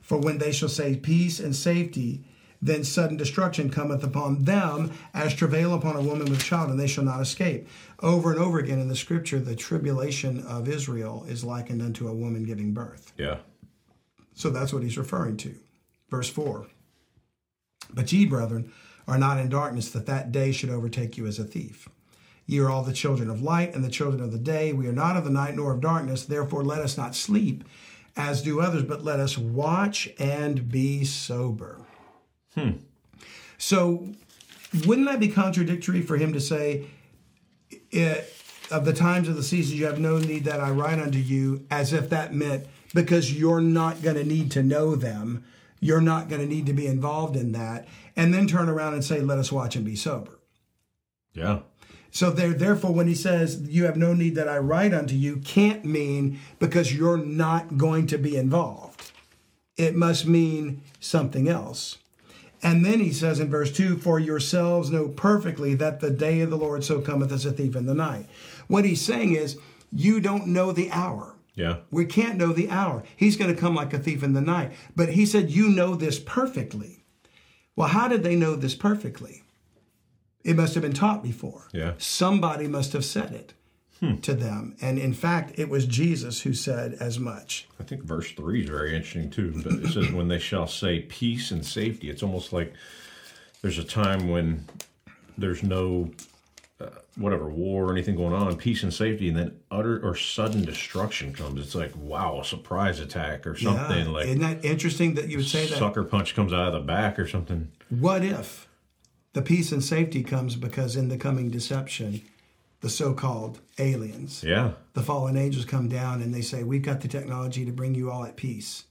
For 0.00 0.18
when 0.18 0.38
they 0.38 0.52
shall 0.52 0.68
say 0.68 0.96
peace 0.96 1.40
and 1.40 1.54
safety, 1.54 2.24
then 2.62 2.84
sudden 2.84 3.16
destruction 3.16 3.70
cometh 3.70 4.04
upon 4.04 4.44
them 4.44 4.92
as 5.14 5.34
travail 5.34 5.72
upon 5.74 5.96
a 5.96 6.02
woman 6.02 6.30
with 6.30 6.44
child, 6.44 6.70
and 6.70 6.78
they 6.78 6.86
shall 6.86 7.04
not 7.04 7.20
escape. 7.20 7.66
Over 8.00 8.32
and 8.32 8.40
over 8.40 8.58
again 8.58 8.78
in 8.78 8.88
the 8.88 8.96
scripture, 8.96 9.38
the 9.38 9.56
tribulation 9.56 10.44
of 10.46 10.68
Israel 10.68 11.24
is 11.28 11.44
likened 11.44 11.80
unto 11.80 12.08
a 12.08 12.14
woman 12.14 12.44
giving 12.44 12.74
birth. 12.74 13.12
Yeah. 13.16 13.38
So 14.34 14.50
that's 14.50 14.72
what 14.72 14.82
he's 14.82 14.98
referring 14.98 15.36
to. 15.38 15.54
Verse 16.10 16.28
4 16.28 16.66
But 17.92 18.12
ye, 18.12 18.26
brethren, 18.26 18.72
are 19.08 19.18
not 19.18 19.38
in 19.38 19.48
darkness, 19.48 19.90
that 19.90 20.06
that 20.06 20.30
day 20.30 20.52
should 20.52 20.70
overtake 20.70 21.16
you 21.16 21.26
as 21.26 21.38
a 21.38 21.44
thief. 21.44 21.88
Ye 22.46 22.58
are 22.58 22.68
all 22.68 22.82
the 22.82 22.92
children 22.92 23.30
of 23.30 23.42
light 23.42 23.74
and 23.74 23.84
the 23.84 23.90
children 23.90 24.22
of 24.22 24.32
the 24.32 24.38
day. 24.38 24.72
We 24.72 24.88
are 24.88 24.92
not 24.92 25.16
of 25.16 25.24
the 25.24 25.30
night 25.30 25.54
nor 25.54 25.72
of 25.72 25.80
darkness. 25.80 26.24
Therefore, 26.24 26.64
let 26.64 26.80
us 26.80 26.96
not 26.96 27.14
sleep 27.14 27.64
as 28.16 28.42
do 28.42 28.60
others, 28.60 28.82
but 28.82 29.04
let 29.04 29.20
us 29.20 29.38
watch 29.38 30.08
and 30.18 30.68
be 30.68 31.04
sober. 31.04 31.86
Hmm. 32.54 32.70
So, 33.58 34.08
wouldn't 34.86 35.06
that 35.08 35.20
be 35.20 35.28
contradictory 35.28 36.02
for 36.02 36.16
him 36.16 36.32
to 36.32 36.40
say, 36.40 36.86
it, 37.90 38.32
of 38.70 38.84
the 38.84 38.92
times 38.92 39.28
of 39.28 39.36
the 39.36 39.42
seasons 39.42 39.78
you 39.78 39.86
have 39.86 39.98
no 39.98 40.18
need 40.18 40.44
that 40.44 40.60
I 40.60 40.70
write 40.70 40.98
unto 40.98 41.18
you, 41.18 41.66
as 41.70 41.92
if 41.92 42.08
that 42.10 42.32
meant 42.32 42.66
because 42.94 43.32
you're 43.32 43.60
not 43.60 44.02
going 44.02 44.16
to 44.16 44.24
need 44.24 44.50
to 44.52 44.62
know 44.62 44.94
them, 44.94 45.44
you're 45.80 46.00
not 46.00 46.28
going 46.28 46.40
to 46.40 46.46
need 46.46 46.66
to 46.66 46.72
be 46.72 46.86
involved 46.86 47.36
in 47.36 47.52
that, 47.52 47.86
and 48.16 48.32
then 48.34 48.46
turn 48.46 48.68
around 48.68 48.94
and 48.94 49.04
say, 49.04 49.20
let 49.20 49.38
us 49.38 49.52
watch 49.52 49.76
and 49.76 49.84
be 49.84 49.96
sober. 49.96 50.38
Yeah. 51.32 51.60
So 52.10 52.30
there, 52.30 52.52
therefore, 52.52 52.92
when 52.92 53.06
he 53.06 53.14
says, 53.14 53.60
You 53.68 53.84
have 53.84 53.96
no 53.96 54.14
need 54.14 54.34
that 54.34 54.48
I 54.48 54.58
write 54.58 54.92
unto 54.92 55.14
you, 55.14 55.36
can't 55.36 55.84
mean 55.84 56.40
because 56.58 56.94
you're 56.94 57.16
not 57.16 57.78
going 57.78 58.06
to 58.08 58.18
be 58.18 58.36
involved. 58.36 59.12
It 59.76 59.94
must 59.94 60.26
mean 60.26 60.82
something 60.98 61.48
else. 61.48 61.98
And 62.62 62.84
then 62.84 63.00
he 63.00 63.12
says 63.12 63.40
in 63.40 63.50
verse 63.50 63.72
2 63.72 63.98
For 63.98 64.18
yourselves 64.18 64.90
know 64.90 65.08
perfectly 65.08 65.74
that 65.74 66.00
the 66.00 66.10
day 66.10 66.40
of 66.40 66.50
the 66.50 66.56
Lord 66.56 66.84
so 66.84 67.00
cometh 67.00 67.32
as 67.32 67.46
a 67.46 67.52
thief 67.52 67.74
in 67.74 67.86
the 67.86 67.94
night. 67.94 68.26
What 68.68 68.84
he's 68.84 69.00
saying 69.00 69.34
is, 69.34 69.58
You 69.92 70.20
don't 70.20 70.48
know 70.48 70.72
the 70.72 70.90
hour. 70.90 71.36
Yeah. 71.54 71.78
We 71.90 72.04
can't 72.06 72.38
know 72.38 72.52
the 72.52 72.70
hour. 72.70 73.02
He's 73.16 73.36
going 73.36 73.54
to 73.54 73.60
come 73.60 73.74
like 73.74 73.92
a 73.92 73.98
thief 73.98 74.22
in 74.22 74.34
the 74.34 74.40
night. 74.40 74.72
But 74.94 75.10
he 75.10 75.26
said, 75.26 75.50
You 75.50 75.68
know 75.68 75.94
this 75.94 76.18
perfectly. 76.18 77.04
Well, 77.76 77.88
how 77.88 78.08
did 78.08 78.22
they 78.22 78.36
know 78.36 78.56
this 78.56 78.74
perfectly? 78.74 79.42
It 80.44 80.56
must 80.56 80.74
have 80.74 80.82
been 80.82 80.92
taught 80.92 81.22
before. 81.22 81.68
Yeah. 81.72 81.94
Somebody 81.98 82.66
must 82.66 82.92
have 82.92 83.04
said 83.04 83.32
it 83.32 83.54
to 84.22 84.34
them. 84.34 84.76
And 84.80 84.98
in 84.98 85.12
fact, 85.12 85.58
it 85.58 85.68
was 85.68 85.84
Jesus 85.86 86.40
who 86.42 86.54
said 86.54 86.94
as 87.00 87.18
much. 87.18 87.68
I 87.78 87.82
think 87.82 88.02
verse 88.02 88.30
3 88.32 88.62
is 88.62 88.68
very 88.70 88.94
interesting 88.94 89.30
too. 89.30 89.52
But 89.62 89.74
it 89.74 89.92
says, 89.92 90.10
When 90.12 90.28
they 90.28 90.38
shall 90.38 90.66
say 90.66 91.00
peace 91.00 91.50
and 91.50 91.64
safety, 91.64 92.08
it's 92.08 92.22
almost 92.22 92.52
like 92.52 92.72
there's 93.62 93.78
a 93.78 93.84
time 93.84 94.28
when 94.28 94.64
there's 95.36 95.62
no. 95.62 96.10
Uh, 96.80 96.88
whatever 97.18 97.50
war 97.50 97.88
or 97.88 97.92
anything 97.92 98.16
going 98.16 98.32
on, 98.32 98.56
peace 98.56 98.82
and 98.82 98.94
safety, 98.94 99.28
and 99.28 99.36
then 99.36 99.54
utter 99.70 100.00
or 100.02 100.16
sudden 100.16 100.64
destruction 100.64 101.30
comes. 101.30 101.60
It's 101.60 101.74
like 101.74 101.92
wow, 101.94 102.40
a 102.40 102.44
surprise 102.44 103.00
attack 103.00 103.46
or 103.46 103.54
something 103.54 104.06
Yeah. 104.06 104.10
like 104.10 104.26
Isn't 104.28 104.40
that 104.40 104.64
interesting 104.64 105.12
that 105.16 105.28
you 105.28 105.36
would 105.36 105.46
say 105.46 105.66
that? 105.66 105.76
sucker 105.76 106.04
punch 106.04 106.34
comes 106.34 106.54
out 106.54 106.68
of 106.68 106.72
the 106.72 106.80
back 106.80 107.18
or 107.18 107.28
something. 107.28 107.70
What 107.90 108.24
if 108.24 108.66
the 109.34 109.42
peace 109.42 109.72
and 109.72 109.84
safety 109.84 110.22
comes 110.22 110.56
because 110.56 110.96
in 110.96 111.08
the 111.08 111.18
coming 111.18 111.50
deception, 111.50 112.22
the 112.80 112.90
so 112.90 113.12
called 113.14 113.60
aliens, 113.78 114.42
Yeah, 114.42 114.72
the 114.94 115.02
fallen 115.02 115.36
angels 115.36 115.64
come 115.64 115.88
down 115.88 116.22
and 116.22 116.34
they 116.34 116.40
say, 116.42 116.62
We've 116.62 116.82
got 116.82 117.00
the 117.00 117.08
technology 117.08 117.64
to 117.64 117.72
bring 117.72 117.94
you 117.94 118.10
all 118.10 118.24
at 118.24 118.36
peace. 118.36 118.84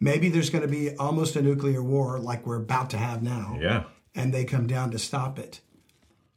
Maybe 0.00 0.28
there's 0.28 0.50
going 0.50 0.62
to 0.62 0.68
be 0.68 0.94
almost 0.96 1.36
a 1.36 1.42
nuclear 1.42 1.82
war 1.82 2.18
like 2.18 2.46
we're 2.46 2.56
about 2.56 2.90
to 2.90 2.98
have 2.98 3.22
now. 3.22 3.58
yeah, 3.60 3.84
and 4.14 4.32
they 4.32 4.44
come 4.44 4.66
down 4.66 4.90
to 4.92 4.98
stop 4.98 5.38
it. 5.38 5.60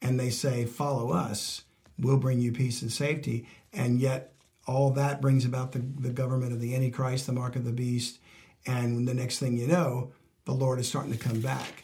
And 0.01 0.19
they 0.19 0.29
say, 0.29 0.65
Follow 0.65 1.11
us, 1.11 1.63
we'll 1.99 2.17
bring 2.17 2.39
you 2.39 2.51
peace 2.51 2.81
and 2.81 2.91
safety. 2.91 3.47
And 3.73 3.99
yet, 3.99 4.33
all 4.65 4.91
that 4.91 5.21
brings 5.21 5.45
about 5.45 5.71
the, 5.71 5.79
the 5.79 6.09
government 6.09 6.53
of 6.53 6.59
the 6.61 6.75
Antichrist, 6.75 7.25
the 7.25 7.33
mark 7.33 7.55
of 7.55 7.65
the 7.65 7.71
beast. 7.71 8.19
And 8.65 9.07
the 9.07 9.13
next 9.13 9.39
thing 9.39 9.57
you 9.57 9.65
know, 9.67 10.11
the 10.45 10.51
Lord 10.53 10.79
is 10.79 10.87
starting 10.87 11.11
to 11.11 11.17
come 11.17 11.41
back. 11.41 11.83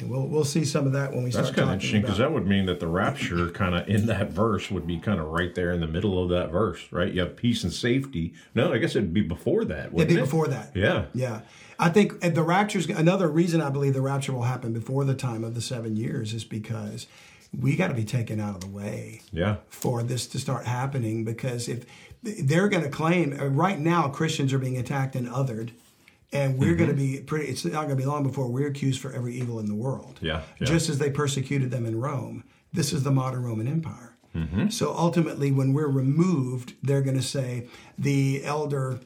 And 0.00 0.10
we'll, 0.10 0.26
we'll 0.26 0.44
see 0.44 0.64
some 0.64 0.86
of 0.86 0.92
that 0.92 1.12
when 1.12 1.24
we 1.24 1.30
That's 1.30 1.48
start 1.48 1.56
That's 1.56 1.56
kind 1.56 1.68
of 1.70 1.74
interesting 1.74 2.02
because 2.02 2.18
that 2.18 2.32
would 2.32 2.46
mean 2.46 2.66
that 2.66 2.80
the 2.80 2.88
rapture 2.88 3.50
kind 3.50 3.74
of 3.74 3.88
in 3.88 4.06
that 4.06 4.30
verse 4.30 4.70
would 4.70 4.86
be 4.86 4.98
kind 4.98 5.20
of 5.20 5.26
right 5.26 5.54
there 5.54 5.72
in 5.72 5.80
the 5.80 5.86
middle 5.86 6.22
of 6.22 6.28
that 6.30 6.50
verse, 6.50 6.86
right? 6.90 7.12
You 7.12 7.20
have 7.20 7.36
peace 7.36 7.64
and 7.64 7.72
safety. 7.72 8.34
No, 8.54 8.72
I 8.72 8.78
guess 8.78 8.96
it'd 8.96 9.14
be 9.14 9.22
before 9.22 9.64
that. 9.66 9.92
It'd 9.94 10.08
be 10.08 10.14
it? 10.14 10.20
before 10.20 10.48
that. 10.48 10.72
Yeah, 10.74 11.06
Yeah. 11.14 11.42
I 11.78 11.88
think 11.88 12.20
the 12.20 12.42
rapture's 12.42 12.86
another 12.90 13.26
reason 13.26 13.62
I 13.62 13.70
believe 13.70 13.94
the 13.94 14.02
rapture 14.02 14.34
will 14.34 14.42
happen 14.42 14.74
before 14.74 15.06
the 15.06 15.14
time 15.14 15.44
of 15.44 15.54
the 15.54 15.62
seven 15.62 15.96
years 15.96 16.34
is 16.34 16.44
because 16.44 17.06
we 17.58 17.74
got 17.74 17.88
to 17.88 17.94
be 17.94 18.04
taken 18.04 18.38
out 18.38 18.54
of 18.54 18.60
the 18.60 18.68
way. 18.68 19.22
yeah, 19.32 19.56
for 19.68 20.02
this 20.02 20.26
to 20.28 20.38
start 20.38 20.66
happening 20.66 21.24
because 21.24 21.68
if 21.68 21.86
they're 22.22 22.68
going 22.68 22.84
to 22.84 22.90
claim 22.90 23.34
uh, 23.40 23.46
right 23.46 23.78
now 23.78 24.08
Christians 24.08 24.52
are 24.52 24.58
being 24.58 24.76
attacked 24.76 25.16
and 25.16 25.26
othered 25.26 25.70
and 26.32 26.58
we're 26.58 26.74
going 26.74 26.90
to 26.90 26.96
mm-hmm. 26.96 27.16
be 27.16 27.22
pretty 27.22 27.46
it's 27.46 27.64
not 27.64 27.72
going 27.72 27.90
to 27.90 27.96
be 27.96 28.04
long 28.04 28.22
before 28.22 28.48
we're 28.48 28.68
accused 28.68 29.00
for 29.00 29.12
every 29.12 29.34
evil 29.34 29.58
in 29.58 29.66
the 29.66 29.74
world 29.74 30.18
Yeah, 30.20 30.42
yeah. 30.58 30.66
just 30.66 30.88
as 30.88 30.98
they 30.98 31.10
persecuted 31.10 31.70
them 31.70 31.86
in 31.86 32.00
Rome 32.00 32.44
this 32.72 32.92
is 32.92 33.02
the 33.02 33.10
modern 33.10 33.42
Roman 33.42 33.66
Empire 33.66 34.16
mm-hmm. 34.34 34.68
so 34.68 34.94
ultimately 34.96 35.50
when 35.52 35.72
we're 35.72 35.88
removed 35.88 36.74
they're 36.82 37.02
going 37.02 37.16
to 37.16 37.22
say 37.22 37.68
the 37.98 38.44
elder 38.44 39.00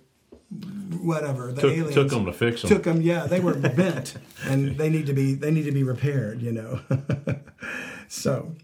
whatever 1.01 1.51
the 1.53 1.63
aliens. 1.63 1.63
Took- 1.63 1.73
aliens 1.73 1.95
took 1.95 2.13
'em 2.13 2.27
to 2.27 2.33
fix 2.33 2.65
'em. 2.65 2.69
took 2.69 2.83
them 2.85 3.01
yeah 3.03 3.27
they 3.27 3.41
were 3.41 3.55
bent 3.55 4.15
and 4.45 4.77
they 4.77 4.89
need 4.89 5.07
to 5.07 5.13
be 5.13 5.35
they 5.35 5.51
need 5.51 5.65
to 5.65 5.73
be 5.73 5.83
repaired 5.83 6.43
you 6.43 6.53
know 6.53 6.81
so 8.09 8.55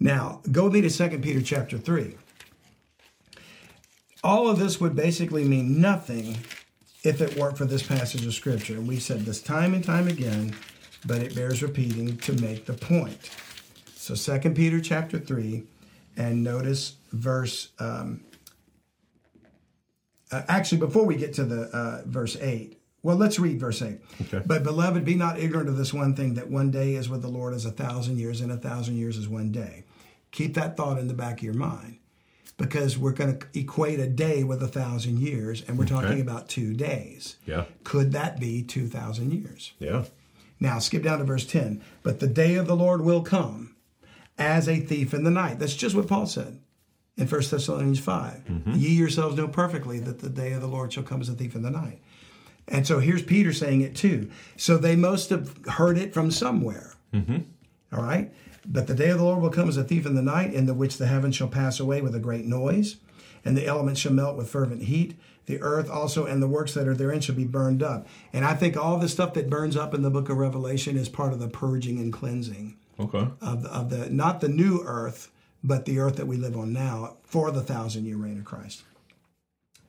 now 0.00 0.40
go 0.50 0.64
with 0.64 0.72
me 0.72 0.80
to 0.80 0.90
2 0.90 1.18
peter 1.18 1.42
chapter 1.42 1.76
3 1.76 2.16
all 4.22 4.48
of 4.48 4.58
this 4.58 4.80
would 4.80 4.96
basically 4.96 5.44
mean 5.44 5.80
nothing 5.80 6.38
if 7.04 7.20
it 7.20 7.36
weren't 7.36 7.56
for 7.56 7.66
this 7.66 7.82
passage 7.82 8.26
of 8.26 8.34
scripture 8.34 8.74
and 8.74 8.88
we've 8.88 9.02
said 9.02 9.20
this 9.20 9.40
time 9.40 9.74
and 9.74 9.84
time 9.84 10.08
again 10.08 10.54
but 11.06 11.18
it 11.18 11.34
bears 11.34 11.62
repeating 11.62 12.16
to 12.18 12.32
make 12.40 12.66
the 12.66 12.72
point 12.72 13.30
so 13.94 14.14
2 14.14 14.50
peter 14.50 14.80
chapter 14.80 15.18
3 15.18 15.62
and 16.16 16.42
notice 16.42 16.96
verse 17.12 17.68
um, 17.78 18.20
uh, 20.34 20.42
actually, 20.48 20.78
before 20.78 21.04
we 21.04 21.14
get 21.14 21.32
to 21.34 21.44
the 21.44 21.62
uh, 21.76 22.02
verse 22.06 22.36
8, 22.40 22.76
well, 23.04 23.16
let's 23.16 23.38
read 23.38 23.60
verse 23.60 23.80
8. 23.82 23.98
Okay. 24.22 24.42
But, 24.44 24.64
beloved, 24.64 25.04
be 25.04 25.14
not 25.14 25.38
ignorant 25.38 25.68
of 25.68 25.76
this 25.76 25.94
one 25.94 26.16
thing 26.16 26.34
that 26.34 26.50
one 26.50 26.72
day 26.72 26.94
is 26.94 27.08
with 27.08 27.22
the 27.22 27.28
Lord 27.28 27.54
as 27.54 27.64
a 27.64 27.70
thousand 27.70 28.18
years, 28.18 28.40
and 28.40 28.50
a 28.50 28.56
thousand 28.56 28.96
years 28.96 29.16
is 29.16 29.28
one 29.28 29.52
day. 29.52 29.84
Keep 30.32 30.54
that 30.54 30.76
thought 30.76 30.98
in 30.98 31.06
the 31.06 31.14
back 31.14 31.38
of 31.38 31.44
your 31.44 31.54
mind 31.54 31.98
because 32.56 32.96
we're 32.96 33.12
going 33.12 33.38
to 33.38 33.46
equate 33.58 33.98
a 34.00 34.06
day 34.06 34.44
with 34.44 34.62
a 34.62 34.68
thousand 34.68 35.18
years, 35.18 35.62
and 35.66 35.76
we're 35.78 35.86
talking 35.86 36.10
Okay. 36.12 36.20
about 36.20 36.48
two 36.48 36.72
days. 36.74 37.36
yeah, 37.46 37.64
Could 37.82 38.12
that 38.12 38.38
be 38.38 38.62
2,000 38.62 39.32
years? 39.32 39.72
yeah. 39.78 40.04
Now, 40.60 40.78
skip 40.78 41.02
down 41.02 41.18
to 41.18 41.24
verse 41.24 41.44
10. 41.44 41.82
But 42.04 42.20
the 42.20 42.28
day 42.28 42.54
of 42.54 42.66
the 42.68 42.76
Lord 42.76 43.00
will 43.02 43.22
come 43.22 43.74
as 44.38 44.68
a 44.68 44.78
thief 44.80 45.12
in 45.12 45.24
the 45.24 45.30
night. 45.30 45.58
That's 45.58 45.74
just 45.74 45.94
what 45.96 46.06
Paul 46.06 46.26
said 46.26 46.60
in 47.16 47.26
1 47.26 47.40
Thessalonians 47.50 47.98
5. 47.98 48.44
Mm-hmm. 48.44 48.72
Ye 48.76 48.90
yourselves 48.90 49.36
know 49.36 49.48
perfectly 49.48 49.98
that 50.00 50.20
the 50.20 50.30
day 50.30 50.52
of 50.52 50.60
the 50.60 50.68
Lord 50.68 50.92
shall 50.92 51.02
come 51.02 51.20
as 51.20 51.28
a 51.28 51.34
thief 51.34 51.54
in 51.56 51.62
the 51.62 51.70
night. 51.70 52.00
And 52.68 52.86
so 52.86 52.98
here's 53.00 53.22
Peter 53.22 53.52
saying 53.52 53.80
it 53.82 53.94
too. 53.96 54.30
So 54.56 54.78
they 54.78 54.96
must 54.96 55.28
have 55.30 55.58
heard 55.66 55.98
it 55.98 56.14
from 56.14 56.30
somewhere. 56.30 56.94
Mm-hmm. 57.12 57.38
All 57.94 58.02
right? 58.02 58.32
But 58.66 58.86
the 58.86 58.94
day 58.94 59.10
of 59.10 59.18
the 59.18 59.24
Lord 59.24 59.42
will 59.42 59.50
come 59.50 59.68
as 59.68 59.76
a 59.76 59.84
thief 59.84 60.06
in 60.06 60.14
the 60.14 60.22
night, 60.22 60.52
in 60.54 60.66
the 60.66 60.74
which 60.74 60.96
the 60.96 61.06
heavens 61.06 61.36
shall 61.36 61.48
pass 61.48 61.78
away 61.78 62.00
with 62.00 62.14
a 62.14 62.20
great 62.20 62.46
noise, 62.46 62.96
and 63.44 63.56
the 63.56 63.66
elements 63.66 64.00
shall 64.00 64.12
melt 64.12 64.36
with 64.36 64.48
fervent 64.50 64.84
heat. 64.84 65.16
The 65.46 65.60
earth 65.60 65.90
also 65.90 66.24
and 66.24 66.42
the 66.42 66.48
works 66.48 66.72
that 66.72 66.88
are 66.88 66.94
therein 66.94 67.20
shall 67.20 67.34
be 67.34 67.44
burned 67.44 67.82
up. 67.82 68.06
And 68.32 68.44
I 68.44 68.54
think 68.54 68.76
all 68.76 68.96
the 68.98 69.08
stuff 69.10 69.34
that 69.34 69.50
burns 69.50 69.76
up 69.76 69.92
in 69.92 70.00
the 70.00 70.08
book 70.10 70.30
of 70.30 70.38
Revelation 70.38 70.96
is 70.96 71.10
part 71.10 71.34
of 71.34 71.38
the 71.40 71.48
purging 71.48 71.98
and 71.98 72.10
cleansing 72.12 72.76
Okay. 72.98 73.28
of 73.42 73.62
the, 73.62 73.68
of 73.70 73.90
the 73.90 74.08
not 74.08 74.40
the 74.40 74.48
new 74.48 74.82
earth, 74.86 75.30
but 75.62 75.84
the 75.84 75.98
earth 75.98 76.16
that 76.16 76.26
we 76.26 76.38
live 76.38 76.56
on 76.56 76.72
now 76.72 77.16
for 77.24 77.50
the 77.50 77.60
thousand 77.62 78.06
year 78.06 78.16
reign 78.16 78.38
of 78.38 78.44
Christ. 78.46 78.84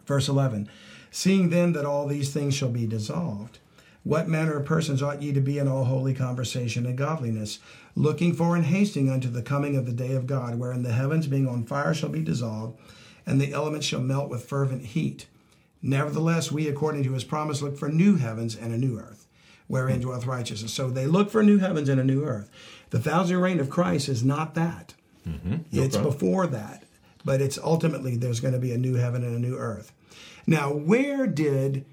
Verse 0.05 0.27
11 0.27 0.67
Seeing 1.11 1.49
then 1.49 1.71
that 1.73 1.85
all 1.85 2.07
these 2.07 2.33
things 2.33 2.53
shall 2.53 2.69
be 2.69 2.85
dissolved, 2.85 3.59
what 4.05 4.29
manner 4.29 4.55
of 4.55 4.65
persons 4.65 5.01
ought 5.01 5.21
ye 5.23 5.33
to 5.33 5.41
be 5.41 5.57
in 5.57 5.67
all 5.67 5.85
holy 5.85 6.13
conversation 6.13 6.85
and 6.85 6.95
godliness, 6.95 7.57
looking 7.95 8.33
for 8.33 8.55
and 8.55 8.65
hasting 8.65 9.09
unto 9.09 9.27
the 9.27 9.41
coming 9.41 9.75
of 9.75 9.87
the 9.87 9.91
day 9.91 10.13
of 10.13 10.27
God, 10.27 10.59
wherein 10.59 10.83
the 10.83 10.93
heavens 10.93 11.25
being 11.25 11.47
on 11.47 11.63
fire 11.65 11.91
shall 11.93 12.09
be 12.09 12.21
dissolved, 12.21 12.79
and 13.25 13.41
the 13.41 13.51
elements 13.51 13.87
shall 13.87 14.01
melt 14.01 14.29
with 14.29 14.45
fervent 14.47 14.85
heat? 14.85 15.25
Nevertheless, 15.81 16.51
we, 16.51 16.67
according 16.67 17.01
to 17.03 17.13
his 17.13 17.23
promise, 17.23 17.63
look 17.63 17.77
for 17.77 17.89
new 17.89 18.17
heavens 18.17 18.55
and 18.55 18.71
a 18.71 18.77
new 18.77 18.99
earth, 18.99 19.25
wherein 19.65 20.01
dwelleth 20.01 20.27
righteousness. 20.27 20.71
So 20.71 20.91
they 20.91 21.07
look 21.07 21.31
for 21.31 21.41
new 21.41 21.57
heavens 21.57 21.89
and 21.89 21.99
a 21.99 22.03
new 22.03 22.23
earth. 22.25 22.51
The 22.91 22.99
thousand 22.99 23.29
year 23.31 23.39
reign 23.43 23.59
of 23.59 23.71
Christ 23.71 24.07
is 24.07 24.23
not 24.23 24.53
that. 24.53 24.93
Mm-hmm. 25.27 25.55
It's 25.71 25.95
Okay. 25.95 26.05
before 26.05 26.45
that, 26.45 26.83
but 27.23 27.41
it's 27.41 27.57
ultimately 27.57 28.15
there's 28.15 28.39
going 28.39 28.53
to 28.53 28.59
be 28.59 28.71
a 28.71 28.77
new 28.77 28.93
heaven 28.95 29.23
and 29.23 29.35
a 29.35 29.39
new 29.39 29.57
earth. 29.57 29.91
Now, 30.45 30.71
where 30.71 31.25
did 31.25 31.85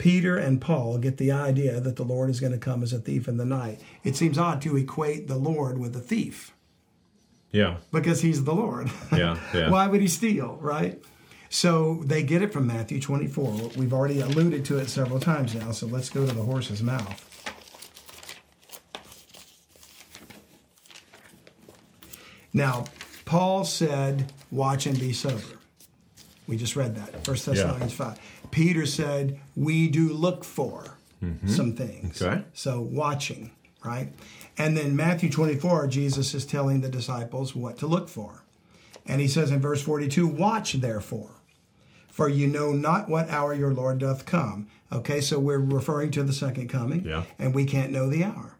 Peter 0.00 0.38
and 0.38 0.62
Paul 0.62 0.96
get 0.96 1.18
the 1.18 1.30
idea 1.30 1.78
that 1.78 1.96
the 1.96 2.04
Lord 2.04 2.30
is 2.30 2.40
going 2.40 2.52
to 2.54 2.58
come 2.58 2.82
as 2.82 2.94
a 2.94 2.98
thief 2.98 3.28
in 3.28 3.36
the 3.36 3.44
night. 3.44 3.80
It 4.02 4.16
seems 4.16 4.38
odd 4.38 4.62
to 4.62 4.74
equate 4.78 5.28
the 5.28 5.36
Lord 5.36 5.76
with 5.78 5.94
a 5.94 6.00
thief 6.00 6.52
Yeah. 7.52 7.76
because 7.92 8.22
he's 8.22 8.44
the 8.44 8.54
Lord. 8.54 8.90
Yeah. 9.12 9.38
Yeah. 9.52 9.68
Why 9.74 9.86
would 9.88 10.00
he 10.00 10.08
steal, 10.08 10.56
right? 10.62 10.98
So 11.50 12.00
they 12.06 12.22
get 12.22 12.40
it 12.40 12.50
from 12.50 12.66
Matthew 12.66 12.98
24. 12.98 13.72
We've 13.76 13.92
already 13.92 14.20
alluded 14.20 14.64
to 14.66 14.78
it 14.78 14.88
several 14.88 15.20
times 15.20 15.54
now, 15.54 15.70
so 15.72 15.86
let's 15.86 16.08
go 16.08 16.26
to 16.26 16.32
the 16.32 16.42
horse's 16.42 16.82
mouth. 16.82 17.26
Now, 22.54 22.84
Paul 23.26 23.64
said, 23.64 24.32
Watch 24.50 24.86
and 24.86 24.98
be 24.98 25.12
sober. 25.12 25.42
We 26.46 26.56
just 26.56 26.74
read 26.74 26.96
that, 26.96 27.12
1 27.26 27.36
Thessalonians 27.36 27.92
5. 27.92 28.18
Peter 28.50 28.86
said, 28.86 29.38
We 29.54 29.88
do 29.88 30.12
look 30.12 30.44
for 30.44 30.96
mm-hmm. 31.22 31.48
some 31.48 31.74
things. 31.74 32.20
Okay. 32.20 32.42
So, 32.52 32.80
watching, 32.80 33.52
right? 33.84 34.12
And 34.58 34.76
then 34.76 34.96
Matthew 34.96 35.30
24, 35.30 35.86
Jesus 35.86 36.34
is 36.34 36.44
telling 36.44 36.80
the 36.80 36.88
disciples 36.88 37.54
what 37.54 37.78
to 37.78 37.86
look 37.86 38.08
for. 38.08 38.44
And 39.06 39.20
he 39.20 39.28
says 39.28 39.50
in 39.50 39.60
verse 39.60 39.82
42, 39.82 40.26
Watch 40.26 40.74
therefore, 40.74 41.30
for 42.08 42.28
you 42.28 42.46
know 42.46 42.72
not 42.72 43.08
what 43.08 43.30
hour 43.30 43.54
your 43.54 43.72
Lord 43.72 43.98
doth 43.98 44.26
come. 44.26 44.68
Okay, 44.92 45.20
so 45.20 45.38
we're 45.38 45.58
referring 45.58 46.10
to 46.12 46.22
the 46.22 46.32
second 46.32 46.68
coming, 46.68 47.04
Yeah. 47.04 47.24
and 47.38 47.54
we 47.54 47.64
can't 47.64 47.92
know 47.92 48.08
the 48.08 48.24
hour. 48.24 48.56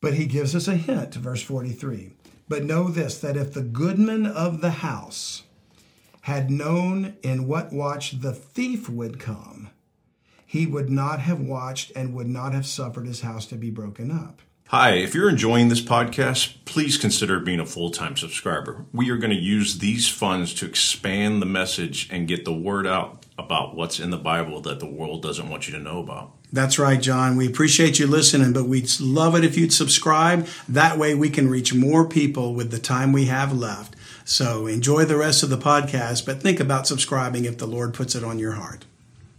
But 0.00 0.14
he 0.14 0.26
gives 0.26 0.54
us 0.54 0.68
a 0.68 0.76
hint, 0.76 1.14
verse 1.14 1.42
43. 1.42 2.12
But 2.48 2.64
know 2.64 2.88
this, 2.88 3.18
that 3.20 3.36
if 3.36 3.54
the 3.54 3.62
goodman 3.62 4.26
of 4.26 4.60
the 4.60 4.70
house 4.70 5.43
had 6.24 6.50
known 6.50 7.14
in 7.22 7.46
what 7.46 7.70
watch 7.70 8.22
the 8.22 8.32
thief 8.32 8.88
would 8.88 9.20
come, 9.20 9.68
he 10.46 10.64
would 10.64 10.88
not 10.88 11.20
have 11.20 11.38
watched 11.38 11.92
and 11.94 12.14
would 12.14 12.26
not 12.26 12.54
have 12.54 12.64
suffered 12.64 13.06
his 13.06 13.20
house 13.20 13.44
to 13.44 13.56
be 13.56 13.68
broken 13.68 14.10
up. 14.10 14.40
Hi, 14.68 14.92
if 14.92 15.14
you're 15.14 15.28
enjoying 15.28 15.68
this 15.68 15.82
podcast, 15.82 16.54
please 16.64 16.96
consider 16.96 17.38
being 17.40 17.60
a 17.60 17.66
full 17.66 17.90
time 17.90 18.16
subscriber. 18.16 18.86
We 18.90 19.10
are 19.10 19.18
going 19.18 19.34
to 19.34 19.36
use 19.36 19.80
these 19.80 20.08
funds 20.08 20.54
to 20.54 20.66
expand 20.66 21.42
the 21.42 21.46
message 21.46 22.08
and 22.10 22.26
get 22.26 22.46
the 22.46 22.54
word 22.54 22.86
out 22.86 23.26
about 23.36 23.76
what's 23.76 24.00
in 24.00 24.08
the 24.08 24.16
Bible 24.16 24.62
that 24.62 24.80
the 24.80 24.86
world 24.86 25.22
doesn't 25.22 25.50
want 25.50 25.68
you 25.68 25.74
to 25.74 25.80
know 25.80 25.98
about. 25.98 26.32
That's 26.50 26.78
right, 26.78 27.02
John. 27.02 27.36
We 27.36 27.46
appreciate 27.46 27.98
you 27.98 28.06
listening, 28.06 28.54
but 28.54 28.64
we'd 28.64 28.88
love 28.98 29.34
it 29.34 29.44
if 29.44 29.58
you'd 29.58 29.74
subscribe. 29.74 30.46
That 30.70 30.96
way 30.96 31.14
we 31.14 31.28
can 31.28 31.50
reach 31.50 31.74
more 31.74 32.08
people 32.08 32.54
with 32.54 32.70
the 32.70 32.78
time 32.78 33.12
we 33.12 33.26
have 33.26 33.52
left. 33.52 33.94
So 34.24 34.66
enjoy 34.66 35.04
the 35.04 35.18
rest 35.18 35.42
of 35.42 35.50
the 35.50 35.58
podcast, 35.58 36.24
but 36.24 36.40
think 36.40 36.58
about 36.58 36.86
subscribing 36.86 37.44
if 37.44 37.58
the 37.58 37.66
Lord 37.66 37.92
puts 37.92 38.14
it 38.14 38.24
on 38.24 38.38
your 38.38 38.52
heart. 38.52 38.86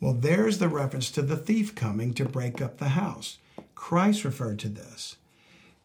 Well, 0.00 0.14
there's 0.14 0.58
the 0.58 0.68
reference 0.68 1.10
to 1.10 1.22
the 1.22 1.36
thief 1.36 1.74
coming 1.74 2.14
to 2.14 2.24
break 2.24 2.62
up 2.62 2.78
the 2.78 2.90
house. 2.90 3.38
Christ 3.74 4.24
referred 4.24 4.58
to 4.60 4.68
this. 4.68 5.16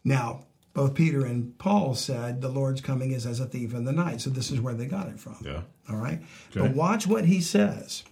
Now, 0.04 0.44
both 0.72 0.94
Peter 0.94 1.26
and 1.26 1.58
Paul 1.58 1.94
said 1.94 2.40
the 2.40 2.48
Lord's 2.48 2.80
coming 2.80 3.10
is 3.10 3.26
as 3.26 3.40
a 3.40 3.46
thief 3.46 3.74
in 3.74 3.84
the 3.84 3.92
night. 3.92 4.20
So 4.20 4.30
this 4.30 4.50
is 4.50 4.60
where 4.60 4.74
they 4.74 4.86
got 4.86 5.08
it 5.08 5.18
from. 5.18 5.38
Yeah. 5.44 5.62
All 5.90 5.96
right. 5.96 6.20
Okay. 6.50 6.60
But 6.60 6.74
watch 6.74 7.06
what 7.06 7.24
he 7.24 7.40
says. 7.40 8.04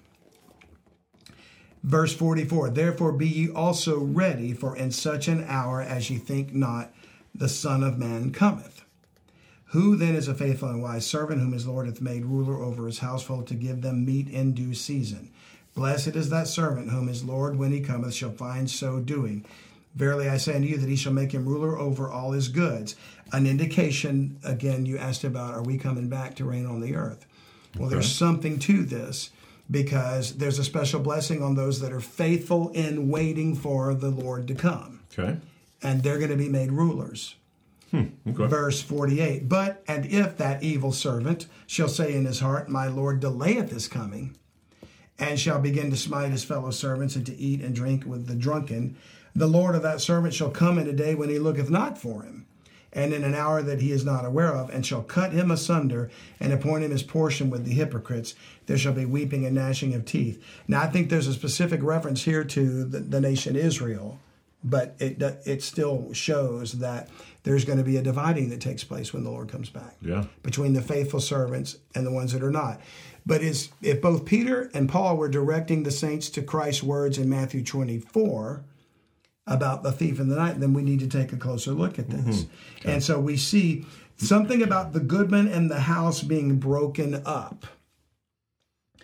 Verse 1.85 2.15
44 2.15 2.71
Therefore 2.71 3.13
be 3.13 3.29
ye 3.29 3.51
also 3.51 3.99
ready, 3.99 4.55
for 4.55 4.75
in 4.75 4.91
such 4.91 5.29
an 5.29 5.45
hour 5.47 5.83
as 5.83 6.09
ye 6.09 6.17
think 6.17 6.55
not, 6.55 6.91
the 7.35 7.49
Son 7.49 7.83
of 7.83 7.99
Man 7.99 8.33
cometh. 8.33 8.83
Who 9.67 9.95
then 9.95 10.15
is 10.15 10.27
a 10.27 10.35
faithful 10.35 10.71
and 10.71 10.83
wise 10.83 11.07
servant 11.07 11.43
whom 11.43 11.53
his 11.53 11.67
Lord 11.67 11.87
hath 11.87 12.01
made 12.01 12.25
ruler 12.25 12.63
over 12.63 12.87
his 12.87 13.01
household 13.01 13.47
to 13.49 13.55
give 13.55 13.83
them 13.83 14.07
meat 14.07 14.31
in 14.31 14.55
due 14.55 14.73
season? 14.73 15.31
Blessed 15.75 16.17
is 16.17 16.31
that 16.31 16.49
servant 16.49 16.91
whom 16.91 17.09
his 17.09 17.23
Lord, 17.23 17.59
when 17.59 17.73
he 17.73 17.81
cometh, 17.81 18.15
shall 18.15 18.31
find 18.31 18.71
so 18.71 19.01
doing. 19.01 19.45
Verily 19.95 20.29
I 20.29 20.39
say 20.39 20.55
unto 20.55 20.69
you 20.69 20.79
that 20.79 20.89
he 20.89 20.97
shall 20.97 21.13
make 21.13 21.33
him 21.33 21.47
ruler 21.47 21.79
over 21.79 22.11
all 22.11 22.33
his 22.33 22.49
goods. 22.49 22.97
An 23.31 23.47
indication, 23.47 24.39
again, 24.43 24.87
you 24.87 24.97
asked 24.97 25.25
about 25.25 25.53
are 25.53 25.63
we 25.63 25.77
coming 25.77 26.09
back 26.09 26.35
to 26.37 26.47
reign 26.47 26.65
on 26.65 26.81
the 26.81 26.95
earth? 26.95 27.27
Well, 27.77 27.91
there's 27.91 28.11
something 28.11 28.59
to 28.61 28.85
this 28.85 29.31
because 29.71 30.37
there's 30.37 30.59
a 30.59 30.65
special 30.65 31.01
blessing 31.01 31.43
on 31.43 31.55
those 31.55 31.81
that 31.81 31.93
are 31.93 32.01
faithful 32.01 32.71
in 32.71 33.09
waiting 33.09 33.55
for 33.55 33.95
the 33.95 34.11
Lord 34.11 34.47
to 34.49 34.55
come. 34.55 35.01
Okay. 35.17 35.39
And 35.83 36.03
they're 36.03 36.19
going 36.19 36.31
to 36.31 36.37
be 36.37 36.49
made 36.49 36.73
rulers 36.73 37.37
hmm, 37.91 38.05
Okay. 38.27 38.47
verse 38.47 38.81
48 38.83 39.49
but 39.49 39.83
and 39.87 40.07
if 40.07 40.37
that 40.39 40.63
evil 40.63 40.93
servant 40.93 41.47
shall 41.67 41.89
say 41.89 42.15
in 42.15 42.25
his 42.25 42.41
heart 42.41 42.69
my 42.69 42.87
lord 42.89 43.21
delayeth 43.21 43.71
his 43.71 43.87
coming 43.87 44.35
and 45.19 45.39
shall 45.39 45.61
begin 45.61 45.91
to 45.91 45.97
smite 45.97 46.33
his 46.33 46.43
fellow 46.45 46.71
servants 46.71 47.15
and 47.17 47.25
to 47.27 47.37
eat 47.37 47.61
and 47.61 47.75
drink 47.75 48.05
with 48.07 48.27
the 48.27 48.35
drunken 48.35 48.97
the 49.37 49.47
lord 49.47 49.75
of 49.75 49.83
that 49.83 50.01
servant 50.01 50.33
shall 50.35 50.51
come 50.51 50.79
in 50.79 50.89
a 50.89 50.93
day 50.93 51.15
when 51.15 51.29
he 51.29 51.39
looketh 51.39 51.71
not 51.71 51.97
for 51.99 52.23
him 52.23 52.44
and 52.95 53.13
in 53.13 53.25
an 53.25 53.35
hour 53.35 53.63
that 53.63 53.81
he 53.81 53.91
is 53.93 54.05
not 54.05 54.25
aware 54.25 54.55
of 54.55 54.71
and 54.71 54.87
shall 54.87 55.03
cut 55.03 55.33
him 55.33 55.51
asunder 55.51 56.11
and 56.41 56.53
appoint 56.53 56.85
him 56.85 56.91
his 56.91 57.03
portion 57.03 57.51
with 57.51 57.65
the 57.65 57.73
hypocrites 57.73 58.35
there 58.67 58.79
shall 58.79 58.93
be 58.93 59.05
weeping 59.05 59.45
and 59.45 59.55
gnashing 59.55 59.95
of 59.95 60.05
teeth 60.05 60.43
now 60.69 60.83
i 60.83 60.87
think 60.87 61.09
there's 61.11 61.27
a 61.27 61.33
specific 61.35 61.83
reference 61.83 62.23
here 62.25 62.45
to 62.45 62.85
the, 62.85 63.01
the 63.01 63.21
nation 63.21 63.57
israel 63.57 64.19
but 64.63 64.95
it 64.99 65.21
it 65.45 65.63
still 65.63 66.13
shows 66.15 66.73
that 66.73 67.11
there's 67.43 67.67
going 67.67 67.77
to 67.77 67.85
be 67.85 67.99
a 67.99 68.03
dividing 68.03 68.49
that 68.49 68.63
takes 68.63 68.83
place 68.83 69.13
when 69.13 69.23
the 69.23 69.31
Lord 69.31 69.51
comes 69.51 69.69
back 69.69 69.97
Yeah. 70.01 70.25
between 70.43 70.73
the 70.73 70.81
faithful 70.81 71.21
servants 71.21 71.77
and 71.95 72.07
the 72.07 72.11
ones 72.11 72.33
that 72.33 72.43
are 72.43 72.51
not. 72.51 72.81
But 73.27 73.43
is 73.43 73.69
if 73.83 74.01
both 74.01 74.25
Peter 74.25 74.71
and 74.73 74.89
Paul 74.89 75.19
were 75.19 75.29
directing 75.29 75.83
the 75.83 75.91
saints 75.91 76.31
to 76.31 76.43
Christ's 76.43 76.83
words 76.83 77.19
in 77.19 77.29
Matthew 77.29 77.63
24 77.63 78.65
about 79.47 79.83
the 79.83 79.93
thief 79.93 80.19
in 80.19 80.29
the 80.29 80.37
night, 80.37 80.61
then 80.61 80.73
we 80.73 80.83
need 80.83 81.01
to 81.01 81.07
take 81.07 81.33
a 81.33 81.37
closer 81.37 81.73
look 81.73 81.99
at 81.99 82.09
this. 82.09 82.45
Mm-hmm. 82.45 82.89
And 82.89 83.03
so 83.03 83.21
we 83.21 83.37
see 83.37 83.85
something 84.17 84.63
about 84.63 84.93
the 84.93 85.01
goodman 85.01 85.49
and 85.49 85.71
the 85.71 85.81
house 85.81 86.23
being 86.23 86.57
broken 86.57 87.23
up. 87.27 87.67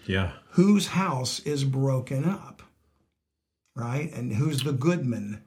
Yeah. 0.07 0.33
Whose 0.51 0.89
house 0.89 1.41
is 1.41 1.65
broken 1.65 2.25
up? 2.25 2.63
Right? 3.77 4.13
And 4.13 4.33
who's 4.33 4.63
the 4.63 4.73
goodman? 4.73 5.43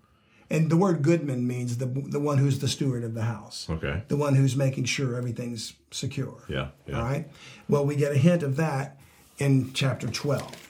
And 0.50 0.70
the 0.70 0.78
word 0.78 1.02
goodman 1.02 1.48
means 1.48 1.78
the 1.78 1.88
the 1.88 2.20
one 2.20 2.38
who's 2.38 2.60
the 2.60 2.68
steward 2.68 3.04
of 3.04 3.16
the 3.16 3.24
house. 3.24 3.68
Okay. 3.70 4.04
The 4.08 4.18
one 4.18 4.36
who's 4.36 4.56
making 4.56 4.86
sure 4.86 5.16
everything's 5.16 5.74
secure. 5.90 6.44
Yeah. 6.48 6.68
Yeah. 6.86 6.98
All 6.98 7.04
right. 7.04 7.28
Well, 7.68 7.86
we 7.86 7.96
get 7.96 8.12
a 8.12 8.18
hint 8.18 8.44
of 8.44 8.56
that 8.58 9.00
in 9.40 9.74
chapter 9.74 10.08
12. 10.08 10.63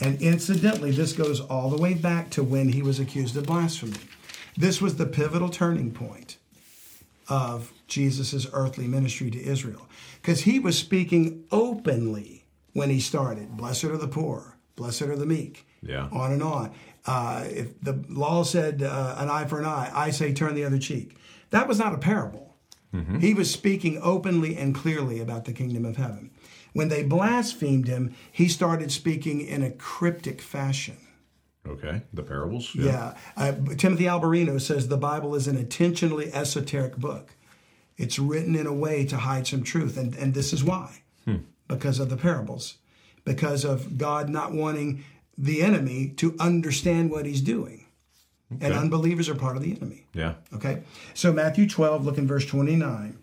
And 0.00 0.20
incidentally, 0.22 0.92
this 0.92 1.12
goes 1.12 1.40
all 1.40 1.70
the 1.70 1.76
way 1.80 1.94
back 1.94 2.30
to 2.30 2.42
when 2.42 2.68
he 2.70 2.82
was 2.82 3.00
accused 3.00 3.36
of 3.36 3.46
blasphemy. 3.46 3.98
This 4.56 4.80
was 4.80 4.96
the 4.96 5.06
pivotal 5.06 5.48
turning 5.48 5.90
point 5.92 6.36
of 7.28 7.72
Jesus' 7.86 8.46
earthly 8.52 8.86
ministry 8.86 9.30
to 9.30 9.42
Israel. 9.42 9.88
Because 10.20 10.42
he 10.42 10.58
was 10.58 10.78
speaking 10.78 11.44
openly 11.50 12.44
when 12.72 12.90
he 12.90 13.00
started 13.00 13.56
Blessed 13.56 13.84
are 13.84 13.96
the 13.96 14.08
poor, 14.08 14.56
blessed 14.76 15.02
are 15.02 15.16
the 15.16 15.26
meek, 15.26 15.66
Yeah. 15.82 16.08
on 16.12 16.32
and 16.32 16.42
on. 16.42 16.72
Uh, 17.06 17.44
if 17.48 17.80
the 17.80 18.04
law 18.08 18.42
said 18.44 18.82
uh, 18.82 19.14
an 19.18 19.28
eye 19.30 19.46
for 19.46 19.58
an 19.58 19.64
eye, 19.66 19.90
I 19.94 20.10
say 20.10 20.32
turn 20.32 20.54
the 20.54 20.64
other 20.64 20.78
cheek. 20.78 21.16
That 21.50 21.66
was 21.66 21.78
not 21.78 21.94
a 21.94 21.98
parable. 21.98 22.44
He 23.20 23.34
was 23.34 23.50
speaking 23.50 24.00
openly 24.02 24.56
and 24.56 24.74
clearly 24.74 25.20
about 25.20 25.44
the 25.44 25.52
kingdom 25.52 25.84
of 25.84 25.98
heaven. 25.98 26.30
When 26.78 26.90
they 26.90 27.02
blasphemed 27.02 27.88
him, 27.88 28.14
he 28.30 28.46
started 28.46 28.92
speaking 28.92 29.40
in 29.40 29.64
a 29.64 29.70
cryptic 29.72 30.40
fashion. 30.40 30.96
Okay. 31.66 32.02
The 32.12 32.22
parables. 32.22 32.72
Yeah. 32.72 33.14
Uh, 33.36 33.50
Timothy 33.76 34.04
Alberino 34.04 34.60
says 34.60 34.86
the 34.86 34.96
Bible 34.96 35.34
is 35.34 35.48
an 35.48 35.56
intentionally 35.56 36.32
esoteric 36.32 36.96
book. 36.96 37.34
It's 37.96 38.20
written 38.20 38.54
in 38.54 38.68
a 38.68 38.72
way 38.72 39.04
to 39.06 39.16
hide 39.16 39.48
some 39.48 39.64
truth. 39.64 39.96
And, 39.96 40.14
and 40.14 40.34
this 40.34 40.52
is 40.52 40.62
why 40.62 41.02
because 41.66 41.98
of 41.98 42.10
the 42.10 42.16
parables, 42.16 42.76
because 43.24 43.64
of 43.64 43.98
God 43.98 44.28
not 44.28 44.52
wanting 44.52 45.02
the 45.36 45.62
enemy 45.62 46.14
to 46.18 46.36
understand 46.38 47.10
what 47.10 47.26
he's 47.26 47.40
doing. 47.40 47.86
And 48.60 48.72
unbelievers 48.72 49.28
are 49.28 49.34
part 49.34 49.56
of 49.56 49.64
the 49.64 49.76
enemy. 49.76 50.06
Yeah. 50.14 50.34
Okay. 50.54 50.82
So 51.12 51.32
Matthew 51.32 51.68
12, 51.68 52.06
look 52.06 52.18
in 52.18 52.28
verse 52.28 52.46
29. 52.46 53.17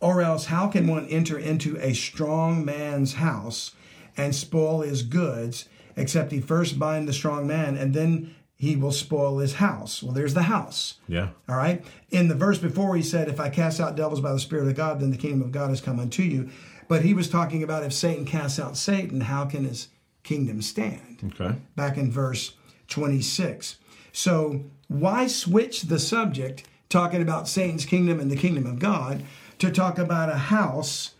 Or 0.00 0.22
else, 0.22 0.46
how 0.46 0.68
can 0.68 0.86
one 0.86 1.06
enter 1.08 1.38
into 1.38 1.76
a 1.78 1.94
strong 1.94 2.64
man's 2.64 3.14
house 3.14 3.72
and 4.16 4.34
spoil 4.34 4.80
his 4.80 5.02
goods, 5.02 5.68
except 5.96 6.32
he 6.32 6.40
first 6.40 6.78
bind 6.78 7.06
the 7.06 7.12
strong 7.12 7.46
man 7.46 7.76
and 7.76 7.92
then 7.94 8.34
he 8.56 8.76
will 8.76 8.92
spoil 8.92 9.38
his 9.38 9.54
house? 9.54 10.02
Well, 10.02 10.12
there's 10.12 10.34
the 10.34 10.44
house. 10.44 10.94
Yeah. 11.06 11.28
All 11.48 11.56
right. 11.56 11.84
In 12.10 12.28
the 12.28 12.34
verse 12.34 12.58
before, 12.58 12.96
he 12.96 13.02
said, 13.02 13.28
If 13.28 13.40
I 13.40 13.50
cast 13.50 13.80
out 13.80 13.96
devils 13.96 14.20
by 14.20 14.32
the 14.32 14.40
Spirit 14.40 14.68
of 14.68 14.74
God, 14.74 15.00
then 15.00 15.10
the 15.10 15.18
kingdom 15.18 15.42
of 15.42 15.52
God 15.52 15.68
has 15.68 15.80
come 15.80 16.00
unto 16.00 16.22
you. 16.22 16.50
But 16.88 17.02
he 17.02 17.14
was 17.14 17.28
talking 17.28 17.62
about 17.62 17.84
if 17.84 17.92
Satan 17.92 18.24
casts 18.24 18.58
out 18.58 18.76
Satan, 18.76 19.22
how 19.22 19.44
can 19.44 19.64
his 19.64 19.88
kingdom 20.22 20.60
stand? 20.60 21.32
Okay. 21.38 21.56
back 21.76 21.96
in 21.96 22.10
verse 22.10 22.54
26. 22.88 23.76
So, 24.12 24.64
why 24.88 25.28
switch 25.28 25.82
the 25.82 26.00
subject 26.00 26.64
talking 26.88 27.22
about 27.22 27.48
Satan's 27.48 27.86
kingdom 27.86 28.18
and 28.20 28.30
the 28.30 28.36
kingdom 28.36 28.66
of 28.66 28.78
God, 28.80 29.22
to 29.60 29.70
talk 29.70 29.98
about 29.98 30.28
a 30.28 30.36
house 30.36 31.14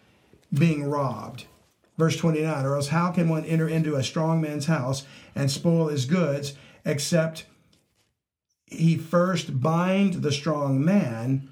being 0.52 0.84
robbed. 0.84 1.44
Verse 1.96 2.16
29 2.16 2.64
Or 2.64 2.76
else, 2.76 2.88
how 2.88 3.12
can 3.12 3.28
one 3.28 3.44
enter 3.44 3.68
into 3.68 3.94
a 3.94 4.02
strong 4.02 4.40
man's 4.40 4.66
house 4.66 5.04
and 5.34 5.50
spoil 5.50 5.88
his 5.88 6.06
goods, 6.06 6.54
except 6.84 7.46
he 8.66 8.96
first 8.96 9.60
bind 9.60 10.14
the 10.14 10.32
strong 10.32 10.84
man, 10.84 11.48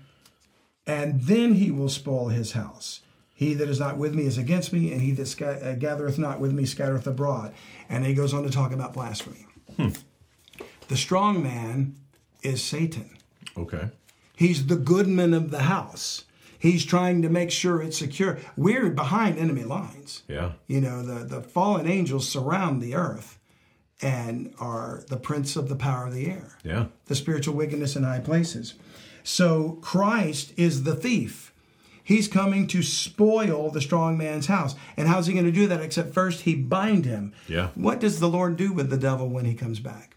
and 0.86 1.22
then 1.22 1.54
he 1.54 1.70
will 1.70 1.88
spoil 1.88 2.28
his 2.28 2.52
house? 2.52 3.00
He 3.34 3.54
that 3.54 3.68
is 3.68 3.78
not 3.78 3.98
with 3.98 4.14
me 4.14 4.24
is 4.24 4.36
against 4.36 4.72
me, 4.72 4.90
and 4.90 5.00
he 5.00 5.12
that 5.12 5.26
sca- 5.26 5.70
uh, 5.70 5.74
gathereth 5.74 6.18
not 6.18 6.40
with 6.40 6.52
me 6.52 6.64
scattereth 6.64 7.06
abroad. 7.06 7.54
And 7.88 8.04
he 8.04 8.12
goes 8.12 8.34
on 8.34 8.42
to 8.42 8.50
talk 8.50 8.72
about 8.72 8.94
blasphemy. 8.94 9.46
The 10.88 10.96
strong 10.96 11.42
man 11.42 11.94
is 12.42 12.64
Satan. 12.64 13.16
Okay. 13.56 13.90
He's 14.34 14.66
the 14.66 14.76
goodman 14.76 15.34
of 15.34 15.50
the 15.50 15.62
house. 15.62 16.24
He's 16.58 16.84
trying 16.84 17.22
to 17.22 17.28
make 17.28 17.50
sure 17.50 17.80
it's 17.80 17.98
secure. 17.98 18.38
We're 18.56 18.90
behind 18.90 19.38
enemy 19.38 19.64
lines. 19.64 20.22
Yeah. 20.28 20.52
You 20.66 20.80
know, 20.80 21.02
the, 21.02 21.24
the 21.24 21.40
fallen 21.42 21.86
angels 21.86 22.28
surround 22.28 22.82
the 22.82 22.94
earth 22.94 23.38
and 24.02 24.52
are 24.58 25.02
the 25.08 25.16
prince 25.16 25.56
of 25.56 25.68
the 25.68 25.76
power 25.76 26.06
of 26.06 26.14
the 26.14 26.26
air, 26.30 26.56
Yeah. 26.64 26.86
the 27.06 27.14
spiritual 27.14 27.54
wickedness 27.54 27.96
in 27.96 28.02
high 28.04 28.20
places. 28.20 28.74
So 29.24 29.78
Christ 29.82 30.52
is 30.56 30.84
the 30.84 30.94
thief. 30.94 31.52
He's 32.02 32.26
coming 32.28 32.66
to 32.68 32.82
spoil 32.82 33.70
the 33.70 33.80
strong 33.82 34.16
man's 34.16 34.46
house. 34.46 34.74
And 34.96 35.08
how's 35.08 35.26
he 35.26 35.34
going 35.34 35.44
to 35.44 35.52
do 35.52 35.66
that 35.66 35.80
except 35.82 36.14
first 36.14 36.40
he 36.42 36.54
bind 36.54 37.04
him? 37.04 37.34
Yeah. 37.48 37.68
What 37.74 38.00
does 38.00 38.18
the 38.18 38.28
Lord 38.28 38.56
do 38.56 38.72
with 38.72 38.88
the 38.88 38.96
devil 38.96 39.28
when 39.28 39.44
he 39.44 39.54
comes 39.54 39.78
back? 39.78 40.16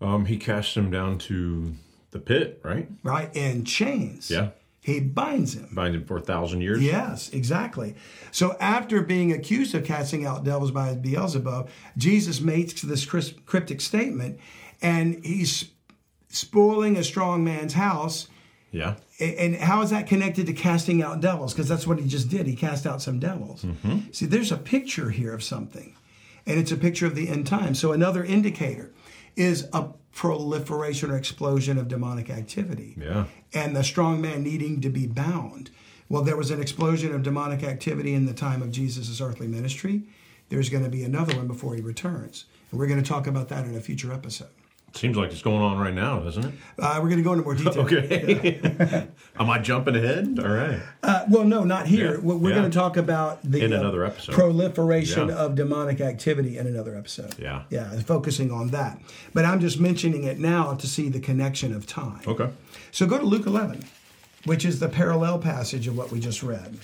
Um, 0.00 0.26
he 0.26 0.36
cast 0.36 0.76
him 0.76 0.90
down 0.90 1.18
to 1.18 1.74
the 2.10 2.18
pit, 2.18 2.60
right? 2.64 2.88
Right? 3.02 3.34
In 3.34 3.64
chains. 3.64 4.30
Yeah. 4.30 4.50
He 4.82 4.98
binds 4.98 5.54
him. 5.54 5.68
Bind 5.72 5.94
him 5.94 6.04
for 6.06 6.16
a 6.16 6.22
thousand 6.22 6.62
years. 6.62 6.82
Yes, 6.82 7.28
exactly. 7.30 7.96
So 8.30 8.56
after 8.60 9.02
being 9.02 9.30
accused 9.30 9.74
of 9.74 9.84
casting 9.84 10.24
out 10.24 10.42
devils 10.42 10.70
by 10.70 10.94
Beelzebub, 10.94 11.68
Jesus 11.98 12.40
makes 12.40 12.80
this 12.80 13.04
cryptic 13.04 13.82
statement, 13.82 14.40
and 14.80 15.22
he's 15.24 15.70
spoiling 16.28 16.96
a 16.96 17.04
strong 17.04 17.44
man's 17.44 17.74
house. 17.74 18.28
Yeah. 18.72 18.94
And 19.18 19.56
how 19.56 19.82
is 19.82 19.90
that 19.90 20.06
connected 20.06 20.46
to 20.46 20.54
casting 20.54 21.02
out 21.02 21.20
devils? 21.20 21.52
Because 21.52 21.68
that's 21.68 21.86
what 21.86 21.98
he 21.98 22.08
just 22.08 22.30
did. 22.30 22.46
He 22.46 22.56
cast 22.56 22.86
out 22.86 23.02
some 23.02 23.18
devils. 23.18 23.64
Mm-hmm. 23.64 24.12
See, 24.12 24.24
there's 24.24 24.50
a 24.50 24.56
picture 24.56 25.10
here 25.10 25.34
of 25.34 25.42
something, 25.42 25.94
and 26.46 26.58
it's 26.58 26.72
a 26.72 26.76
picture 26.76 27.04
of 27.04 27.14
the 27.14 27.28
end 27.28 27.46
time. 27.46 27.74
So 27.74 27.92
another 27.92 28.24
indicator 28.24 28.92
is 29.36 29.68
a 29.74 29.88
proliferation 30.14 31.10
or 31.10 31.16
explosion 31.16 31.78
of 31.78 31.88
demonic 31.88 32.30
activity 32.30 32.96
Yeah. 33.00 33.26
and 33.54 33.74
the 33.76 33.84
strong 33.84 34.20
man 34.20 34.42
needing 34.42 34.80
to 34.80 34.90
be 34.90 35.06
bound. 35.06 35.70
Well, 36.08 36.22
there 36.22 36.36
was 36.36 36.50
an 36.50 36.60
explosion 36.60 37.14
of 37.14 37.22
demonic 37.22 37.62
activity 37.62 38.14
in 38.14 38.26
the 38.26 38.32
time 38.34 38.62
of 38.62 38.70
Jesus' 38.72 39.20
earthly 39.20 39.46
ministry. 39.46 40.02
There's 40.48 40.68
going 40.68 40.82
to 40.84 40.90
be 40.90 41.04
another 41.04 41.36
one 41.36 41.46
before 41.46 41.76
he 41.76 41.80
returns. 41.80 42.46
And 42.70 42.80
we're 42.80 42.88
going 42.88 43.02
to 43.02 43.08
talk 43.08 43.26
about 43.28 43.48
that 43.48 43.64
in 43.66 43.76
a 43.76 43.80
future 43.80 44.12
episode. 44.12 44.48
Seems 44.92 45.16
like 45.16 45.30
it's 45.30 45.40
going 45.42 45.62
on 45.62 45.78
right 45.78 45.94
now, 45.94 46.18
doesn't 46.20 46.44
it? 46.44 46.52
Uh, 46.78 46.98
we're 47.00 47.08
going 47.08 47.18
to 47.18 47.22
go 47.22 47.32
into 47.32 47.44
more 47.44 47.54
detail. 47.56 47.82
Okay. 47.84 49.06
Am 49.38 49.48
I 49.48 49.58
jumping 49.60 49.94
ahead? 49.96 50.38
All 50.42 50.48
right. 50.50 50.80
Uh, 51.02 51.24
well, 51.30 51.44
no, 51.44 51.62
not 51.64 51.86
here. 51.86 52.14
Yeah, 52.14 52.20
We're, 52.20 52.50
yeah. 52.50 52.56
going 52.56 52.70
to 52.70 52.76
talk 52.76 52.96
about 52.96 53.38
the 53.42 53.64
In 53.64 53.72
uh, 53.72 53.78
another 53.78 54.04
episode. 54.04 54.34
proliferation 54.34 55.28
Yeah. 55.28 55.36
of 55.36 55.54
demonic 55.54 56.00
activity 56.00 56.58
in 56.58 56.66
another 56.66 56.96
episode. 56.96 57.38
Yeah. 57.38 57.62
Yeah, 57.70 57.88
focusing 58.00 58.50
on 58.50 58.68
that. 58.70 59.00
But 59.32 59.44
I'm 59.44 59.60
just 59.60 59.78
mentioning 59.78 60.24
it 60.24 60.38
now 60.40 60.74
to 60.74 60.86
see 60.86 61.08
the 61.08 61.20
connection 61.20 61.72
of 61.74 61.86
time. 61.86 62.20
Okay. 62.26 62.50
So 62.90 63.06
go 63.06 63.16
to 63.18 63.24
Luke 63.24 63.46
11, 63.46 63.84
which 64.44 64.64
is 64.64 64.80
the 64.80 64.88
parallel 64.88 65.38
passage 65.38 65.86
of 65.86 65.96
what 65.96 66.10
we 66.10 66.18
just 66.18 66.42
read. 66.42 66.78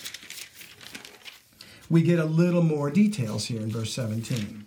We 1.91 2.03
get 2.03 2.19
a 2.19 2.25
little 2.25 2.63
more 2.63 2.91
details 2.91 3.47
here 3.47 3.61
in 3.61 3.71
verse 3.71 3.93
17. 3.93 4.67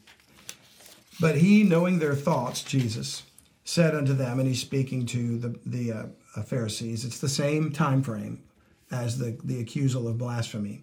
But 1.21 1.37
he, 1.39 1.63
knowing 1.63 1.99
their 1.99 2.15
thoughts, 2.15 2.63
Jesus, 2.63 3.23
said 3.69 3.93
unto 3.93 4.13
them, 4.13 4.39
and 4.39 4.47
he's 4.47 4.59
speaking 4.59 5.05
to 5.05 5.37
the, 5.37 5.59
the 5.63 5.91
uh, 5.91 6.05
uh, 6.35 6.41
Pharisees, 6.41 7.05
it's 7.05 7.19
the 7.19 7.29
same 7.29 7.71
time 7.71 8.01
frame 8.01 8.41
as 8.89 9.19
the, 9.19 9.37
the 9.43 9.63
accusal 9.63 10.07
of 10.07 10.17
blasphemy. 10.17 10.81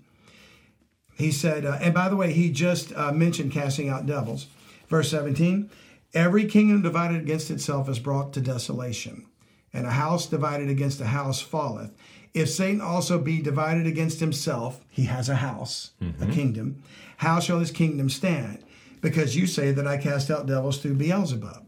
He 1.16 1.32
said, 1.32 1.66
uh, 1.66 1.78
and 1.80 1.92
by 1.92 2.08
the 2.08 2.14
way, 2.14 2.32
he 2.32 2.48
just 2.52 2.94
uh, 2.94 3.10
mentioned 3.10 3.50
casting 3.50 3.88
out 3.88 4.06
devils. 4.06 4.46
Verse 4.88 5.10
17 5.10 5.68
Every 6.14 6.46
kingdom 6.46 6.82
divided 6.82 7.22
against 7.22 7.50
itself 7.50 7.88
is 7.88 7.98
brought 7.98 8.32
to 8.34 8.40
desolation, 8.40 9.26
and 9.72 9.84
a 9.84 9.90
house 9.90 10.26
divided 10.26 10.68
against 10.68 11.00
a 11.00 11.06
house 11.06 11.40
falleth. 11.40 11.90
If 12.34 12.48
Satan 12.50 12.80
also 12.80 13.18
be 13.18 13.42
divided 13.42 13.88
against 13.88 14.20
himself, 14.20 14.84
he 14.88 15.06
has 15.06 15.28
a 15.28 15.36
house, 15.36 15.90
a 16.20 16.26
kingdom, 16.26 16.84
how 17.16 17.40
shall 17.40 17.58
his 17.58 17.72
kingdom 17.72 18.08
stand? 18.10 18.62
Because 19.00 19.34
you 19.34 19.48
say 19.48 19.72
that 19.72 19.88
I 19.88 19.96
cast 19.96 20.30
out 20.30 20.46
devils 20.46 20.78
through 20.78 20.94
Beelzebub. 20.94 21.65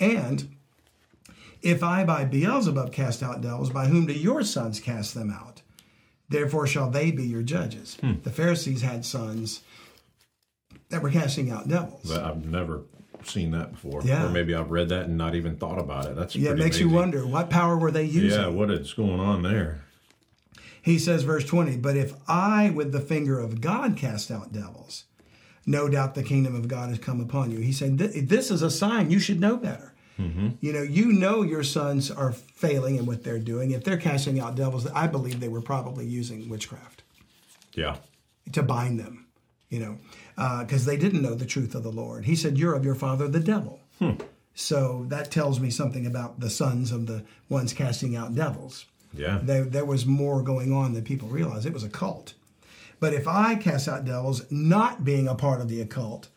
And 0.00 0.56
if 1.62 1.82
I 1.82 2.04
by 2.04 2.24
Beelzebub 2.24 2.92
cast 2.92 3.22
out 3.22 3.42
devils, 3.42 3.70
by 3.70 3.86
whom 3.86 4.06
do 4.06 4.14
your 4.14 4.42
sons 4.42 4.80
cast 4.80 5.14
them 5.14 5.30
out? 5.30 5.62
Therefore 6.28 6.66
shall 6.66 6.90
they 6.90 7.10
be 7.10 7.24
your 7.24 7.42
judges. 7.42 7.98
Hmm. 8.00 8.14
The 8.22 8.30
Pharisees 8.30 8.82
had 8.82 9.04
sons 9.04 9.62
that 10.88 11.02
were 11.02 11.10
casting 11.10 11.50
out 11.50 11.68
devils. 11.68 12.08
But 12.08 12.24
I've 12.24 12.46
never 12.46 12.82
seen 13.24 13.50
that 13.50 13.72
before. 13.72 14.00
Yeah. 14.04 14.26
Or 14.26 14.30
maybe 14.30 14.54
I've 14.54 14.70
read 14.70 14.88
that 14.88 15.06
and 15.06 15.18
not 15.18 15.34
even 15.34 15.56
thought 15.56 15.78
about 15.78 16.06
it. 16.06 16.16
That's 16.16 16.34
yeah, 16.34 16.52
it 16.52 16.58
makes 16.58 16.78
you 16.78 16.88
wonder 16.88 17.26
what 17.26 17.50
power 17.50 17.76
were 17.76 17.90
they 17.90 18.04
using? 18.04 18.40
Yeah, 18.40 18.48
what 18.48 18.70
is 18.70 18.92
going 18.94 19.20
on 19.20 19.42
there? 19.42 19.84
He 20.82 20.98
says, 20.98 21.24
verse 21.24 21.44
20, 21.44 21.76
but 21.76 21.96
if 21.96 22.14
I 22.26 22.70
with 22.70 22.92
the 22.92 23.00
finger 23.00 23.38
of 23.38 23.60
God 23.60 23.96
cast 23.98 24.30
out 24.30 24.52
devils, 24.52 25.04
no 25.66 25.88
doubt 25.88 26.14
the 26.14 26.22
kingdom 26.22 26.54
of 26.54 26.68
God 26.68 26.88
has 26.88 26.98
come 26.98 27.20
upon 27.20 27.50
you. 27.50 27.58
He 27.58 27.72
said, 27.72 27.98
This 27.98 28.50
is 28.50 28.62
a 28.62 28.70
sign. 28.70 29.10
You 29.10 29.18
should 29.18 29.40
know 29.40 29.56
better. 29.56 29.89
Mm-hmm. 30.20 30.48
You 30.60 30.72
know, 30.72 30.82
you 30.82 31.12
know 31.12 31.42
your 31.42 31.62
sons 31.62 32.10
are 32.10 32.32
failing 32.32 32.96
in 32.96 33.06
what 33.06 33.24
they're 33.24 33.38
doing. 33.38 33.70
If 33.70 33.84
they're 33.84 33.96
casting 33.96 34.38
out 34.40 34.54
devils, 34.54 34.86
I 34.88 35.06
believe 35.06 35.40
they 35.40 35.48
were 35.48 35.62
probably 35.62 36.04
using 36.06 36.48
witchcraft 36.48 37.02
Yeah. 37.74 37.96
to 38.52 38.62
bind 38.62 39.00
them, 39.00 39.26
you 39.70 39.80
know, 39.80 39.98
uh, 40.36 40.64
because 40.64 40.84
they 40.84 40.96
didn't 40.96 41.22
know 41.22 41.34
the 41.34 41.46
truth 41.46 41.74
of 41.74 41.82
the 41.82 41.92
Lord. 41.92 42.24
He 42.26 42.36
said, 42.36 42.58
You're 42.58 42.74
of 42.74 42.84
your 42.84 42.94
father, 42.94 43.28
the 43.28 43.40
devil. 43.40 43.80
Hmm. 43.98 44.12
So 44.54 45.06
that 45.08 45.30
tells 45.30 45.58
me 45.60 45.70
something 45.70 46.06
about 46.06 46.40
the 46.40 46.50
sons 46.50 46.92
of 46.92 47.06
the 47.06 47.24
ones 47.48 47.72
casting 47.72 48.14
out 48.16 48.34
devils. 48.34 48.84
Yeah. 49.14 49.38
There, 49.42 49.64
there 49.64 49.84
was 49.84 50.04
more 50.06 50.42
going 50.42 50.72
on 50.72 50.92
than 50.92 51.02
people 51.04 51.28
realized. 51.28 51.66
It 51.66 51.72
was 51.72 51.84
a 51.84 51.88
cult. 51.88 52.34
But 53.00 53.14
if 53.14 53.26
I 53.26 53.54
cast 53.54 53.88
out 53.88 54.04
devils, 54.04 54.44
not 54.50 55.04
being 55.04 55.26
a 55.26 55.34
part 55.34 55.60
of 55.62 55.68
the 55.68 55.80
occult, 55.80 56.28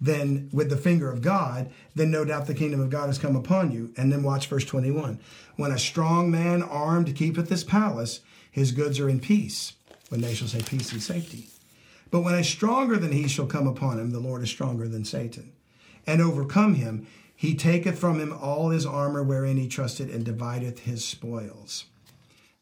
then 0.00 0.48
with 0.52 0.70
the 0.70 0.76
finger 0.76 1.10
of 1.10 1.22
God, 1.22 1.70
then 1.94 2.10
no 2.10 2.24
doubt 2.24 2.46
the 2.46 2.54
kingdom 2.54 2.80
of 2.80 2.90
God 2.90 3.06
has 3.06 3.18
come 3.18 3.34
upon 3.34 3.72
you. 3.72 3.92
And 3.96 4.12
then 4.12 4.22
watch 4.22 4.46
verse 4.46 4.64
21. 4.64 5.18
When 5.56 5.72
a 5.72 5.78
strong 5.78 6.30
man 6.30 6.62
armed 6.62 7.14
keepeth 7.16 7.48
his 7.48 7.64
palace, 7.64 8.20
his 8.50 8.72
goods 8.72 9.00
are 9.00 9.08
in 9.08 9.20
peace, 9.20 9.74
when 10.08 10.20
they 10.20 10.34
shall 10.34 10.48
say 10.48 10.62
peace 10.62 10.92
and 10.92 11.02
safety. 11.02 11.48
But 12.10 12.20
when 12.20 12.34
a 12.34 12.44
stronger 12.44 12.96
than 12.96 13.12
he 13.12 13.28
shall 13.28 13.46
come 13.46 13.66
upon 13.66 13.98
him, 13.98 14.10
the 14.10 14.20
Lord 14.20 14.42
is 14.42 14.48
stronger 14.48 14.88
than 14.88 15.04
Satan, 15.04 15.52
and 16.06 16.22
overcome 16.22 16.74
him, 16.74 17.06
he 17.34 17.54
taketh 17.54 17.98
from 17.98 18.18
him 18.18 18.32
all 18.32 18.70
his 18.70 18.86
armor 18.86 19.22
wherein 19.22 19.58
he 19.58 19.68
trusted, 19.68 20.10
and 20.10 20.24
divideth 20.24 20.80
his 20.80 21.04
spoils. 21.04 21.84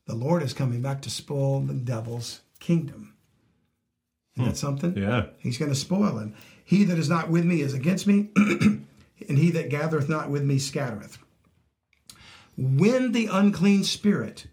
The 0.07 0.15
Lord 0.15 0.43
is 0.43 0.53
coming 0.53 0.83
back 0.83 1.01
to 1.03 1.11
spoil 1.11 1.61
the 1.61 1.75
devil's 1.75 2.41
kingdom. 2.61 3.15
Isn't 4.37 4.45
that 4.45 4.51
hmm. 4.51 4.57
something? 4.57 4.97
Yeah. 4.97 5.27
He's 5.39 5.59
going 5.59 5.71
to 5.71 5.77
spoil 5.77 6.19
him. 6.19 6.35
He 6.67 6.83
that 6.83 6.99
is 6.99 7.09
not 7.09 7.31
with 7.31 7.45
me 7.45 7.61
is 7.61 7.73
against 7.73 8.09
me, 8.09 8.31
and 8.37 9.39
he 9.39 9.53
that 9.53 9.71
gathereth 9.71 10.09
not 10.09 10.31
with 10.31 10.43
me 10.43 10.59
scattereth. 10.59 11.17
When 12.59 13.13
the 13.13 13.29
unclean 13.31 13.85
spirit 13.85 14.49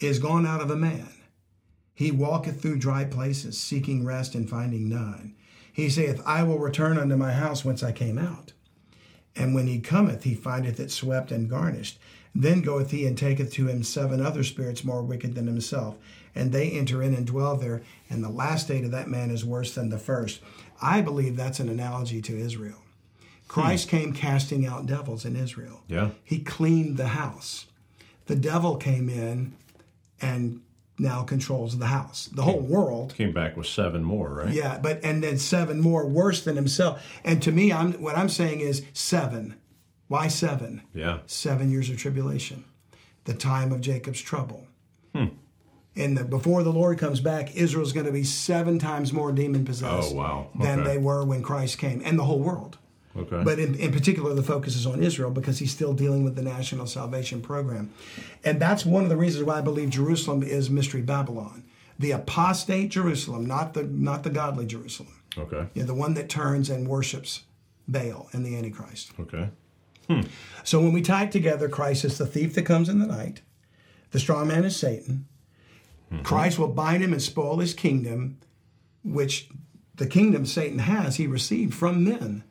is 0.00 0.18
gone 0.18 0.46
out 0.46 0.60
of 0.60 0.70
a 0.70 0.76
man, 0.76 1.08
he 1.94 2.10
walketh 2.10 2.60
through 2.60 2.78
dry 2.78 3.04
places, 3.04 3.56
seeking 3.56 4.04
rest 4.04 4.34
and 4.34 4.50
finding 4.50 4.88
none. 4.88 5.36
He 5.72 5.88
saith, 5.88 6.20
I 6.26 6.42
will 6.42 6.58
return 6.58 6.98
unto 6.98 7.14
my 7.14 7.32
house 7.32 7.64
whence 7.64 7.84
I 7.84 7.92
came 7.92 8.18
out. 8.18 8.52
And 9.36 9.54
when 9.54 9.68
he 9.68 9.78
cometh, 9.78 10.24
he 10.24 10.34
findeth 10.34 10.80
it 10.80 10.90
swept 10.90 11.30
and 11.30 11.48
garnished. 11.48 12.00
Then 12.34 12.62
goeth 12.62 12.90
he 12.90 13.06
and 13.06 13.16
taketh 13.16 13.52
to 13.52 13.68
him 13.68 13.84
seven 13.84 14.20
other 14.20 14.42
spirits 14.42 14.82
more 14.82 15.02
wicked 15.02 15.36
than 15.36 15.46
himself, 15.46 15.96
and 16.34 16.52
they 16.52 16.70
enter 16.70 17.02
in 17.02 17.14
and 17.14 17.26
dwell 17.26 17.56
there. 17.56 17.82
And 18.10 18.22
the 18.22 18.28
last 18.28 18.64
state 18.66 18.84
of 18.84 18.90
that 18.90 19.08
man 19.08 19.30
is 19.30 19.44
worse 19.44 19.74
than 19.74 19.88
the 19.88 19.98
first. 19.98 20.40
I 20.82 21.00
believe 21.00 21.36
that's 21.36 21.60
an 21.60 21.68
analogy 21.68 22.20
to 22.22 22.36
Israel. 22.38 22.78
Christ 23.48 23.88
came 23.88 24.12
casting 24.12 24.66
out 24.66 24.86
devils 24.86 25.24
in 25.24 25.36
Israel. 25.36 25.82
Yeah. 25.86 26.10
He 26.24 26.40
cleaned 26.40 26.96
the 26.96 27.08
house. 27.08 27.66
The 28.26 28.34
devil 28.36 28.76
came 28.76 29.08
in 29.08 29.54
and 30.20 30.60
now 30.98 31.22
controls 31.22 31.78
the 31.78 31.86
house. 31.86 32.28
The 32.32 32.42
whole 32.42 32.60
world 32.60 33.14
Came 33.14 33.32
back 33.32 33.56
with 33.56 33.66
seven 33.66 34.02
more, 34.02 34.30
right? 34.34 34.52
yeah, 34.52 34.78
but 34.78 35.04
and 35.04 35.22
then 35.22 35.38
seven 35.38 35.80
more 35.80 36.06
worse 36.06 36.42
than 36.44 36.56
himself. 36.56 37.04
And 37.24 37.42
to 37.42 37.52
me, 37.52 37.72
I'm 37.72 37.92
what 37.94 38.16
I'm 38.16 38.28
saying 38.28 38.60
is 38.60 38.82
seven. 38.92 39.56
Why 40.08 40.28
seven? 40.28 40.82
Yeah. 40.94 41.18
Seven 41.26 41.70
years 41.70 41.90
of 41.90 41.96
tribulation. 41.98 42.64
the 43.24 43.34
time 43.34 43.72
of 43.72 43.80
Jacob's 43.80 44.20
trouble. 44.20 44.66
Hmm. 45.14 45.26
And 45.96 46.16
the, 46.18 46.24
before 46.24 46.62
the 46.64 46.72
Lord 46.72 46.98
comes 46.98 47.20
back, 47.20 47.54
Israel's 47.54 47.92
going 47.92 48.06
to 48.06 48.12
be 48.12 48.24
seven 48.24 48.78
times 48.80 49.12
more 49.12 49.30
demon 49.30 49.64
possessed 49.64 50.10
Oh, 50.12 50.14
wow. 50.16 50.48
than 50.60 50.82
they 50.82 50.98
were 50.98 51.24
when 51.24 51.42
Christ 51.42 51.78
came, 51.78 52.02
and 52.04 52.18
the 52.18 52.24
whole 52.24 52.40
world. 52.40 52.78
Okay. 53.16 53.42
But 53.44 53.60
in, 53.60 53.76
in 53.76 53.92
particular, 53.92 54.34
the 54.34 54.42
focus 54.42 54.74
is 54.74 54.86
on 54.86 55.00
Israel 55.00 55.30
because 55.30 55.60
he's 55.60 55.70
still 55.70 55.92
dealing 55.92 56.24
with 56.24 56.34
the 56.34 56.42
National 56.42 56.86
Salvation 56.86 57.40
Program. 57.40 57.92
And 58.42 58.60
that's 58.60 58.84
one 58.84 59.04
of 59.04 59.08
the 59.08 59.16
reasons 59.16 59.44
why 59.44 59.58
I 59.58 59.60
believe 59.60 59.90
Jerusalem 59.90 60.42
is 60.42 60.68
Mystery 60.68 61.00
Babylon. 61.00 61.62
The 61.96 62.10
apostate 62.10 62.90
Jerusalem, 62.90 63.46
not 63.46 63.74
the 63.74 63.84
not 63.84 64.24
the 64.24 64.30
godly 64.30 64.66
Jerusalem. 64.66 65.12
okay. 65.38 65.68
You 65.74 65.82
know, 65.82 65.86
the 65.86 65.94
one 65.94 66.14
that 66.14 66.28
turns 66.28 66.68
and 66.68 66.88
worships 66.88 67.44
Baal 67.86 68.28
and 68.32 68.44
the 68.44 68.56
Antichrist. 68.56 69.12
Okay. 69.20 69.48
Hmm. 70.08 70.22
So 70.64 70.80
when 70.80 70.92
we 70.92 71.00
tie 71.00 71.24
it 71.26 71.30
together, 71.32 71.68
Christ 71.68 72.04
is 72.04 72.18
the 72.18 72.26
thief 72.26 72.54
that 72.56 72.62
comes 72.66 72.88
in 72.88 72.98
the 72.98 73.06
night. 73.06 73.42
The 74.10 74.18
strong 74.18 74.48
man 74.48 74.64
is 74.64 74.76
Satan. 74.76 75.26
Mm-hmm. 76.14 76.22
Christ 76.24 76.58
will 76.58 76.68
bind 76.68 77.02
him 77.02 77.12
and 77.12 77.22
spoil 77.22 77.58
his 77.58 77.74
kingdom, 77.74 78.38
which 79.02 79.48
the 79.96 80.06
kingdom 80.06 80.46
Satan 80.46 80.80
has, 80.80 81.16
he 81.16 81.26
received 81.26 81.74
from 81.74 82.04
men. 82.04 82.44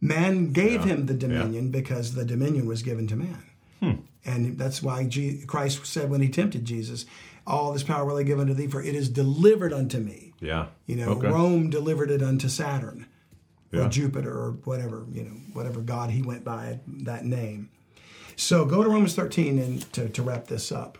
Man 0.00 0.52
gave 0.52 0.80
Yeah, 0.86 0.94
him 0.94 1.06
the 1.06 1.12
yeah. 1.14 1.18
dominion 1.20 1.70
because 1.70 2.14
the 2.14 2.24
dominion 2.24 2.66
was 2.66 2.82
given 2.82 3.06
to 3.08 3.16
man. 3.16 3.42
Hmm. 3.80 3.92
And 4.24 4.58
that's 4.58 4.82
why 4.82 5.04
Je- 5.04 5.44
Christ 5.46 5.84
said 5.86 6.10
when 6.10 6.20
he 6.20 6.28
tempted 6.28 6.64
Jesus, 6.64 7.06
All 7.46 7.72
this 7.72 7.82
power 7.82 8.04
will 8.04 8.16
I 8.18 8.22
give 8.22 8.38
unto 8.40 8.54
thee, 8.54 8.66
for 8.66 8.82
it 8.82 8.94
is 8.94 9.08
delivered 9.08 9.72
unto 9.72 9.98
me. 9.98 10.32
Yeah. 10.40 10.66
You 10.86 10.96
know, 10.96 11.08
Okay. 11.10 11.28
Rome 11.28 11.70
delivered 11.70 12.10
it 12.10 12.22
unto 12.22 12.48
Saturn 12.48 13.06
or 13.72 13.88
Jupiter 13.88 14.30
or 14.32 14.52
whatever, 14.64 15.06
you 15.12 15.22
know, 15.24 15.36
whatever 15.52 15.80
god 15.80 16.10
he 16.10 16.22
went 16.22 16.44
by 16.44 16.80
that 16.86 17.24
name. 17.24 17.68
So 18.36 18.64
go 18.64 18.82
to 18.82 18.88
Romans 18.88 19.14
13 19.14 19.58
and 19.58 19.92
to, 19.92 20.08
to 20.08 20.22
wrap 20.22 20.46
this 20.48 20.72
up. 20.72 20.98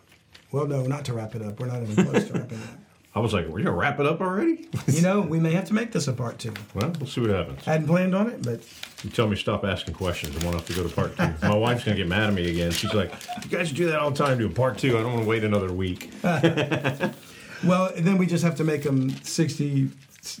Well, 0.51 0.67
no, 0.67 0.83
not 0.83 1.05
to 1.05 1.13
wrap 1.13 1.35
it 1.35 1.41
up. 1.41 1.59
We're 1.59 1.67
not 1.67 1.81
even 1.81 2.05
close 2.05 2.27
to 2.27 2.33
wrapping 2.33 2.57
it 2.59 2.63
up. 2.63 2.79
I 3.13 3.19
was 3.19 3.33
like, 3.33 3.45
we're 3.47 3.57
gonna 3.57 3.75
wrap 3.75 3.99
it 3.99 4.05
up 4.05 4.21
already? 4.21 4.69
You 4.87 5.01
know, 5.01 5.19
we 5.19 5.37
may 5.37 5.51
have 5.51 5.65
to 5.65 5.73
make 5.73 5.91
this 5.91 6.07
a 6.07 6.13
part 6.13 6.39
two. 6.39 6.53
well, 6.73 6.93
we'll 6.97 7.09
see 7.09 7.19
what 7.19 7.29
happens. 7.31 7.67
I 7.67 7.73
hadn't 7.73 7.87
planned 7.87 8.15
on 8.15 8.29
it, 8.29 8.41
but 8.41 8.61
You 9.03 9.09
tell 9.09 9.27
me 9.27 9.35
stop 9.35 9.65
asking 9.65 9.95
questions. 9.95 10.33
I 10.37 10.45
won't 10.45 10.55
have 10.55 10.65
to 10.67 10.73
go 10.73 10.87
to 10.87 10.95
part 10.95 11.17
two. 11.17 11.33
My 11.45 11.55
wife's 11.55 11.83
gonna 11.83 11.97
get 11.97 12.07
mad 12.07 12.29
at 12.29 12.33
me 12.33 12.49
again. 12.49 12.71
She's 12.71 12.93
like, 12.93 13.11
"You 13.43 13.49
guys 13.49 13.69
do 13.73 13.87
that 13.87 13.99
all 13.99 14.11
the 14.11 14.17
time, 14.17 14.37
doing 14.37 14.53
part 14.53 14.77
two. 14.77 14.97
I 14.97 15.01
don't 15.01 15.11
want 15.11 15.23
to 15.23 15.29
wait 15.29 15.43
another 15.43 15.73
week." 15.73 16.09
well, 16.23 17.91
then 17.97 18.17
we 18.17 18.25
just 18.27 18.45
have 18.45 18.55
to 18.55 18.63
make 18.63 18.83
them 18.83 19.09
60, 19.23 19.89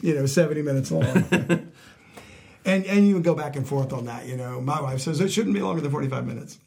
you 0.01 0.15
know, 0.15 0.25
70 0.25 0.61
minutes 0.61 0.91
long. 0.91 1.03
and 2.65 2.85
and 2.85 3.05
you 3.05 3.15
would 3.15 3.23
go 3.25 3.35
back 3.35 3.57
and 3.57 3.67
forth 3.67 3.91
on 3.91 4.05
that, 4.05 4.27
you 4.27 4.37
know. 4.37 4.61
My 4.61 4.79
wife 4.81 5.01
says 5.01 5.19
it 5.19 5.29
shouldn't 5.29 5.53
be 5.55 5.61
longer 5.61 5.81
than 5.81 5.91
45 5.91 6.25
minutes. 6.25 6.57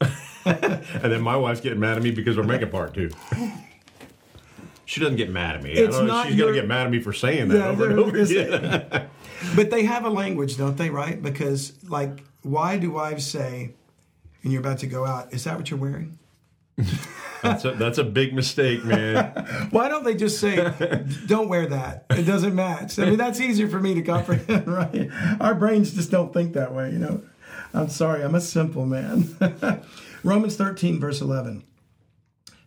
And 0.45 1.11
then 1.11 1.21
my 1.21 1.35
wife's 1.35 1.61
getting 1.61 1.79
mad 1.79 1.97
at 1.97 2.03
me 2.03 2.11
because 2.11 2.37
we're 2.37 2.43
making 2.43 2.69
part 2.69 2.93
two. 2.93 3.09
She 4.85 4.99
doesn't 4.99 5.15
get 5.17 5.29
mad 5.31 5.55
at 5.55 5.63
me. 5.63 5.71
It's 5.71 5.97
not 5.99 6.27
She's 6.27 6.35
your- 6.35 6.47
gonna 6.49 6.59
get 6.61 6.67
mad 6.67 6.85
at 6.85 6.91
me 6.91 6.99
for 7.01 7.11
saying 7.13 7.47
that 7.49 7.57
Yeah, 7.57 7.67
over 7.69 7.89
and 7.89 7.99
over 7.99 8.17
again. 8.17 9.09
But 9.55 9.69
they 9.69 9.83
have 9.83 10.05
a 10.05 10.09
language, 10.09 10.57
don't 10.57 10.77
they, 10.77 10.89
right? 10.89 11.21
Because, 11.21 11.73
like, 11.89 12.23
why 12.41 12.77
do 12.77 12.89
wives 12.91 13.27
say, 13.27 13.73
and 14.43 14.51
you're 14.53 14.61
about 14.61 14.79
to 14.79 14.87
go 14.87 15.05
out, 15.05 15.33
is 15.33 15.43
that 15.43 15.57
what 15.57 15.69
you're 15.69 15.79
wearing? 15.79 16.17
that's 17.43 17.65
a 17.65 17.71
that's 17.71 17.97
a 17.97 18.03
big 18.03 18.33
mistake, 18.33 18.83
man. 18.85 19.31
Why 19.71 19.87
don't 19.87 20.03
they 20.03 20.15
just 20.15 20.39
say, 20.41 20.55
don't 21.27 21.47
wear 21.47 21.67
that? 21.67 22.05
It 22.09 22.23
doesn't 22.23 22.53
match. 22.55 22.97
I 22.99 23.05
mean, 23.05 23.17
that's 23.17 23.39
easier 23.39 23.67
for 23.69 23.79
me 23.79 23.93
to 23.93 24.01
comprehend, 24.01 24.67
right? 24.67 25.09
Our 25.39 25.53
brains 25.55 25.93
just 25.93 26.11
don't 26.11 26.33
think 26.33 26.53
that 26.53 26.73
way, 26.73 26.91
you 26.91 26.97
know? 26.99 27.21
I'm 27.73 27.89
sorry, 27.89 28.23
I'm 28.23 28.35
a 28.35 28.41
simple 28.41 28.85
man. 28.85 29.35
Romans 30.25 30.55
13, 30.55 30.99
verse 30.99 31.21
11. 31.21 31.63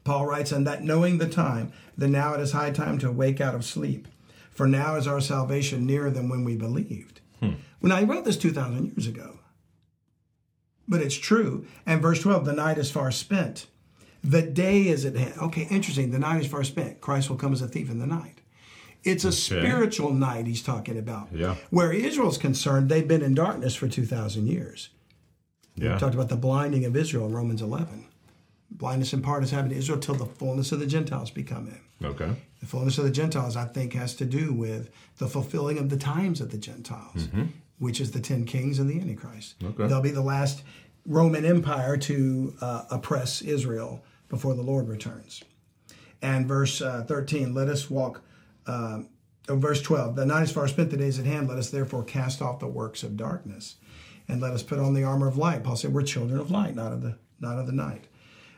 Paul 0.05 0.27
writes, 0.27 0.53
And 0.53 0.67
that 0.67 0.85
knowing 0.85 1.19
the 1.19 1.29
time, 1.29 1.73
that 1.97 2.09
now 2.09 2.35
it 2.35 2.41
is 2.41 2.53
high 2.53 2.71
time 2.71 2.99
to 2.99 3.11
wake 3.11 3.41
out 3.41 3.55
of 3.55 3.65
sleep. 3.65 4.07
For 4.51 4.69
now 4.69 4.95
is 4.95 5.07
our 5.07 5.21
salvation 5.21 5.85
nearer 5.85 6.11
than 6.11 6.29
when 6.29 6.45
we 6.45 6.57
believed. 6.57 7.21
Hmm. 7.41 7.55
Well, 7.81 7.91
now, 7.91 7.97
he 7.97 8.05
wrote 8.05 8.25
this 8.25 8.37
2,000 8.37 8.87
years 8.87 9.07
ago. 9.07 9.41
But 10.87 11.03
it's 11.03 11.17
true. 11.17 11.67
And 11.85 12.01
verse 12.01 12.23
12, 12.23 12.45
the 12.45 12.53
night 12.53 12.79
is 12.79 12.91
far 12.91 13.11
spent. 13.11 13.67
The 14.23 14.43
day 14.43 14.89
is 14.89 15.05
at 15.05 15.17
hand. 15.17 15.35
Okay, 15.43 15.67
interesting. 15.71 16.11
The 16.11 16.19
night 16.19 16.41
is 16.41 16.47
far 16.47 16.65
spent. 16.65 17.01
Christ 17.01 17.29
will 17.29 17.37
come 17.37 17.53
as 17.53 17.63
a 17.63 17.69
thief 17.69 17.91
in 17.91 17.99
the 17.99 18.07
night. 18.07 18.41
It's 19.05 19.25
a 19.25 19.33
spiritual 19.33 20.13
night 20.13 20.47
he's 20.47 20.63
talking 20.63 20.99
about. 20.99 21.29
Yeah. 21.33 21.57
Where 21.71 21.93
Israel's 21.93 22.39
concerned, 22.39 22.89
they've 22.89 23.07
been 23.07 23.23
in 23.23 23.35
darkness 23.35 23.75
for 23.75 23.89
2,000 23.89 24.47
years. 24.47 24.91
Yeah. 25.79 25.95
We 25.95 25.99
talked 25.99 26.15
about 26.15 26.29
the 26.29 26.37
blinding 26.37 26.85
of 26.85 26.97
Israel 26.97 27.27
in 27.27 27.33
Romans 27.35 27.63
11. 27.63 28.07
Blindness 28.71 29.13
in 29.13 29.23
part 29.23 29.43
has 29.43 29.51
happened 29.51 29.71
to 29.71 29.77
Israel 29.77 29.99
till 29.99 30.15
the 30.15 30.27
fullness 30.27 30.73
of 30.73 30.81
the 30.81 30.87
Gentiles 30.87 31.31
become 31.31 31.69
in. 31.69 32.07
Okay. 32.07 32.31
The 32.61 32.67
fullness 32.67 32.99
of 32.99 33.05
the 33.05 33.11
Gentiles, 33.11 33.57
I 33.57 33.65
think, 33.65 33.95
has 33.95 34.15
to 34.17 34.25
do 34.25 34.53
with 34.53 34.91
the 35.19 35.27
fulfilling 35.27 35.79
of 35.79 35.89
the 35.89 35.97
times 35.97 36.41
of 36.41 36.51
the 36.51 36.59
Gentiles, 36.59 37.29
which 37.79 38.01
is 38.01 38.11
the 38.11 38.21
ten 38.21 38.45
kings 38.45 38.79
and 38.79 38.91
the 38.91 39.01
Antichrist. 39.01 39.55
Okay. 39.65 39.87
They'll 39.87 40.03
be 40.03 40.11
the 40.11 40.21
last 40.21 40.63
Roman 41.07 41.45
Empire 41.45 41.97
to 41.97 42.55
uh, 42.61 42.85
oppress 42.91 43.41
Israel 43.41 44.05
before 44.29 44.55
the 44.55 44.63
Lord 44.63 44.89
returns. 44.89 45.43
And 46.21 46.47
verse 46.47 46.83
uh, 46.83 47.05
13, 47.07 47.55
let 47.55 47.69
us 47.69 47.89
walk. 47.89 48.23
Uh, 48.67 49.03
oh, 49.49 49.57
verse 49.57 49.81
12, 49.81 50.17
the 50.17 50.27
night 50.27 50.43
is 50.43 50.53
far 50.53 50.69
spent, 50.69 50.91
the 50.91 50.97
days 50.97 51.19
at 51.19 51.25
hand. 51.25 51.49
Let 51.49 51.59
us 51.59 51.71
therefore 51.71 52.05
cast 52.05 52.43
off 52.43 52.59
the 52.59 52.67
works 52.67 53.03
of 53.03 53.17
darkness, 53.17 53.77
and 54.29 54.41
let 54.41 54.53
us 54.53 54.63
put 54.63 54.79
on 54.79 54.95
the 54.95 55.05
armor 55.05 55.27
of 55.27 55.39
light. 55.39 55.65
Paul 55.65 55.77
said, 55.77 55.93
"We're 55.93 56.03
children 56.03 56.39
of 56.39 56.51
light, 56.51 56.77
not 56.77 56.93
of 56.93 57.03
the 57.03 57.17
not 57.41 57.59
of 57.59 57.67
the 57.67 57.73
night." 57.73 58.07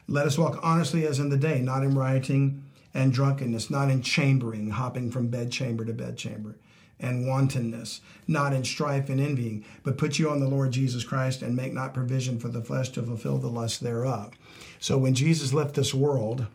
Let 0.09 0.27
us 0.27 0.37
walk 0.37 0.59
honestly 0.63 1.07
as 1.07 1.19
in 1.21 1.29
the 1.29 1.37
day, 1.37 1.61
not 1.61 1.85
in 1.85 1.95
rioting 1.95 2.65
and 2.93 3.13
drunkenness, 3.13 3.71
not 3.71 3.91
in 3.91 4.03
chambering, 4.03 4.71
hopping 4.71 5.11
from 5.13 5.29
bedchamber 5.29 5.85
to 5.85 5.93
bedchamber, 5.93 6.57
and 6.99 7.27
wantonness, 7.27 8.01
not 8.27 8.53
in 8.53 8.65
strife 8.65 9.09
and 9.09 9.21
envying, 9.21 9.65
but 9.85 9.97
put 9.97 10.19
you 10.19 10.29
on 10.29 10.41
the 10.41 10.49
Lord 10.49 10.73
Jesus 10.73 11.05
Christ 11.05 11.41
and 11.43 11.55
make 11.55 11.73
not 11.73 11.95
provision 11.95 12.41
for 12.41 12.49
the 12.49 12.63
flesh 12.63 12.89
to 12.91 13.03
fulfill 13.05 13.39
the 13.39 13.49
lust 13.49 13.81
thereof. 13.81 14.33
So 14.81 14.99
when 14.99 15.15
Jesus 15.15 15.53
left 15.53 15.77
this 15.77 15.95
world, 15.95 16.47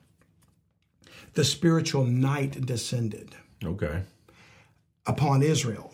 the 1.35 1.45
spiritual 1.45 2.05
night 2.05 2.65
descended 2.65 3.35
Okay. 3.63 4.01
upon 5.07 5.41
Israel 5.41 5.93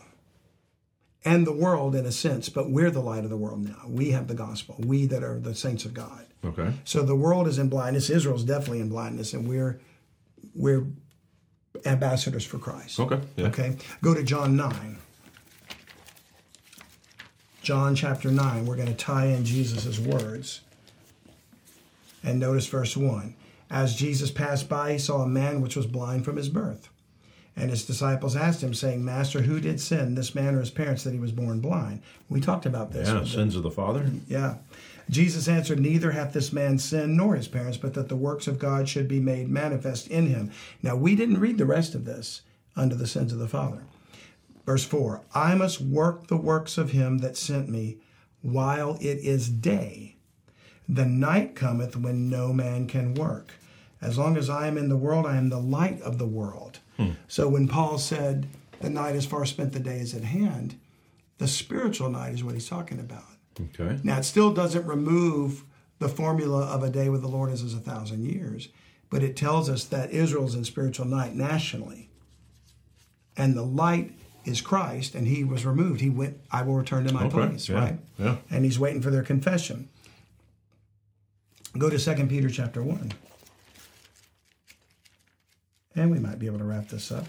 and 1.24 1.46
the 1.46 1.54
world 1.54 1.96
in 1.96 2.06
a 2.06 2.12
sense, 2.12 2.50
but 2.50 2.70
we're 2.70 2.92
the 2.92 3.02
light 3.02 3.24
of 3.24 3.30
the 3.30 3.38
world 3.38 3.64
now. 3.64 3.84
We 3.88 4.12
have 4.12 4.28
the 4.28 4.34
gospel, 4.34 4.76
we 4.80 5.06
that 5.08 5.24
are 5.24 5.40
the 5.40 5.54
saints 5.54 5.86
of 5.86 5.94
God. 5.94 6.26
Okay. 6.44 6.74
So 6.84 7.04
the 7.04 7.16
world 7.16 7.48
is 7.48 7.60
in 7.60 7.70
blindness. 7.70 8.10
Israel's 8.10 8.44
definitely 8.44 8.80
in 8.80 8.90
blindness, 8.90 9.34
and 9.34 9.48
we're 9.48 9.80
we're 10.56 10.86
ambassadors 11.86 12.46
for 12.46 12.58
Christ. 12.58 13.00
Okay. 13.00 13.20
Yeah. 13.36 13.48
Okay. 13.48 13.78
Go 14.02 14.14
to 14.14 14.24
John 14.24 14.56
nine. 14.56 14.98
John 17.62 17.94
chapter 17.96 18.32
nine. 18.32 18.66
We're 18.66 18.76
going 18.76 18.88
to 18.88 18.96
tie 18.96 19.28
in 19.28 19.46
Jesus' 19.46 20.00
words. 20.00 20.62
And 22.24 22.40
notice 22.40 22.68
verse 22.68 22.98
one. 22.98 23.36
As 23.70 23.96
Jesus 23.96 24.32
passed 24.32 24.68
by, 24.68 24.94
he 24.94 24.98
saw 25.00 25.22
a 25.22 25.28
man 25.28 25.62
which 25.62 25.76
was 25.76 25.86
blind 25.86 26.26
from 26.26 26.36
his 26.38 26.50
birth. 26.50 26.90
And 27.56 27.70
his 27.70 27.86
disciples 27.86 28.36
asked 28.36 28.64
him, 28.64 28.74
saying, 28.74 29.04
Master, 29.04 29.42
who 29.42 29.60
did 29.60 29.82
sin, 29.82 30.16
this 30.16 30.34
man 30.34 30.56
or 30.56 30.62
his 30.62 30.70
parents, 30.72 31.04
that 31.04 31.14
he 31.14 31.20
was 31.20 31.34
born 31.34 31.60
blind? 31.60 32.02
We 32.30 32.40
talked 32.40 32.66
about 32.66 32.92
this. 32.92 33.10
Yeah. 33.10 33.26
Sins 33.26 33.56
of 33.56 33.64
the 33.64 33.72
father. 33.72 34.10
yeah. 34.28 34.56
Jesus 35.10 35.50
answered, 35.50 35.80
Neither 35.80 36.12
hath 36.12 36.32
this 36.32 36.54
man 36.54 36.78
sinned 36.80 37.18
nor 37.18 37.36
his 37.36 37.50
parents, 37.50 37.78
but 37.78 37.94
that 37.96 38.08
the 38.08 38.16
works 38.16 38.48
of 38.48 38.60
God 38.60 38.88
should 38.88 39.10
be 39.10 39.20
made 39.20 39.50
manifest 39.50 40.08
in 40.08 40.28
him. 40.28 40.52
Now, 40.82 40.96
we 40.96 41.16
didn't 41.16 41.42
read 41.42 41.58
the 41.58 41.66
rest 41.66 41.94
of 41.94 42.06
this 42.06 42.42
under 42.78 42.96
the 42.96 43.08
sins 43.08 43.34
of 43.34 43.40
the 43.40 43.48
Father. 43.48 43.84
Verse 44.66 44.86
4 44.86 45.22
I 45.36 45.56
must 45.56 45.82
work 45.82 46.28
the 46.28 46.38
works 46.38 46.78
of 46.78 46.92
him 46.92 47.18
that 47.18 47.36
sent 47.36 47.68
me 47.68 47.98
while 48.42 48.98
it 49.02 49.18
is 49.18 49.50
day. 49.50 50.16
The 50.88 51.06
night 51.06 51.56
cometh 51.56 51.98
when 51.98 52.30
no 52.30 52.54
man 52.54 52.88
can 52.88 53.14
work. 53.14 53.52
As 54.02 54.18
long 54.18 54.36
as 54.38 54.50
I 54.50 54.68
am 54.68 54.78
in 54.78 54.90
the 54.90 54.98
world, 54.98 55.26
I 55.26 55.38
am 55.38 55.50
the 55.50 55.60
light 55.60 56.02
of 56.02 56.18
the 56.18 56.26
world. 56.26 56.80
Hmm. 57.06 57.12
So 57.28 57.48
when 57.50 57.68
Paul 57.68 57.98
said, 57.98 58.48
The 58.80 58.90
night 58.90 59.16
is 59.16 59.26
far 59.26 59.46
spent, 59.46 59.74
the 59.74 59.80
day 59.80 60.00
is 60.00 60.14
at 60.16 60.24
hand, 60.24 60.76
the 61.38 61.48
spiritual 61.48 62.10
night 62.10 62.34
is 62.34 62.44
what 62.44 62.56
he's 62.56 62.68
talking 62.68 63.00
about. 63.00 63.24
Okay. 63.60 64.00
Now, 64.04 64.18
it 64.18 64.24
still 64.24 64.54
doesn't 64.54 64.86
remove 64.88 65.64
the 66.00 66.10
formula 66.10 66.66
of 66.66 66.82
a 66.84 66.90
day 66.90 67.10
with 67.10 67.22
the 67.22 67.28
Lord 67.28 67.52
is 67.52 67.62
as 67.64 67.74
a 67.76 67.80
thousand 67.80 68.26
years, 68.26 68.70
but 69.10 69.22
it 69.22 69.36
tells 69.36 69.70
us 69.70 69.84
that 69.86 70.10
Israel's 70.12 70.56
in 70.56 70.64
spiritual 70.64 71.06
night 71.06 71.36
nationally. 71.36 72.10
And 73.38 73.54
the 73.56 73.62
light 73.64 74.14
is 74.46 74.62
Christ, 74.62 75.14
and 75.14 75.28
he 75.28 75.44
was 75.44 75.64
removed. 75.66 76.02
He 76.02 76.10
went, 76.10 76.38
I 76.52 76.64
will 76.64 76.74
return 76.76 77.06
to 77.06 77.14
my 77.14 77.26
Okay, 77.26 77.30
place, 77.30 77.70
yeah, 77.70 77.80
right? 77.80 78.00
yeah. 78.18 78.38
And 78.50 78.66
he's 78.66 78.80
waiting 78.80 79.02
for 79.02 79.12
their 79.12 79.22
confession. 79.24 79.90
Go 81.78 81.90
to 81.90 81.98
2 82.00 82.26
Peter 82.28 82.50
chapter 82.50 82.82
1. 82.84 83.12
And 85.96 86.12
we 86.12 86.20
might 86.20 86.40
be 86.40 86.46
able 86.46 86.60
to 86.60 86.64
wrap 86.64 86.90
this 86.90 87.12
up. 87.12 87.26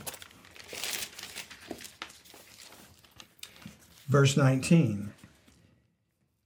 Verse 4.08 4.36
19. 4.36 5.12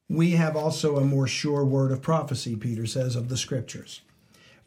We 0.08 0.32
have 0.32 0.56
also 0.56 0.96
a 0.96 1.04
more 1.04 1.26
sure 1.26 1.64
word 1.64 1.90
of 1.90 2.00
prophecy, 2.00 2.54
Peter 2.54 2.86
says, 2.86 3.16
of 3.16 3.28
the 3.28 3.36
scriptures, 3.36 4.02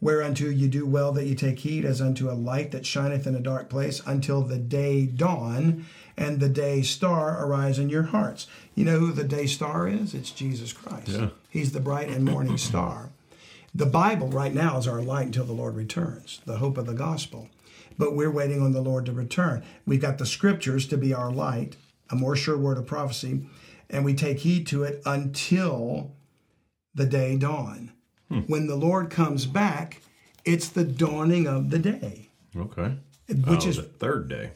Whereunto 0.00 0.46
you 0.46 0.66
do 0.68 0.86
well 0.86 1.12
that 1.12 1.26
you 1.26 1.34
take 1.34 1.58
heed 1.58 1.84
as 1.84 2.00
unto 2.00 2.30
a 2.30 2.32
light 2.32 2.70
that 2.70 2.86
shineth 2.86 3.26
in 3.26 3.34
a 3.34 3.40
dark 3.40 3.68
place 3.68 4.00
until 4.06 4.42
the 4.42 4.56
day 4.56 5.04
dawn 5.04 5.84
and 6.16 6.40
the 6.40 6.48
day 6.48 6.80
star 6.80 7.44
arise 7.44 7.78
in 7.78 7.90
your 7.90 8.04
hearts. 8.04 8.46
You 8.74 8.86
know 8.86 8.98
who 8.98 9.12
the 9.12 9.24
day 9.24 9.46
star 9.46 9.86
is? 9.86 10.14
It's 10.14 10.30
Jesus 10.30 10.72
Christ. 10.72 11.08
Yeah. 11.08 11.28
He's 11.50 11.72
the 11.72 11.80
bright 11.80 12.08
and 12.08 12.24
morning 12.24 12.56
star. 12.56 13.10
The 13.74 13.86
Bible 13.86 14.28
right 14.28 14.52
now 14.52 14.78
is 14.78 14.88
our 14.88 15.00
light 15.02 15.26
until 15.26 15.44
the 15.44 15.52
Lord 15.52 15.76
returns, 15.76 16.40
the 16.44 16.56
hope 16.58 16.76
of 16.76 16.86
the 16.86 16.94
gospel. 16.94 17.48
But 17.98 18.16
we're 18.16 18.30
waiting 18.30 18.62
on 18.62 18.72
the 18.72 18.80
Lord 18.80 19.06
to 19.06 19.12
return. 19.12 19.62
We've 19.86 20.00
got 20.00 20.18
the 20.18 20.26
scriptures 20.26 20.86
to 20.88 20.96
be 20.96 21.12
our 21.14 21.30
light, 21.30 21.76
a 22.10 22.16
more 22.16 22.34
sure 22.34 22.56
word 22.58 22.78
of 22.78 22.86
prophecy, 22.86 23.42
and 23.88 24.04
we 24.04 24.14
take 24.14 24.40
heed 24.40 24.66
to 24.68 24.82
it 24.82 25.02
until 25.06 26.12
the 26.94 27.06
day 27.06 27.36
dawn. 27.36 27.92
Hmm. 28.28 28.40
When 28.40 28.66
the 28.66 28.76
Lord 28.76 29.10
comes 29.10 29.46
back, 29.46 30.02
it's 30.44 30.68
the 30.68 30.84
dawning 30.84 31.46
of 31.46 31.70
the 31.70 31.78
day. 31.78 32.28
Okay. 32.56 32.96
Which 33.28 33.66
Oh, 33.66 33.68
is 33.68 33.76
the 33.76 33.82
third 33.82 34.28
day. 34.28 34.52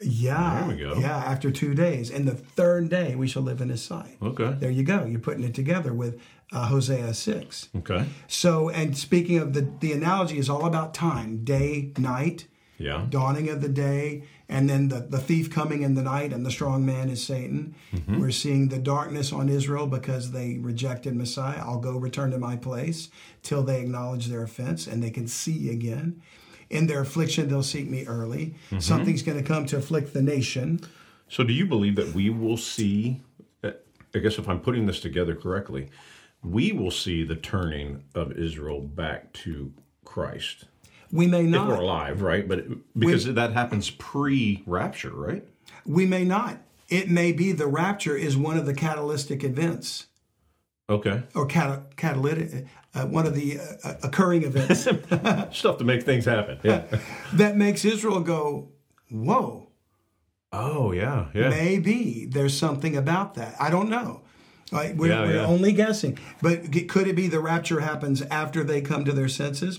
yeah, 0.00 0.60
There 0.66 0.76
we 0.76 0.80
go. 0.82 0.94
yeah. 1.00 1.16
After 1.16 1.50
two 1.50 1.74
days, 1.74 2.10
and 2.10 2.26
the 2.28 2.34
third 2.34 2.88
day 2.90 3.14
we 3.16 3.26
shall 3.26 3.42
live 3.42 3.60
in 3.60 3.68
His 3.68 3.82
sight. 3.82 4.18
Okay. 4.22 4.54
There 4.60 4.70
you 4.70 4.82
go. 4.84 5.04
You're 5.04 5.18
putting 5.20 5.42
it 5.44 5.54
together 5.54 5.92
with 5.92 6.20
uh, 6.52 6.66
Hosea 6.66 7.14
six. 7.14 7.68
Okay. 7.76 8.04
So, 8.28 8.68
and 8.68 8.96
speaking 8.96 9.38
of 9.38 9.52
the 9.54 9.68
the 9.80 9.92
analogy 9.92 10.38
is 10.38 10.48
all 10.48 10.66
about 10.66 10.94
time, 10.94 11.44
day, 11.44 11.92
night, 11.98 12.46
Yeah. 12.78 13.06
dawning 13.08 13.48
of 13.48 13.60
the 13.62 13.68
day, 13.68 14.24
and 14.48 14.68
then 14.68 14.88
the, 14.88 15.00
the 15.00 15.18
thief 15.18 15.50
coming 15.50 15.82
in 15.82 15.94
the 15.94 16.02
night, 16.02 16.32
and 16.32 16.44
the 16.44 16.50
strong 16.50 16.84
man 16.84 17.08
is 17.08 17.24
Satan. 17.24 17.74
Mm-hmm. 17.94 18.20
We're 18.20 18.30
seeing 18.32 18.68
the 18.68 18.78
darkness 18.78 19.32
on 19.32 19.48
Israel 19.48 19.86
because 19.86 20.32
they 20.32 20.58
rejected 20.58 21.14
Messiah. 21.16 21.60
I'll 21.60 21.80
go 21.80 21.96
return 21.96 22.30
to 22.32 22.38
my 22.38 22.56
place 22.56 23.08
till 23.42 23.62
they 23.62 23.80
acknowledge 23.80 24.26
their 24.28 24.42
offense 24.42 24.86
and 24.86 25.02
they 25.02 25.10
can 25.10 25.26
see 25.28 25.70
again. 25.70 26.20
In 26.70 26.86
their 26.86 27.00
affliction, 27.00 27.48
they'll 27.48 27.62
seek 27.62 27.88
me 27.88 28.04
early. 28.06 28.44
Mm-hmm. 28.46 28.80
Something's 28.80 29.22
going 29.22 29.38
to 29.38 29.44
come 29.44 29.64
to 29.66 29.76
afflict 29.76 30.12
the 30.12 30.22
nation. 30.22 30.80
So, 31.28 31.44
do 31.44 31.52
you 31.52 31.66
believe 31.66 31.96
that 31.96 32.14
we 32.14 32.28
will 32.30 32.56
see? 32.58 33.20
I 34.14 34.18
guess 34.18 34.38
if 34.38 34.46
I'm 34.48 34.60
putting 34.60 34.84
this 34.86 35.00
together 35.00 35.34
correctly, 35.34 35.88
we 36.42 36.72
will 36.72 36.90
see 36.90 37.24
the 37.24 37.36
turning 37.36 38.02
of 38.14 38.32
Israel 38.32 38.80
back 38.80 39.32
to 39.32 39.72
Christ 40.04 40.64
We 41.12 41.26
may 41.26 41.42
not. 41.44 41.62
if 41.70 41.76
we're 41.78 41.82
alive, 41.82 42.22
right? 42.22 42.46
But 42.48 42.58
it- 42.60 42.98
because 42.98 43.24
that 43.32 43.52
happens 43.52 43.90
pre-rapture, 43.90 45.12
right? 45.12 45.44
We 45.86 46.06
may 46.06 46.24
not. 46.24 46.58
It 46.88 47.08
may 47.10 47.32
be 47.32 47.52
the 47.52 47.66
rapture 47.66 48.16
is 48.16 48.36
one 48.36 48.56
of 48.58 48.66
the 48.66 48.74
catalytic 48.74 49.44
events. 49.44 50.06
Okay. 50.90 51.22
or 51.34 51.46
cat- 51.46 51.96
catalytic, 51.96 52.66
uh, 52.94 53.06
one 53.06 53.24
of 53.26 53.34
the 53.34 53.58
uh, 53.82 53.94
occurring 54.02 54.42
events 54.42 54.82
Stuff 55.56 55.78
to 55.78 55.84
make 55.84 56.02
things 56.02 56.26
happen. 56.26 56.58
Yeah. 56.62 56.82
that 57.32 57.56
makes 57.56 57.84
Israel 57.84 58.20
go, 58.20 58.68
whoa, 59.08 59.68
oh 60.52 60.92
yeah. 60.92 61.28
Yeah. 61.32 61.48
maybe 61.48 62.26
there's 62.26 62.54
something 62.58 62.94
about 62.96 63.34
that. 63.34 63.54
I 63.58 63.70
don't 63.70 63.88
know. 63.88 64.20
Like, 64.72 64.94
we're 64.96 65.08
Yeah, 65.08 65.22
we're 65.22 65.34
yeah. 65.36 65.46
only 65.46 65.72
guessing. 65.72 66.18
But 66.40 66.72
could 66.88 67.06
it 67.06 67.14
be 67.14 67.28
the 67.28 67.40
rapture 67.40 67.80
happens 67.80 68.22
after 68.22 68.64
they 68.64 68.80
come 68.80 69.04
to 69.04 69.12
their 69.12 69.28
senses? 69.28 69.78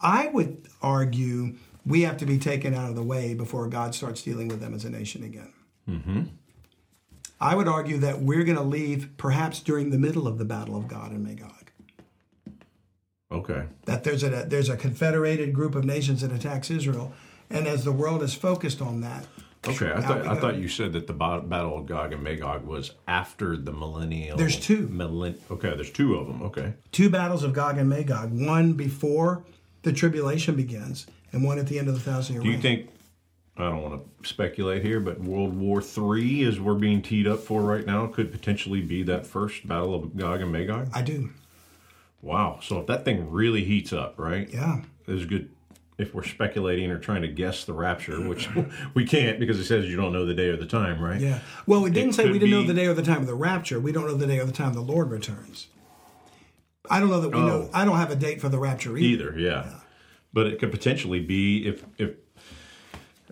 I 0.00 0.26
would 0.28 0.66
argue 0.82 1.54
we 1.86 2.02
have 2.02 2.16
to 2.18 2.26
be 2.26 2.38
taken 2.38 2.74
out 2.74 2.88
of 2.90 2.96
the 2.96 3.02
way 3.02 3.34
before 3.34 3.66
God 3.68 3.94
starts 3.94 4.22
dealing 4.22 4.48
with 4.48 4.60
them 4.60 4.74
as 4.74 4.84
a 4.84 4.90
nation 4.90 5.22
again. 5.22 5.52
Mm-hmm. 5.88 6.22
I 7.40 7.54
would 7.56 7.66
argue 7.68 7.98
that 7.98 8.20
we're 8.20 8.44
going 8.44 8.56
to 8.58 8.62
leave 8.62 9.10
perhaps 9.16 9.60
during 9.60 9.90
the 9.90 9.98
middle 9.98 10.28
of 10.28 10.38
the 10.38 10.44
battle 10.44 10.76
of 10.76 10.86
Gog 10.88 11.10
and 11.12 11.24
Magog. 11.24 11.70
Okay. 13.30 13.64
that 13.86 14.04
there's 14.04 14.22
a 14.22 14.28
there's 14.46 14.68
a 14.68 14.76
confederated 14.76 15.54
group 15.54 15.74
of 15.74 15.84
nations 15.86 16.20
that 16.20 16.30
attacks 16.30 16.70
Israel, 16.70 17.14
and 17.48 17.66
as 17.66 17.82
the 17.82 17.90
world 17.90 18.22
is 18.22 18.34
focused 18.34 18.82
on 18.82 19.00
that, 19.00 19.26
Okay. 19.66 19.92
I 19.92 20.00
thought 20.00 20.26
I 20.26 20.34
thought 20.34 20.56
you 20.56 20.68
said 20.68 20.92
that 20.94 21.06
the 21.06 21.12
battle 21.12 21.78
of 21.78 21.86
Gog 21.86 22.12
and 22.12 22.22
Magog 22.22 22.64
was 22.64 22.92
after 23.06 23.56
the 23.56 23.72
millennial. 23.72 24.36
There's 24.36 24.58
two. 24.58 24.88
Millen- 24.88 25.38
okay. 25.50 25.74
There's 25.76 25.90
two 25.92 26.16
of 26.16 26.26
them. 26.26 26.42
Okay. 26.42 26.74
two 26.90 27.08
battles 27.08 27.44
of 27.44 27.52
Gog 27.52 27.78
and 27.78 27.88
Magog, 27.88 28.32
one 28.32 28.72
before 28.72 29.44
the 29.82 29.92
tribulation 29.92 30.56
begins, 30.56 31.06
and 31.32 31.44
one 31.44 31.58
at 31.58 31.66
the 31.68 31.78
end 31.78 31.88
of 31.88 31.94
the 31.94 32.00
thousand 32.00 32.34
year 32.34 32.42
Do 32.42 32.48
you 32.48 32.54
reign. 32.54 32.62
think? 32.62 32.88
I 33.56 33.64
don't 33.68 33.82
want 33.82 34.02
to 34.22 34.28
speculate 34.28 34.82
here, 34.82 34.98
but 34.98 35.20
World 35.20 35.54
War 35.56 35.80
Three, 35.82 36.42
as 36.44 36.58
we're 36.58 36.74
being 36.74 37.02
teed 37.02 37.26
up 37.28 37.38
for 37.40 37.60
right 37.62 37.84
now, 37.86 38.06
could 38.06 38.32
potentially 38.32 38.80
be 38.80 39.02
that 39.04 39.26
first 39.26 39.68
battle 39.68 39.94
of 39.94 40.16
Gog 40.16 40.40
and 40.40 40.50
Magog. 40.50 40.88
I 40.94 41.02
do? 41.02 41.30
Wow. 42.20 42.60
So 42.62 42.80
if 42.80 42.86
that 42.86 43.04
thing 43.04 43.30
really 43.30 43.62
heats 43.64 43.92
up, 43.92 44.14
right? 44.18 44.48
Yeah, 44.52 44.80
Is 45.06 45.26
good. 45.26 45.50
If 46.02 46.14
we're 46.14 46.24
speculating 46.24 46.90
or 46.90 46.98
trying 46.98 47.22
to 47.22 47.28
guess 47.28 47.64
the 47.64 47.72
rapture, 47.72 48.20
which 48.20 48.48
we 48.94 49.06
can't 49.06 49.38
because 49.40 49.58
it 49.58 49.64
says 49.64 49.86
you 49.86 49.96
don't 49.96 50.12
know 50.12 50.26
the 50.26 50.34
day 50.34 50.48
or 50.48 50.56
the 50.56 50.66
time, 50.66 51.00
right? 51.00 51.20
yeah. 51.20 51.40
Well, 51.66 51.80
we 51.80 51.90
didn't 51.90 52.12
say 52.12 52.30
we 52.30 52.38
didn't 52.38 52.50
know 52.50 52.64
the 52.64 52.74
day 52.74 52.86
or 52.86 52.94
the 52.94 53.02
time 53.02 53.22
of 53.22 53.26
the 53.26 53.34
rapture. 53.34 53.80
We 53.80 53.92
don't 53.92 54.06
know 54.06 54.14
the 54.14 54.26
day 54.26 54.38
or 54.38 54.44
the 54.44 54.52
time 54.52 54.74
the 54.74 54.80
Lord 54.80 55.10
returns. 55.10 55.68
I 56.90 57.00
don't 57.00 57.08
know 57.08 57.20
that 57.20 57.30
we 57.30 57.40
know. 57.40 57.68
Oh. 57.68 57.70
I 57.72 57.84
don't 57.84 57.96
have 57.96 58.10
a 58.10 58.16
date 58.16 58.40
for 58.40 58.48
the 58.48 58.58
rapture 58.58 58.96
either. 58.96 59.30
Either, 59.30 59.38
yeah. 59.38 59.78
But 60.32 60.48
it 60.48 60.58
could 60.58 60.70
potentially 60.72 61.20
be 61.20 61.66
if 61.66 61.84
if 61.98 62.16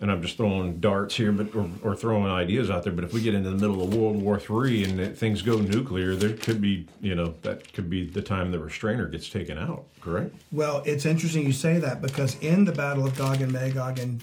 and 0.00 0.10
I'm 0.10 0.22
just 0.22 0.36
throwing 0.36 0.80
darts 0.80 1.14
here, 1.14 1.30
but 1.30 1.54
or, 1.54 1.68
or 1.82 1.94
throwing 1.94 2.30
ideas 2.30 2.70
out 2.70 2.84
there. 2.84 2.92
But 2.92 3.04
if 3.04 3.12
we 3.12 3.20
get 3.20 3.34
into 3.34 3.50
the 3.50 3.56
middle 3.56 3.82
of 3.82 3.94
World 3.94 4.20
War 4.20 4.38
Three 4.38 4.82
and 4.84 5.16
things 5.16 5.42
go 5.42 5.58
nuclear, 5.58 6.16
there 6.16 6.34
could 6.34 6.60
be, 6.60 6.86
you 7.00 7.14
know, 7.14 7.34
that 7.42 7.72
could 7.72 7.90
be 7.90 8.06
the 8.06 8.22
time 8.22 8.50
the 8.50 8.58
restrainer 8.58 9.06
gets 9.06 9.28
taken 9.28 9.58
out. 9.58 9.84
Correct? 10.00 10.34
Well, 10.50 10.82
it's 10.86 11.04
interesting 11.04 11.44
you 11.44 11.52
say 11.52 11.78
that 11.78 12.00
because 12.00 12.38
in 12.40 12.64
the 12.64 12.72
battle 12.72 13.06
of 13.06 13.16
Gog 13.16 13.42
and 13.42 13.52
Magog 13.52 13.98
in 13.98 14.22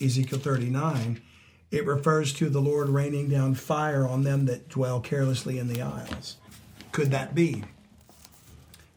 Ezekiel 0.00 0.38
39, 0.38 1.20
it 1.70 1.84
refers 1.84 2.32
to 2.34 2.48
the 2.48 2.60
Lord 2.60 2.88
raining 2.88 3.28
down 3.28 3.54
fire 3.54 4.06
on 4.06 4.22
them 4.24 4.46
that 4.46 4.70
dwell 4.70 5.00
carelessly 5.00 5.58
in 5.58 5.68
the 5.68 5.82
isles. 5.82 6.36
Could 6.92 7.10
that 7.10 7.34
be? 7.34 7.64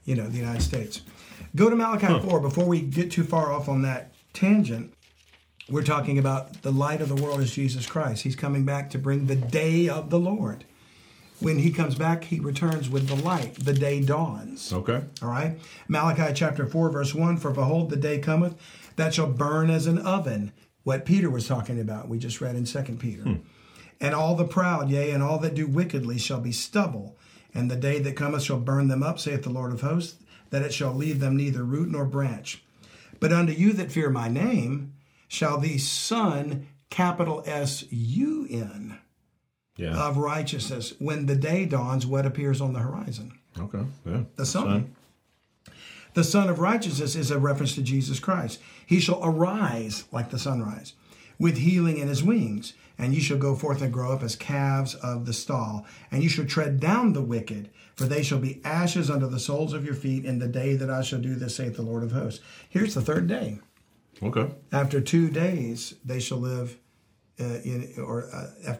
You 0.05 0.15
know, 0.15 0.27
the 0.27 0.37
United 0.37 0.61
States. 0.61 1.01
Go 1.55 1.69
to 1.69 1.75
Malachi 1.75 2.19
4 2.27 2.39
before 2.39 2.65
we 2.65 2.81
get 2.81 3.11
too 3.11 3.23
far 3.23 3.51
off 3.51 3.67
on 3.67 3.81
that 3.81 4.13
tangent. 4.33 4.93
We're 5.69 5.83
talking 5.83 6.17
about 6.17 6.61
the 6.61 6.71
light 6.71 7.01
of 7.01 7.09
the 7.09 7.15
world 7.15 7.39
is 7.39 7.53
Jesus 7.53 7.85
Christ. 7.85 8.23
He's 8.23 8.35
coming 8.35 8.65
back 8.65 8.89
to 8.91 8.97
bring 8.97 9.27
the 9.27 9.35
day 9.35 9.87
of 9.87 10.09
the 10.09 10.19
Lord. 10.19 10.65
When 11.39 11.57
he 11.57 11.71
comes 11.71 11.95
back, 11.95 12.25
he 12.25 12.39
returns 12.39 12.89
with 12.89 13.07
the 13.07 13.15
light. 13.15 13.55
The 13.55 13.73
day 13.73 14.01
dawns. 14.01 14.71
Okay. 14.71 15.01
All 15.23 15.29
right. 15.29 15.59
Malachi 15.87 16.33
chapter 16.35 16.67
4, 16.67 16.89
verse 16.89 17.15
1 17.15 17.37
For 17.37 17.51
behold, 17.51 17.89
the 17.89 17.95
day 17.95 18.19
cometh 18.19 18.55
that 18.95 19.13
shall 19.13 19.27
burn 19.27 19.69
as 19.69 19.87
an 19.87 19.97
oven. 19.99 20.51
What 20.83 21.05
Peter 21.05 21.29
was 21.29 21.47
talking 21.47 21.79
about, 21.79 22.09
we 22.09 22.19
just 22.19 22.41
read 22.41 22.55
in 22.55 22.65
2 22.65 22.81
Peter. 22.99 23.23
Hmm. 23.23 23.35
And 23.99 24.15
all 24.15 24.35
the 24.35 24.45
proud, 24.45 24.89
yea, 24.89 25.11
and 25.11 25.21
all 25.21 25.39
that 25.39 25.55
do 25.55 25.67
wickedly 25.67 26.17
shall 26.17 26.39
be 26.39 26.51
stubble. 26.51 27.17
And 27.53 27.69
the 27.69 27.75
day 27.75 27.99
that 27.99 28.15
cometh 28.15 28.43
shall 28.43 28.59
burn 28.59 28.87
them 28.87 29.03
up, 29.03 29.19
saith 29.19 29.43
the 29.43 29.49
Lord 29.49 29.71
of 29.71 29.81
hosts, 29.81 30.17
that 30.49 30.63
it 30.63 30.73
shall 30.73 30.93
leave 30.93 31.19
them 31.19 31.37
neither 31.37 31.63
root 31.63 31.89
nor 31.89 32.05
branch. 32.05 32.63
But 33.19 33.31
unto 33.31 33.53
you 33.53 33.73
that 33.73 33.91
fear 33.91 34.09
my 34.09 34.27
name 34.27 34.93
shall 35.31 35.57
the 35.57 35.77
Son, 35.77 36.67
capital 36.89 37.41
S 37.45 37.85
U 37.89 38.45
N, 38.49 38.97
Yeah. 39.77 39.95
of 39.95 40.17
righteousness, 40.17 40.93
when 40.99 41.25
the 41.25 41.37
day 41.37 41.65
dawns, 41.65 42.05
what 42.05 42.25
appears 42.25 42.59
on 42.59 42.73
the 42.73 42.79
horizon? 42.79 43.31
okay. 43.57 43.83
Yeah. 44.05 44.23
The 44.35 44.45
Son. 44.45 44.93
The 46.15 46.25
Son 46.25 46.49
of 46.49 46.59
Righteousness 46.59 47.15
is 47.15 47.31
a 47.31 47.39
reference 47.39 47.75
to 47.75 47.81
Jesus 47.81 48.19
Christ. 48.19 48.59
He 48.85 48.99
shall 48.99 49.23
arise 49.23 50.03
like 50.11 50.29
the 50.31 50.37
sunrise, 50.37 50.91
with 51.39 51.59
healing 51.59 51.97
in 51.97 52.09
his 52.09 52.21
wings, 52.21 52.73
and 52.97 53.13
you 53.15 53.21
shall 53.21 53.37
go 53.37 53.55
forth 53.55 53.81
and 53.81 53.93
grow 53.93 54.11
up 54.11 54.21
as 54.21 54.35
calves 54.35 54.95
of 54.95 55.25
the 55.25 55.31
stall, 55.31 55.85
and 56.11 56.21
you 56.23 56.27
shall 56.27 56.43
tread 56.45 56.81
down 56.81 57.13
the 57.13 57.21
wicked, 57.21 57.69
for 57.95 58.03
they 58.03 58.21
shall 58.23 58.39
be 58.39 58.59
ashes 58.65 59.09
under 59.09 59.27
the 59.27 59.39
soles 59.39 59.71
of 59.71 59.85
your 59.85 59.93
feet 59.95 60.25
in 60.25 60.39
the 60.39 60.49
day 60.49 60.75
that 60.75 60.89
I 60.89 61.01
shall 61.01 61.19
do 61.21 61.35
this, 61.35 61.55
saith 61.55 61.77
the 61.77 61.81
Lord 61.81 62.03
of 62.03 62.11
hosts. 62.11 62.41
Here's 62.69 62.93
the 62.95 63.01
third 63.01 63.27
day. 63.27 63.59
Okay. 64.23 64.49
After 64.71 65.01
two 65.01 65.29
days, 65.29 65.95
they 66.05 66.19
shall 66.19 66.37
live 66.39 66.77
uh, 67.39 67.43
in, 67.63 67.93
or 67.97 68.29
uh, 68.33 68.47
af- 68.67 68.79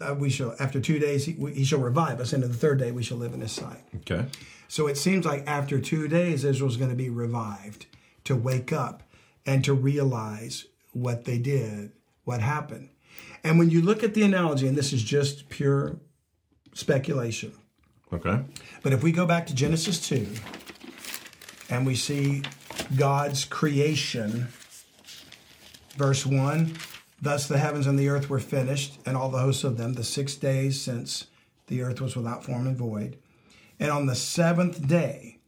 uh, 0.00 0.14
we 0.14 0.30
shall. 0.30 0.54
After 0.58 0.80
two 0.80 0.98
days, 0.98 1.24
he, 1.24 1.32
he 1.52 1.64
shall 1.64 1.78
revive 1.80 2.20
us, 2.20 2.32
and 2.32 2.42
the 2.42 2.48
third 2.48 2.78
day, 2.78 2.90
we 2.90 3.02
shall 3.02 3.16
live 3.18 3.32
in 3.34 3.40
His 3.40 3.52
sight. 3.52 3.82
Okay. 3.98 4.26
So 4.68 4.86
it 4.88 4.96
seems 4.98 5.24
like 5.24 5.46
after 5.46 5.80
two 5.80 6.08
days, 6.08 6.44
Israel's 6.44 6.76
going 6.76 6.90
to 6.90 6.96
be 6.96 7.08
revived 7.08 7.86
to 8.24 8.34
wake 8.34 8.72
up 8.72 9.02
and 9.46 9.64
to 9.64 9.72
realize 9.74 10.64
what 10.92 11.24
they 11.24 11.38
did, 11.38 11.92
what 12.24 12.40
happened. 12.40 12.88
And 13.44 13.58
when 13.58 13.70
you 13.70 13.82
look 13.82 14.02
at 14.02 14.14
the 14.14 14.22
analogy, 14.22 14.66
and 14.66 14.76
this 14.76 14.92
is 14.92 15.02
just 15.04 15.48
pure 15.50 15.96
speculation, 16.72 17.52
Okay. 18.12 18.40
but 18.82 18.92
if 18.92 19.02
we 19.02 19.12
go 19.12 19.26
back 19.26 19.46
to 19.46 19.54
Genesis 19.54 20.00
2 20.08 20.26
and 21.70 21.86
we 21.86 21.94
see 21.94 22.42
God's 22.96 23.44
creation, 23.44 24.48
verse 25.94 26.26
1 26.26 26.76
Thus 27.20 27.46
the 27.46 27.58
heavens 27.58 27.86
and 27.86 27.98
the 27.98 28.08
earth 28.08 28.28
were 28.28 28.40
finished, 28.40 28.98
and 29.06 29.16
all 29.16 29.30
the 29.30 29.38
hosts 29.38 29.64
of 29.64 29.78
them, 29.78 29.94
the 29.94 30.04
six 30.04 30.34
days 30.34 30.80
since 30.80 31.28
the 31.68 31.80
earth 31.80 32.00
was 32.00 32.16
without 32.16 32.44
form 32.44 32.66
and 32.66 32.76
void. 32.76 33.16
And 33.80 33.90
on 33.90 34.06
the 34.06 34.14
seventh 34.14 34.86
day, 34.86 35.38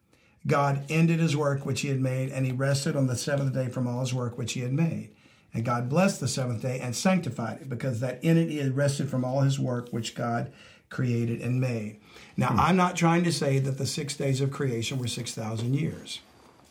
God 0.47 0.85
ended 0.89 1.21
his 1.21 1.37
work 1.37 1.67
which 1.67 1.83
he 1.83 1.89
had 1.89 2.01
made, 2.01 2.31
and 2.31 2.47
he 2.47 2.53
rested 2.53 2.97
on 2.97 3.09
the 3.09 3.17
seventh 3.17 3.53
day 3.53 3.69
from 3.69 3.87
all 3.87 4.01
his 4.01 4.15
work 4.15 4.39
which 4.39 4.55
he 4.55 4.61
had 4.61 4.73
made. 4.73 5.11
And 5.53 5.65
God 5.65 5.89
blessed 5.89 6.21
the 6.21 6.29
seventh 6.29 6.63
day 6.63 6.79
and 6.81 6.95
sanctified 6.95 7.63
it, 7.63 7.69
because 7.69 8.01
that 8.01 8.23
in 8.23 8.37
it 8.37 8.49
he 8.49 8.59
had 8.59 8.77
rested 8.77 9.11
from 9.11 9.25
all 9.25 9.41
his 9.41 9.59
work 9.59 9.89
which 9.91 10.15
God 10.15 10.53
created 10.89 11.41
and 11.41 11.61
made. 11.61 12.01
Now, 12.37 12.49
hmm. 12.49 12.61
I'm 12.61 12.77
not 12.77 12.97
trying 12.97 13.25
to 13.25 13.33
say 13.33 13.59
that 13.59 13.79
the 13.79 13.87
six 13.87 14.17
days 14.17 14.41
of 14.41 14.51
creation 14.51 14.99
were 14.99 15.09
6,000 15.09 15.75
years. 15.75 16.21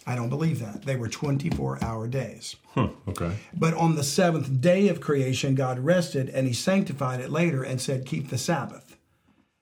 I 0.05 0.15
don't 0.15 0.29
believe 0.29 0.59
that. 0.59 0.83
They 0.83 0.95
were 0.95 1.07
24 1.07 1.83
hour 1.83 2.07
days. 2.07 2.55
Huh, 2.73 2.89
okay. 3.07 3.37
But 3.53 3.73
on 3.73 3.95
the 3.95 4.03
seventh 4.03 4.61
day 4.61 4.87
of 4.87 5.01
creation, 5.01 5.55
God 5.55 5.79
rested 5.79 6.29
and 6.29 6.45
he 6.47 6.53
sanctified 6.53 7.19
it 7.19 7.31
later 7.31 7.63
and 7.63 7.81
said, 7.81 8.05
Keep 8.05 8.29
the 8.29 8.37
Sabbath. 8.37 8.97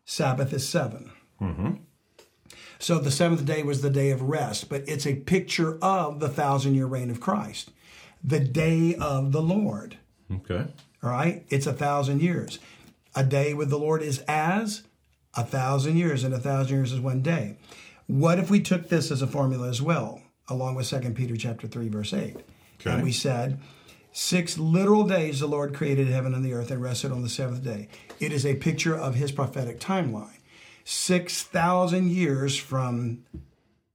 Sabbath 0.05 0.51
is 0.51 0.67
7 0.67 1.11
mm-hmm. 1.41 1.71
So 2.79 2.99
the 2.99 3.11
seventh 3.11 3.45
day 3.45 3.63
was 3.63 3.81
the 3.81 3.89
day 3.89 4.09
of 4.09 4.21
rest, 4.23 4.67
but 4.67 4.83
it's 4.89 5.07
a 5.07 5.15
picture 5.15 5.77
of 5.81 6.19
the 6.19 6.27
thousand 6.27 6.75
year 6.75 6.85
reign 6.85 7.09
of 7.09 7.21
Christ, 7.21 7.71
the 8.21 8.41
day 8.41 8.95
of 8.95 9.31
the 9.31 9.41
Lord. 9.41 9.97
Okay. 10.29 10.65
All 11.01 11.09
right? 11.09 11.45
It's 11.47 11.65
a 11.65 11.71
thousand 11.71 12.21
years. 12.21 12.59
A 13.15 13.23
day 13.23 13.53
with 13.53 13.69
the 13.69 13.79
Lord 13.79 14.01
is 14.01 14.19
as 14.27 14.83
a 15.33 15.45
thousand 15.45 15.95
years, 15.95 16.25
and 16.25 16.33
a 16.33 16.39
thousand 16.39 16.75
years 16.75 16.91
is 16.91 16.99
one 16.99 17.21
day. 17.21 17.57
What 18.07 18.37
if 18.37 18.49
we 18.49 18.59
took 18.59 18.89
this 18.89 19.11
as 19.11 19.21
a 19.21 19.27
formula 19.27 19.69
as 19.69 19.81
well, 19.81 20.21
along 20.49 20.75
with 20.75 20.89
2 20.89 20.99
Peter 21.11 21.35
chapter 21.37 21.67
3, 21.67 21.89
verse 21.89 22.13
8? 22.13 22.35
Okay. 22.79 22.91
And 22.91 23.03
we 23.03 23.11
said, 23.11 23.59
Six 24.15 24.59
literal 24.59 25.07
days 25.07 25.39
the 25.39 25.47
Lord 25.47 25.73
created 25.73 26.07
heaven 26.07 26.35
and 26.35 26.45
the 26.45 26.53
earth 26.53 26.69
and 26.69 26.81
rested 26.81 27.11
on 27.11 27.23
the 27.23 27.29
seventh 27.29 27.63
day. 27.63 27.87
It 28.19 28.31
is 28.31 28.45
a 28.45 28.53
picture 28.55 28.95
of 28.95 29.15
his 29.15 29.31
prophetic 29.31 29.79
timeline. 29.79 30.37
6,000 30.83 32.11
years 32.11 32.55
from 32.55 33.23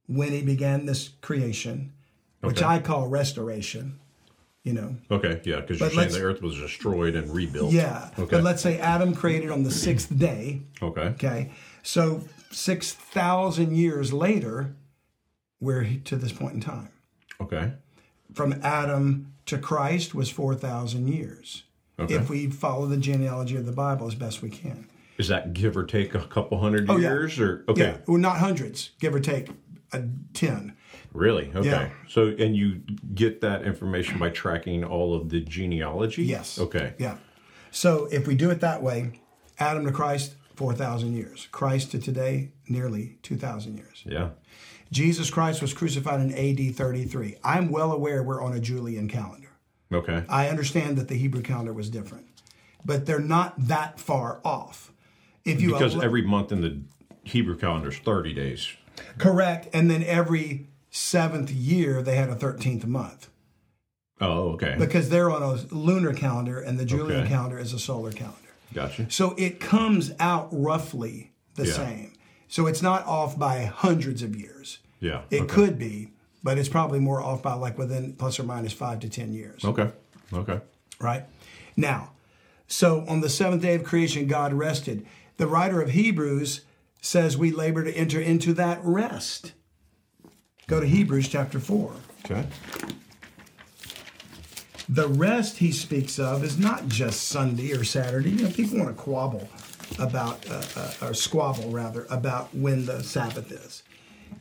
when 0.09 0.33
he 0.33 0.43
began 0.43 0.87
this 0.87 1.11
creation, 1.21 1.93
which 2.41 2.59
Okay. 2.59 2.67
I 2.67 2.79
call 2.81 3.07
restoration, 3.07 4.01
you 4.65 4.73
know. 4.73 4.97
Okay. 5.11 5.41
Yeah, 5.45 5.61
because 5.61 5.79
you're 5.79 5.91
saying 5.91 6.11
the 6.13 6.23
earth 6.23 6.43
was 6.43 6.57
destroyed 6.57 7.15
and 7.15 7.33
rebuilt. 7.33 7.71
Yeah. 7.73 8.11
Okay. 8.19 8.37
But 8.37 8.43
let's 8.43 8.63
say 8.63 8.79
Adam 8.81 9.15
created 9.15 9.51
on 9.51 9.63
the 9.63 9.71
sixth 9.71 10.17
day. 10.19 10.63
okay. 10.83 11.01
Okay. 11.03 11.53
So 11.85 12.23
6,000 12.51 13.77
years 13.77 14.13
later, 14.13 14.75
we're 15.61 15.99
to 16.05 16.17
this 16.17 16.33
point 16.33 16.55
in 16.55 16.61
time. 16.61 16.91
Okay. 17.41 17.73
From 18.33 18.55
Adam 18.63 19.33
to 19.47 19.59
Christ 19.59 20.15
was 20.15 20.31
4,000 20.31 21.09
years. 21.09 21.65
Okay. 21.99 22.15
If 22.15 22.31
we 22.31 22.49
follow 22.49 22.87
the 22.87 22.97
genealogy 22.97 23.57
of 23.57 23.67
the 23.67 23.73
Bible 23.73 24.07
as 24.07 24.15
best 24.15 24.43
we 24.43 24.51
can. 24.51 24.87
Is 25.17 25.29
that 25.29 25.53
give 25.53 25.77
or 25.77 25.85
take 25.85 26.15
a 26.15 26.21
couple 26.21 26.61
hundred 26.61 26.89
Oh, 26.89 26.97
yeah. 26.97 27.09
years, 27.09 27.41
or 27.41 27.65
okay? 27.69 27.83
Yeah. 27.83 27.97
Well, 28.07 28.19
not 28.19 28.39
hundreds, 28.39 28.91
give 29.01 29.15
or 29.15 29.21
take 29.21 29.49
a 29.93 30.05
10. 30.35 30.77
Really? 31.13 31.51
Okay. 31.55 31.69
Yeah. 31.69 31.91
So, 32.09 32.29
and 32.29 32.55
you 32.55 32.83
get 33.15 33.41
that 33.41 33.63
information 33.63 34.19
by 34.19 34.31
tracking 34.31 34.85
all 34.85 35.15
of 35.15 35.31
the 35.31 35.41
genealogy? 35.41 36.25
Yes. 36.25 36.59
Okay. 36.61 36.95
Yeah. 36.99 37.17
So 37.73 38.07
if 38.13 38.29
we 38.29 38.37
do 38.37 38.51
it 38.51 38.61
that 38.61 38.81
way, 38.81 39.21
Adam 39.59 39.85
to 39.87 39.93
Christ, 39.93 40.37
4,000 40.55 41.15
years. 41.15 41.49
Christ 41.51 41.91
to 41.93 41.99
today, 41.99 42.51
nearly 42.69 43.19
2,000 43.23 43.77
years. 43.77 44.05
Yeah. 44.07 44.31
Jesus 44.91 45.31
Christ 45.31 45.61
was 45.61 45.75
crucified 45.75 46.21
in 46.21 46.33
AD 46.33 46.75
33. 46.75 47.37
I'm 47.45 47.71
well 47.71 47.93
aware 47.93 48.23
we're 48.23 48.43
on 48.43 48.55
a 48.55 48.61
Julian 48.61 49.09
calendar. 49.09 49.49
Okay. 49.93 50.25
I 50.29 50.49
understand 50.49 50.97
that 50.99 51.09
the 51.09 51.15
Hebrew 51.17 51.43
calendar 51.43 51.73
was 51.73 51.89
different, 51.91 52.27
but 52.85 53.07
they're 53.07 53.21
not 53.21 53.55
that 53.69 53.99
far 54.01 54.41
off. 54.45 54.93
If 55.45 55.61
you 55.61 55.73
Because 55.73 55.95
al- 55.95 56.03
every 56.03 56.23
month 56.23 56.53
in 56.53 56.61
the 56.61 56.81
Hebrew 57.23 57.57
calendar 57.57 57.89
is 57.89 57.99
30 57.99 58.35
days. 58.35 58.69
correct, 59.19 59.69
and 59.73 59.91
then 59.91 60.03
every 60.03 60.67
seventh 60.91 61.51
year 61.51 62.03
they 62.03 62.17
had 62.17 62.29
a 62.31 62.35
13th 62.35 62.87
month 62.87 63.29
Oh, 64.21 64.51
okay. 64.53 64.75
because 64.79 65.09
they're 65.11 65.31
on 65.31 65.43
a 65.43 65.53
lunar 65.75 66.13
calendar 66.13 66.59
and 66.61 66.79
the 66.79 66.85
Julian 66.85 67.21
Okay. 67.21 67.29
calendar 67.29 67.59
is 67.59 67.73
a 67.73 67.79
solar 67.79 68.11
calendar. 68.13 68.37
Gotcha. 68.75 69.07
So 69.11 69.35
it 69.39 69.61
comes 69.61 70.13
out 70.19 70.49
roughly 70.51 71.33
the 71.55 71.67
Yeah. 71.67 71.73
same. 71.73 72.13
So 72.49 72.67
it's 72.67 72.83
not 72.83 73.07
off 73.07 73.39
by 73.39 73.65
hundreds 73.65 74.23
of 74.23 74.35
years. 74.35 74.79
Yeah. 75.01 75.23
It 75.31 75.43
okay. 75.43 75.55
could 75.55 75.79
be, 75.79 76.09
but 76.43 76.59
it's 76.59 76.69
probably 76.69 76.99
more 76.99 77.23
off 77.23 77.43
by 77.43 77.53
like 77.55 77.79
within 77.79 78.15
plus 78.15 78.41
or 78.41 78.45
minus 78.45 78.73
five 78.73 79.01
to 79.01 79.09
10 79.09 79.33
years. 79.33 79.65
Okay. 79.65 79.91
Okay. 80.33 80.61
right? 81.01 81.25
Now, 81.77 82.11
so 82.67 83.05
on 83.09 83.21
the 83.21 83.29
seventh 83.29 83.63
day 83.63 83.75
of 83.75 83.85
creation, 83.85 84.27
God 84.27 84.53
rested. 84.53 85.07
The 85.37 85.47
writer 85.47 85.81
of 85.81 85.91
Hebrews 85.91 86.63
says 87.01 87.37
we 87.37 87.51
labor 87.51 87.85
to 87.85 87.93
enter 87.93 88.21
into 88.21 88.53
that 88.55 88.81
rest. 88.83 89.53
Go 90.67 90.81
to 90.81 90.87
Hebrews 90.87 91.29
chapter 91.29 91.61
4. 91.61 91.93
Okay. 92.25 92.47
The 94.89 95.09
rest 95.09 95.59
he 95.59 95.71
speaks 95.71 96.19
of 96.19 96.43
is 96.43 96.59
not 96.59 96.89
just 96.89 97.29
Sunday 97.29 97.73
or 97.73 97.85
Saturday. 97.85 98.31
You 98.31 98.45
know, 98.45 98.51
people 98.51 98.79
want 98.79 98.95
to 98.95 99.03
quabble 99.03 99.49
about, 99.99 100.49
uh, 100.51 100.63
uh, 100.77 100.93
or 101.09 101.15
squabble 101.15 101.71
rather, 101.71 102.07
about 102.11 102.55
when 102.55 102.87
the 102.87 103.03
Sabbath 103.03 103.51
is. 103.51 103.83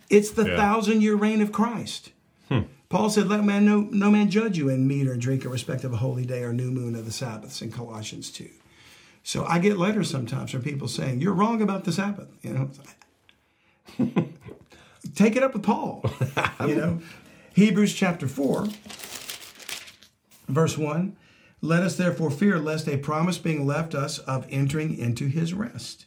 It's 0.10 0.32
the 0.32 0.48
Yeah. 0.48 0.56
thousand 0.58 1.02
year 1.02 1.16
reign 1.16 1.42
of 1.42 1.52
Christ. 1.52 2.12
Paul 2.90 3.10
said, 3.10 3.28
Let 3.28 3.44
man 3.44 3.66
no, 3.66 3.82
no 3.92 4.10
man 4.10 4.30
judge 4.30 4.58
you 4.58 4.70
in 4.70 4.88
meat 4.88 5.08
or 5.08 5.18
drink 5.18 5.44
in 5.44 5.52
respect 5.52 5.84
of 5.84 5.92
a 5.92 5.98
holy 5.98 6.26
day 6.26 6.44
or 6.44 6.54
new 6.54 6.72
moon 6.72 6.96
of 6.96 7.04
the 7.04 7.12
Sabbaths 7.12 7.62
in 7.62 7.70
Colossians 7.70 8.32
2. 8.32 8.48
So 9.24 9.44
I 9.46 9.60
get 9.60 9.78
letters 9.78 10.10
sometimes 10.10 10.52
from 10.52 10.62
people 10.62 10.88
saying, 10.88 11.20
You're 11.20 11.34
wrong 11.34 11.62
about 11.62 11.84
the 11.84 11.92
Sabbath. 11.92 12.30
You 12.44 12.54
know, 14.00 14.16
take 15.16 15.36
it 15.36 15.44
up 15.44 15.54
with 15.54 15.64
Paul. 15.64 16.02
you 16.62 16.76
know, 16.76 17.02
Hebrews 17.56 17.94
chapter 17.94 18.26
4, 18.28 18.68
verse 20.48 20.78
1 20.78 21.16
Let 21.62 21.84
us 21.84 21.96
therefore 21.96 22.30
fear 22.32 22.60
lest 22.60 22.88
a 22.88 22.98
promise 22.98 23.38
being 23.38 23.66
left 23.66 23.96
us 23.96 24.20
of 24.20 24.46
entering 24.50 24.96
into 24.98 25.26
his 25.28 25.54
rest, 25.54 26.06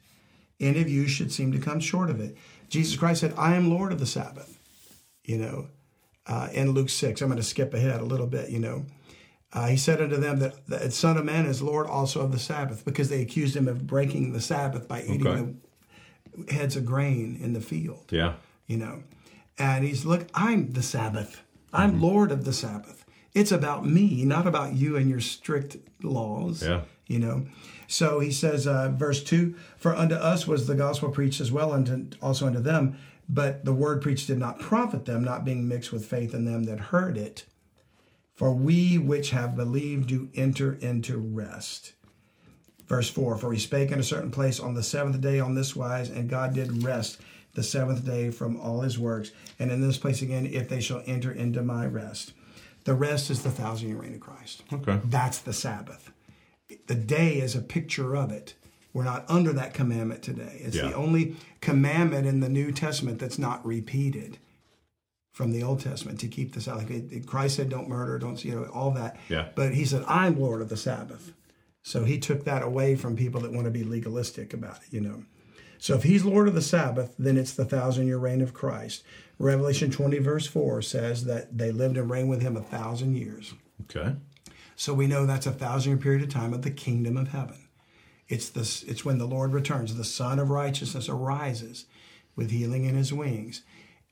any 0.61 0.81
of 0.81 0.89
you 0.89 1.09
should 1.09 1.33
seem 1.33 1.51
to 1.53 1.59
come 1.59 1.81
short 1.81 2.11
of 2.11 2.21
it. 2.21 2.37
Jesus 2.69 2.97
Christ 2.97 3.21
said, 3.23 3.35
I 3.37 3.55
am 3.57 3.69
Lord 3.71 3.93
of 3.93 3.99
the 3.99 4.07
Sabbath. 4.07 4.59
You 5.25 5.39
know, 5.39 5.69
uh, 6.27 6.49
in 6.53 6.71
Luke 6.71 6.89
6, 6.91 7.21
I'm 7.21 7.29
going 7.29 7.37
to 7.39 7.43
skip 7.43 7.75
ahead 7.75 8.01
a 8.01 8.05
little 8.05 8.27
bit, 8.27 8.51
you 8.51 8.59
know. 8.61 8.85
Uh, 9.53 9.67
he 9.67 9.77
said 9.77 10.01
unto 10.01 10.17
them 10.17 10.39
that 10.39 10.67
the 10.69 10.91
Son 10.93 11.17
of 11.17 11.25
Man 11.25 11.47
is 11.47 11.61
Lord 11.61 11.89
also 11.89 12.21
of 12.21 12.31
the 12.31 12.39
Sabbath, 12.39 12.85
because 12.85 13.09
they 13.09 13.21
accused 13.21 13.57
him 13.57 13.67
of 13.67 13.87
breaking 13.87 14.33
the 14.33 14.41
Sabbath 14.41 14.87
by 14.87 15.03
eating 15.03 15.27
Okay. 15.27 15.55
the 16.47 16.53
heads 16.53 16.77
of 16.77 16.85
grain 16.85 17.37
in 17.43 17.53
the 17.55 17.61
field 17.61 18.05
Yeah. 18.13 18.35
you 18.69 18.77
know. 18.77 19.03
And 19.59 19.85
he's, 19.85 20.05
look, 20.05 20.29
I'm 20.35 20.73
the 20.73 20.83
Sabbath. 20.83 21.43
I'm 21.73 21.95
Mm-hmm. 21.95 22.03
Lord 22.03 22.33
of 22.33 22.45
the 22.45 22.53
Sabbath. 22.53 23.00
It's 23.35 23.53
about 23.53 23.87
me, 23.87 24.24
not 24.24 24.47
about 24.47 24.74
you 24.74 24.97
and 24.97 25.09
your 25.09 25.20
strict 25.20 25.76
laws. 26.03 26.62
Yeah. 26.62 26.83
You 27.07 27.18
know. 27.18 27.47
So 27.87 28.20
he 28.20 28.31
says, 28.31 28.66
uh, 28.66 28.91
verse 28.91 29.22
two: 29.22 29.55
For 29.76 29.95
unto 29.95 30.14
us 30.14 30.47
was 30.47 30.66
the 30.66 30.74
gospel 30.74 31.11
preached 31.11 31.41
as 31.41 31.53
well, 31.53 31.72
and 31.72 32.16
also 32.22 32.47
unto 32.47 32.61
them. 32.61 32.99
But 33.28 33.64
the 33.64 33.72
word 33.72 34.03
preached 34.03 34.26
did 34.26 34.39
not 34.39 34.59
profit 34.59 35.05
them, 35.05 35.22
not 35.22 35.45
being 35.45 35.68
mixed 35.68 35.93
with 35.93 36.05
faith 36.05 36.35
in 36.35 36.45
them 36.45 36.64
that 36.64 36.81
heard 36.81 37.16
it. 37.16 37.45
For 38.35 38.53
we 38.53 38.99
which 38.99 39.31
have 39.31 39.55
believed 39.55 40.09
do 40.09 40.31
enter 40.35 40.74
into 40.74 41.18
rest. 41.18 41.93
Verse 42.89 43.09
4 43.09 43.37
For 43.37 43.53
he 43.53 43.59
spake 43.59 43.93
in 43.93 44.01
a 44.01 44.03
certain 44.03 44.33
place 44.33 44.59
on 44.59 44.74
the 44.74 44.83
seventh 44.83 45.20
day 45.20 45.39
on 45.39 45.55
this 45.55 45.76
wise, 45.76 46.11
and 46.11 46.28
God 46.28 46.55
did 46.55 46.83
rest 46.83 47.20
the 47.55 47.62
seventh 47.62 48.05
day 48.05 48.31
from 48.31 48.59
all 48.59 48.81
his 48.81 48.99
works. 48.99 49.31
And 49.59 49.70
in 49.70 49.81
this 49.81 49.99
place 49.99 50.22
again, 50.22 50.47
if 50.47 50.68
they 50.68 50.81
shall 50.81 51.03
enter 51.07 51.31
into 51.31 51.62
my 51.62 51.87
rest. 51.87 52.33
The 52.85 52.95
rest 52.95 53.31
is 53.31 53.43
the 53.43 53.51
thousand 53.51 53.89
year 53.89 53.99
reign 53.99 54.14
of 54.14 54.20
Christ. 54.20 54.62
Okay. 54.72 55.01
That's 55.05 55.39
the 55.39 55.53
Sabbath. 55.53 56.11
The 56.87 56.95
day 56.95 57.35
is 57.41 57.55
a 57.55 57.61
picture 57.61 58.14
of 58.16 58.31
it. 58.31 58.55
We're 58.93 59.05
not 59.05 59.24
under 59.28 59.53
that 59.53 59.74
commandment 59.74 60.22
today. 60.22 60.61
It's 60.64 60.76
Yeah. 60.76 60.89
the 60.89 60.95
only 60.95 61.37
commandment 61.61 62.26
in 62.26 62.41
the 62.41 62.49
New 62.49 62.72
Testament 62.72 63.18
that's 63.18 63.39
not 63.39 63.64
repeated 63.64 64.39
from 65.33 65.53
the 65.53 65.62
Old 65.62 65.81
Testament 65.81 66.18
to 66.20 66.28
keep 66.28 66.53
the 66.55 66.61
Sabbath. 66.61 66.91
Like, 66.91 67.12
it- 67.12 67.26
Christ 67.26 67.57
said, 67.57 67.68
"Don't 67.68 67.89
murder, 67.89 68.18
don't 68.18 68.45
you 68.45 68.53
know 68.55 68.64
all 68.64 68.91
that." 68.93 69.16
Yeah. 69.28 69.49
But 69.55 69.74
he 69.74 69.85
said, 69.85 70.05
"I'm 70.09 70.39
Lord 70.41 70.61
of 70.61 70.68
the 70.68 70.76
Sabbath." 70.76 71.33
So 71.83 72.05
he 72.05 72.18
took 72.18 72.45
that 72.45 72.62
away 72.62 72.97
from 72.97 73.16
people 73.16 73.41
that 73.43 73.53
want 73.53 73.64
to 73.66 73.70
be 73.70 73.85
legalistic 73.85 74.53
about 74.53 74.78
it. 74.87 74.93
You 74.93 75.01
know. 75.01 75.24
So 75.81 75.95
if 75.95 76.03
he's 76.03 76.24
Lord 76.24 76.47
of 76.47 76.55
the 76.55 76.61
Sabbath, 76.61 77.14
then 77.18 77.39
it's 77.39 77.55
the 77.55 77.64
thousand 77.64 78.07
year 78.07 78.18
reign 78.18 78.43
of 78.43 78.53
Christ. 78.53 79.03
Revelation 79.39 79.91
20, 79.91 80.18
verse 80.18 80.47
4 80.47 80.83
says 80.83 81.24
that 81.24 81.57
they 81.57 81.72
lived 81.72 81.97
and 81.97 82.11
reigned 82.11 82.28
with 82.28 82.43
him 82.43 82.55
a 82.55 82.62
thousand 82.62 83.16
years. 83.16 83.55
Okay. 83.85 84.14
So 84.76 84.93
we 84.93 85.07
know 85.07 85.24
that's 85.24 85.47
a 85.47 85.53
thousand 85.53 85.93
year 85.93 85.99
period 85.99 86.22
of 86.22 86.28
time 86.28 86.53
of 86.53 86.61
the 86.62 86.70
kingdom 86.70 87.16
of 87.16 87.28
heaven. 87.28 87.66
It's 88.28 88.51
this 88.51 88.83
it's 88.83 89.07
when 89.07 89.16
the 89.16 89.26
Lord 89.26 89.55
returns, 89.55 89.97
the 89.97 90.05
Son 90.05 90.39
of 90.39 90.51
Righteousness 90.51 91.09
arises 91.09 91.87
with 92.37 92.51
healing 92.51 92.85
in 92.85 92.95
his 92.95 93.12
wings. 93.12 93.62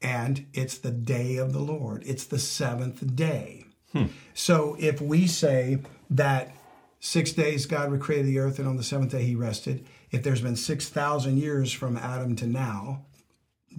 And 0.01 0.47
it's 0.55 0.79
the 0.79 0.91
day 0.91 1.37
of 1.37 1.53
the 1.53 1.61
Lord. 1.61 2.03
It's 2.07 2.25
the 2.25 2.39
seventh 2.39 3.15
day. 3.15 3.65
Hmm. 3.93 4.07
So 4.33 4.75
if 4.79 5.03
we 5.03 5.27
say 5.27 5.79
that 6.09 6.55
six 6.99 7.33
days 7.33 7.67
God 7.67 7.93
recreated 7.93 8.27
the 8.27 8.39
earth 8.39 8.59
and 8.59 8.67
on 8.67 8.79
the 8.79 8.83
seventh 8.83 9.13
day 9.13 9.25
he 9.25 9.35
rested, 9.35 9.85
if 10.11 10.23
there's 10.23 10.41
been 10.41 10.57
6,000 10.57 11.37
years 11.39 11.73
from 11.73 11.97
Adam 11.97 12.35
to 12.37 12.47
now, 12.47 13.05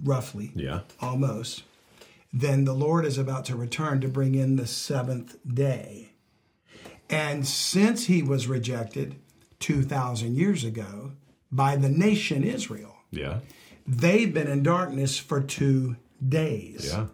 roughly, 0.02 0.52
Yeah. 0.54 0.80
almost, 1.00 1.64
then 2.32 2.64
the 2.64 2.74
Lord 2.74 3.04
is 3.04 3.18
about 3.18 3.44
to 3.46 3.56
return 3.56 4.00
to 4.00 4.08
bring 4.08 4.34
in 4.34 4.56
the 4.56 4.66
seventh 4.66 5.36
day. 5.46 6.10
And 7.08 7.46
since 7.46 8.06
he 8.06 8.22
was 8.22 8.46
rejected 8.46 9.16
2,000 9.58 10.36
years 10.36 10.62
ago 10.64 11.12
by 11.50 11.74
the 11.76 11.88
nation 11.88 12.44
Israel, 12.44 12.94
Yeah. 13.10 13.40
they've 13.86 14.32
been 14.32 14.46
in 14.46 14.62
darkness 14.62 15.18
for 15.18 15.40
two 15.40 15.96
days. 16.26 16.86
Yeah. 16.92 17.06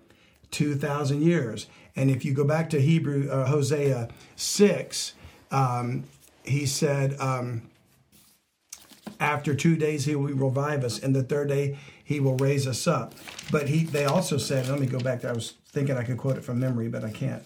2,000 0.51 1.23
years. 1.23 1.67
And 1.95 2.11
if 2.11 2.25
you 2.25 2.35
go 2.35 2.45
back 2.45 2.69
to 2.71 2.81
Hebrew, 2.81 3.31
uh, 3.31 3.47
Hosea 3.47 4.09
6, 4.37 5.14
um, 5.51 6.05
he 6.45 6.67
said, 6.67 7.19
um, 7.19 7.62
after 9.21 9.55
two 9.55 9.77
days 9.77 10.05
he 10.05 10.14
will 10.14 10.29
revive 10.35 10.85
us, 10.85 10.99
and 10.99 11.14
the 11.14 11.23
third 11.23 11.49
day 11.49 11.79
he 12.05 12.21
will 12.21 12.37
raise 12.37 12.67
us 12.67 12.87
up. 12.87 13.14
But 13.51 13.69
he, 13.69 13.85
they 13.85 14.05
also 14.05 14.37
said, 14.39 14.69
let 14.69 14.79
me 14.81 14.87
go 14.87 14.99
back. 15.01 15.23
To, 15.23 15.29
I 15.31 15.33
was 15.33 15.55
thinking 15.69 15.97
I 15.97 16.05
could 16.05 16.19
quote 16.19 16.37
it 16.37 16.45
from 16.45 16.61
memory, 16.61 16.89
but 16.89 17.05
I 17.05 17.11
can't. 17.11 17.43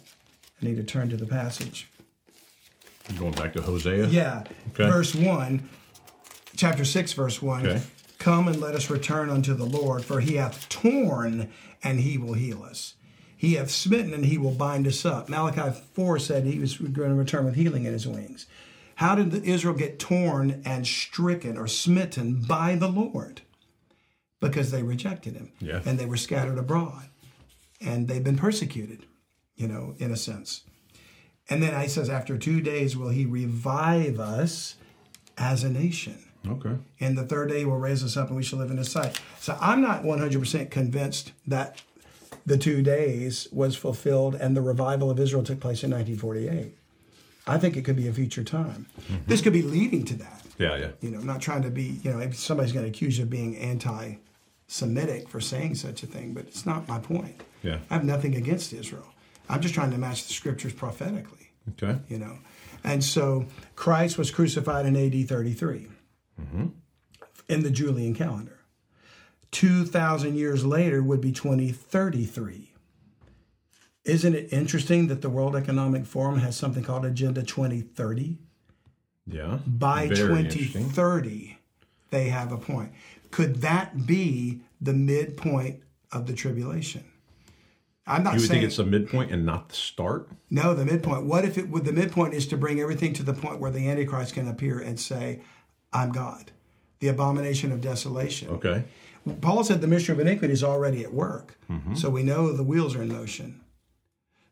I 0.61 0.67
need 0.67 0.77
to 0.77 0.85
turn 0.85 1.09
to 1.11 1.17
the 1.17 1.27
passage. 1.27 1.89
You're 3.09 3.19
Going 3.19 3.33
back 3.33 3.53
to 3.55 3.63
Hosea. 3.63 4.07
Yeah, 4.07 4.45
Okay. 4.73 4.89
verse 4.89 5.15
1, 5.15 5.69
chapter 6.57 6.85
6, 6.85 7.13
verse 7.15 7.41
1. 7.43 7.67
Okay. 7.67 7.83
Come 8.19 8.49
and 8.49 8.61
let 8.61 8.75
us 8.75 8.91
return 8.91 9.31
unto 9.31 9.55
the 9.55 9.65
Lord, 9.65 10.05
for 10.05 10.21
he 10.21 10.35
hath 10.37 10.69
torn 10.69 11.51
and 11.83 12.01
he 12.01 12.19
will 12.19 12.35
heal 12.35 12.63
us. 12.63 12.95
He 13.35 13.55
hath 13.55 13.71
smitten 13.71 14.13
and 14.13 14.27
he 14.27 14.37
will 14.37 14.51
bind 14.51 14.87
us 14.87 15.07
up. 15.07 15.31
Malachi 15.31 15.75
4 15.95 16.19
said 16.19 16.45
he 16.45 16.59
was 16.59 16.77
going 16.77 17.09
to 17.09 17.15
return 17.15 17.47
with 17.47 17.55
healing 17.55 17.87
in 17.87 17.95
his 17.95 18.07
wings. 18.07 18.45
How 19.01 19.15
did 19.15 19.31
the- 19.31 19.43
Israel 19.43 19.73
get 19.73 19.99
torn 19.99 20.61
and 20.67 20.87
stricken 20.87 21.57
or 21.57 21.67
smitten 21.67 22.43
by 22.43 22.75
the 22.75 22.87
Lord? 22.89 23.41
Because 24.41 24.71
they 24.71 24.83
rejected 24.83 25.33
him 25.37 25.53
Yeah. 25.59 25.81
and 25.87 25.99
they 25.99 26.05
were 26.05 26.19
scattered 26.19 26.59
abroad 26.59 27.05
and 27.81 28.09
they've 28.09 28.23
been 28.23 28.37
persecuted, 28.37 29.07
you 29.57 29.67
know, 29.69 29.95
in 29.99 30.11
a 30.11 30.19
sense. 30.19 30.65
And 31.49 31.63
then 31.63 31.81
he 31.81 31.89
says, 31.89 32.11
after 32.11 32.37
two 32.37 32.61
days 32.61 32.95
will 32.95 33.09
he 33.09 33.25
revive 33.25 34.21
us 34.21 34.75
as 35.39 35.65
a 35.65 35.71
nation. 35.71 36.19
Okay. 36.47 36.77
And 37.01 37.17
the 37.17 37.25
third 37.25 37.49
day 37.49 37.61
he 37.61 37.65
will 37.65 37.79
raise 37.79 38.05
us 38.05 38.19
up 38.19 38.29
and 38.29 38.37
we 38.37 38.43
shall 38.43 38.59
live 38.59 38.71
in 38.71 38.77
his 38.77 38.91
sight. 38.91 39.19
So 39.41 39.57
I'm 39.63 39.81
not 39.81 40.05
100% 40.05 40.71
convinced 40.71 41.33
that 41.47 41.81
the 42.45 42.59
two 42.59 42.83
days 42.83 43.49
was 43.51 43.77
fulfilled 43.77 44.35
and 44.35 44.55
the 44.55 44.61
revival 44.61 45.11
of 45.11 45.19
Israel 45.19 45.43
took 45.43 45.59
place 45.59 45.83
in 45.83 45.91
1948. 45.91 46.77
I 47.47 47.59
think 47.59 47.77
it 47.77 47.85
could 47.85 47.97
be 47.97 48.09
a 48.09 48.13
future 48.13 48.45
time. 48.45 48.87
This 49.27 49.41
could 49.41 49.53
be 49.53 49.63
leading 49.63 50.05
to 50.07 50.15
that. 50.17 50.43
Yeah. 50.59 50.77
Yeah. 50.77 50.91
You 51.01 51.11
know, 51.11 51.19
I'm 51.19 51.27
not 51.27 51.41
trying 51.41 51.63
to 51.63 51.71
be, 51.71 51.99
you 52.03 52.13
know, 52.13 52.21
if 52.21 52.37
somebody's 52.37 52.73
going 52.73 52.85
to 52.85 52.91
accuse 52.91 53.19
you 53.19 53.25
of 53.25 53.31
being 53.31 53.57
anti 53.57 54.17
Semitic 54.67 55.29
for 55.29 55.41
saying 55.41 55.75
such 55.75 56.05
a 56.05 56.07
thing, 56.07 56.33
but 56.33 56.45
it's 56.47 56.65
not 56.65 56.87
my 56.87 57.01
point. 57.01 57.43
Yeah. 57.63 57.79
I 57.91 57.95
have 57.95 58.05
nothing 58.05 58.37
against 58.37 58.73
Israel. 58.73 59.07
I'm 59.49 59.61
just 59.61 59.75
trying 59.75 59.91
to 59.91 59.99
match 59.99 60.27
the 60.29 60.33
scriptures 60.33 60.73
prophetically 60.73 61.41
Okay. 61.71 61.99
you 62.09 62.19
know. 62.19 62.39
And 62.85 63.05
so 63.05 63.47
Christ 63.77 64.17
was 64.17 64.31
crucified 64.31 64.87
in 64.87 64.97
AD 64.97 65.29
33 65.29 65.89
mm-hmm. 66.41 66.67
in 67.49 67.63
the 67.63 67.71
Julian 67.71 68.15
calendar. 68.15 68.59
2,000 69.51 70.37
years 70.37 70.65
later 70.65 71.03
would 71.03 71.21
be 71.21 71.33
2033. 71.33 72.70
Isn't 74.05 74.35
it 74.35 74.53
interesting 74.53 75.09
that 75.09 75.21
the 75.23 75.29
World 75.29 75.55
Economic 75.55 76.07
Forum 76.07 76.39
has 76.39 76.57
something 76.57 76.83
called 76.83 77.05
Agenda 77.05 77.43
2030? 77.43 78.39
Yeah. 79.27 79.59
By 79.67 80.09
Very 80.09 80.45
2030, 80.45 81.59
they 82.11 82.29
have 82.29 82.51
a 82.53 82.57
point. 82.57 82.93
Could 83.31 83.57
that 83.57 84.07
be 84.07 84.61
the 84.81 84.95
midpoint 84.95 85.83
of 86.13 86.27
the 86.27 86.33
tribulation? 86.33 87.05
I'm 88.07 88.25
not 88.25 88.35
You 88.35 88.41
would 88.41 88.49
saying 88.49 88.61
think 88.63 88.71
it's 88.71 88.79
a 88.79 88.85
midpoint 88.85 89.31
and 89.31 89.47
not 89.47 89.69
the 89.69 89.77
start? 89.77 90.29
no, 90.51 90.75
the 90.75 90.85
midpoint. 90.85 91.27
What 91.27 91.45
if 91.45 91.57
it 91.59 91.69
would 91.69 91.85
the 91.85 91.93
midpoint 91.93 92.35
is 92.35 92.47
to 92.49 92.57
bring 92.57 92.81
everything 92.81 93.13
to 93.15 93.23
the 93.23 93.35
point 93.35 93.61
where 93.61 93.71
the 93.71 93.89
Antichrist 93.89 94.35
can 94.35 94.49
appear 94.49 94.81
and 94.81 94.99
say, 94.99 95.43
I'm 95.93 96.11
God. 96.11 96.51
The 96.99 97.09
abomination 97.09 97.71
of 97.71 97.81
desolation. 97.81 98.49
Okay. 98.49 98.85
Paul 99.41 99.63
said 99.65 99.81
the 99.81 99.87
mystery 99.87 100.15
of 100.15 100.21
iniquity 100.21 100.53
is 100.53 100.65
already 100.65 101.05
at 101.05 101.13
work. 101.13 101.57
Mm-hmm. 101.71 101.95
So 101.95 102.11
we 102.11 102.23
know 102.23 102.53
the 102.53 102.65
wheels 102.65 102.97
are 102.97 103.03
in 103.03 103.09
motion. 103.09 103.61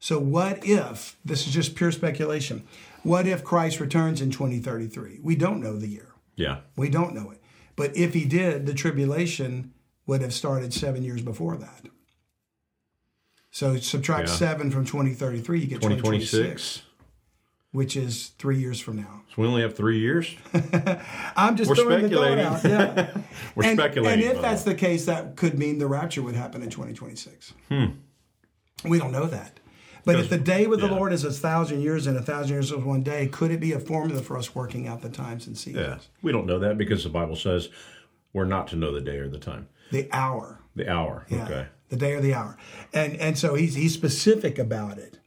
So 0.00 0.18
what 0.18 0.64
if, 0.64 1.16
this 1.24 1.46
is 1.46 1.52
just 1.52 1.74
pure 1.74 1.90
speculation, 1.92 2.64
what 3.02 3.26
if 3.26 3.42
Christ 3.44 3.80
returns 3.80 4.20
in 4.20 4.30
2033? 4.30 5.20
We 5.22 5.34
don't 5.36 5.60
know 5.60 5.76
the 5.76 5.88
year. 5.88 6.12
Yeah. 6.36 6.60
We 6.76 6.88
don't 6.88 7.14
know 7.14 7.30
it. 7.30 7.42
But 7.76 7.96
if 7.96 8.14
he 8.14 8.24
did, 8.24 8.66
the 8.66 8.74
tribulation 8.74 9.72
would 10.06 10.22
have 10.22 10.32
started 10.32 10.72
seven 10.72 11.02
years 11.02 11.22
before 11.22 11.56
that. 11.56 11.86
So 13.50 13.76
subtract 13.78 14.28
Yeah. 14.28 14.34
seven 14.34 14.70
from 14.70 14.84
2033, 14.84 15.60
you 15.60 15.66
get 15.66 15.76
2026, 15.80 16.30
2026. 16.30 16.82
which 17.72 17.96
is 17.96 18.28
three 18.38 18.58
years 18.58 18.78
from 18.78 18.96
now. 18.96 19.22
So 19.34 19.42
we 19.42 19.48
only 19.48 19.62
have 19.62 19.76
three 19.76 19.98
years? 19.98 20.34
I'm 21.36 21.56
just 21.56 21.68
We're 21.68 21.76
throwing 21.76 22.02
the 22.02 22.08
speculating. 22.08 22.44
thought 22.44 22.64
out. 22.64 22.64
Yeah. 22.64 23.22
We're 23.54 23.64
and, 23.64 23.78
speculating. 23.78 24.26
And 24.28 24.36
if 24.36 24.42
that's 24.42 24.62
the 24.62 24.74
case, 24.74 25.06
that 25.06 25.36
could 25.36 25.58
mean 25.58 25.78
the 25.78 25.86
rapture 25.88 26.22
would 26.22 26.36
happen 26.36 26.62
in 26.62 26.70
2026. 26.70 27.52
Hmm. 27.68 27.86
We 28.84 28.98
don't 28.98 29.12
know 29.12 29.26
that. 29.26 29.58
But 30.04 30.16
if 30.20 30.30
the 30.30 30.38
day 30.38 30.66
with 30.66 30.80
the 30.80 30.86
yeah. 30.86 30.94
Lord 30.94 31.12
is 31.12 31.24
a 31.24 31.32
thousand 31.32 31.80
years 31.82 32.06
and 32.06 32.16
a 32.16 32.22
thousand 32.22 32.50
years 32.54 32.70
is 32.72 32.78
one 32.78 33.02
day, 33.02 33.26
could 33.28 33.50
it 33.50 33.60
be 33.60 33.72
a 33.72 33.80
formula 33.80 34.22
for 34.22 34.36
us 34.38 34.54
working 34.54 34.86
out 34.88 35.02
the 35.02 35.08
times 35.10 35.46
and 35.46 35.56
seasons? 35.58 35.86
yeah. 35.86 35.98
We 36.22 36.32
don't 36.32 36.46
know 36.46 36.58
that 36.60 36.78
because 36.78 37.02
the 37.04 37.10
Bible 37.10 37.36
says 37.36 37.68
we're 38.32 38.44
not 38.44 38.68
to 38.68 38.76
know 38.76 38.92
the 38.92 39.00
day 39.00 39.16
or 39.18 39.28
the 39.28 39.38
time, 39.38 39.68
The 39.90 40.08
hour. 40.12 40.60
the 40.76 40.88
hour. 40.90 41.26
Yeah, 41.28 41.44
Okay. 41.44 41.66
The 41.88 41.96
day 41.96 42.12
or 42.12 42.20
the 42.20 42.34
hour. 42.34 42.56
And 42.92 43.16
and 43.16 43.38
so 43.38 43.54
he's 43.54 43.74
he's 43.74 43.94
specific 43.94 44.58
about 44.58 44.98
it. 44.98 45.18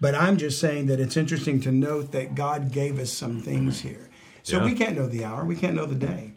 But 0.00 0.14
I'm 0.14 0.36
just 0.36 0.60
saying 0.60 0.86
that 0.86 1.00
it's 1.00 1.16
interesting 1.16 1.60
to 1.62 1.72
note 1.72 2.12
that 2.12 2.34
God 2.34 2.70
gave 2.70 2.98
us 2.98 3.12
some 3.12 3.40
things 3.40 3.80
here. 3.80 4.08
So 4.42 4.58
Yeah. 4.58 4.64
we 4.64 4.74
can't 4.74 4.96
know 4.96 5.06
the 5.08 5.24
hour, 5.24 5.44
we 5.44 5.56
can't 5.56 5.74
know 5.74 5.86
the 5.86 5.94
day. 5.96 6.34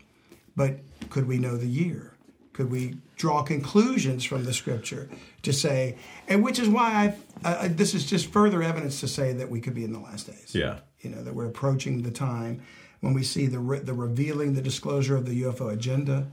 But 0.56 0.80
could 1.10 1.28
we 1.28 1.38
know 1.38 1.56
the 1.58 1.68
year? 1.68 2.14
Could 2.54 2.72
we 2.72 2.98
draw 3.20 3.44
conclusions 3.44 4.24
from 4.24 4.46
the 4.46 4.54
scripture 4.54 5.10
to 5.44 5.52
say, 5.54 5.98
and 6.30 6.42
which 6.42 6.58
is 6.58 6.70
why 6.70 7.14
I, 7.44 7.48
uh, 7.48 7.68
this 7.70 7.94
is 7.94 8.06
just 8.06 8.32
further 8.32 8.64
evidence 8.64 9.02
to 9.02 9.08
say 9.10 9.34
that 9.34 9.50
we 9.52 9.60
could 9.60 9.76
be 9.76 9.84
in 9.84 9.92
the 9.92 10.00
last 10.00 10.26
days. 10.26 10.56
Yeah. 10.56 10.80
You 11.02 11.10
know, 11.12 11.22
that 11.24 11.36
we're 11.36 11.46
approaching 11.48 12.02
the 12.02 12.12
time 12.12 12.62
when 13.02 13.14
we 13.14 13.24
see 13.24 13.46
the, 13.46 13.60
re- 13.60 13.80
the 13.80 13.94
revealing, 13.94 14.54
the 14.54 14.62
disclosure 14.62 15.18
of 15.18 15.26
the 15.26 15.44
UFO 15.44 15.72
agenda. 15.72 16.28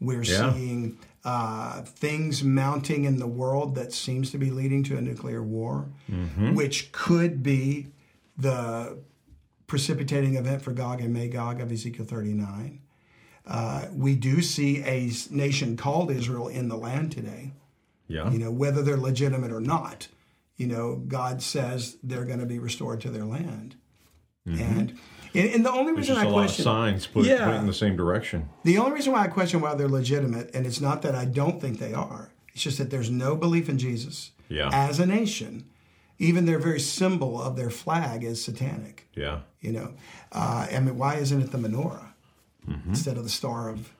We're 0.00 0.24
Yeah. 0.24 0.52
seeing 0.52 0.98
uh, 1.24 1.82
things 1.82 2.42
mounting 2.42 3.04
in 3.04 3.20
the 3.20 3.28
world 3.28 3.76
that 3.76 3.92
seems 3.92 4.32
to 4.32 4.38
be 4.38 4.50
leading 4.50 4.82
to 4.84 4.96
a 4.96 5.00
nuclear 5.00 5.42
war, 5.44 5.86
Mm-hmm. 6.10 6.54
which 6.56 6.90
could 6.90 7.40
be 7.44 7.86
the 8.36 8.98
precipitating 9.68 10.34
event 10.34 10.60
for 10.62 10.72
Gog 10.72 11.00
and 11.00 11.14
Magog 11.14 11.60
of 11.60 11.70
Ezekiel 11.70 12.04
39. 12.04 12.80
Uh, 13.46 13.86
we 13.92 14.14
do 14.14 14.40
see 14.42 14.82
a 14.82 15.10
nation 15.30 15.76
called 15.76 16.10
Israel 16.10 16.46
in 16.48 16.68
the 16.68 16.76
land 16.76 17.10
today 17.12 17.52
Yeah. 18.08 18.30
you 18.30 18.38
know 18.38 18.50
whether 18.52 18.82
they're 18.82 18.96
legitimate 18.96 19.50
or 19.52 19.60
not 19.60 20.06
you 20.56 20.66
know 20.68 20.96
god 21.08 21.42
says 21.42 21.96
they're 22.04 22.24
going 22.24 22.38
to 22.38 22.46
be 22.46 22.58
restored 22.60 23.00
to 23.00 23.10
their 23.10 23.24
land 23.24 23.74
and, 24.46 24.60
and 25.34 25.48
and 25.54 25.64
the 25.66 25.70
only 25.72 25.92
reason 25.92 26.14
just 26.14 26.24
i 26.26 26.28
a 26.28 26.28
lot 26.28 26.38
of 26.40 26.44
question 26.46 26.64
signs 26.64 27.06
put, 27.06 27.24
Yeah. 27.26 27.46
put 27.46 27.54
in 27.56 27.66
the 27.66 27.72
same 27.72 27.96
direction. 27.96 28.48
the 28.64 28.78
only 28.78 28.92
reason 28.92 29.12
why 29.12 29.22
i 29.24 29.28
question 29.28 29.60
why 29.60 29.74
they're 29.74 29.88
legitimate 29.88 30.50
and 30.54 30.66
it's 30.66 30.80
not 30.80 31.02
that 31.02 31.14
i 31.14 31.24
don't 31.24 31.60
think 31.60 31.78
they 31.78 31.94
are 31.94 32.30
it's 32.52 32.62
just 32.62 32.78
that 32.78 32.90
there's 32.90 33.10
no 33.10 33.34
belief 33.34 33.68
in 33.68 33.76
jesus 33.78 34.30
Yeah. 34.48 34.70
as 34.72 35.00
a 35.00 35.06
nation 35.06 35.64
even 36.18 36.44
their 36.46 36.58
very 36.60 36.78
symbol 36.80 37.40
of 37.42 37.56
their 37.56 37.70
flag 37.70 38.22
is 38.22 38.42
satanic 38.44 39.08
Yeah. 39.16 39.40
you 39.60 39.72
know 39.72 39.94
uh, 40.32 40.66
i 40.70 40.78
mean 40.80 40.96
why 40.96 41.16
isn't 41.16 41.40
it 41.40 41.50
the 41.50 41.58
menorah 41.58 42.11
instead 42.86 43.16
of 43.16 43.24
the 43.24 43.30
star 43.30 43.68
of 43.68 43.92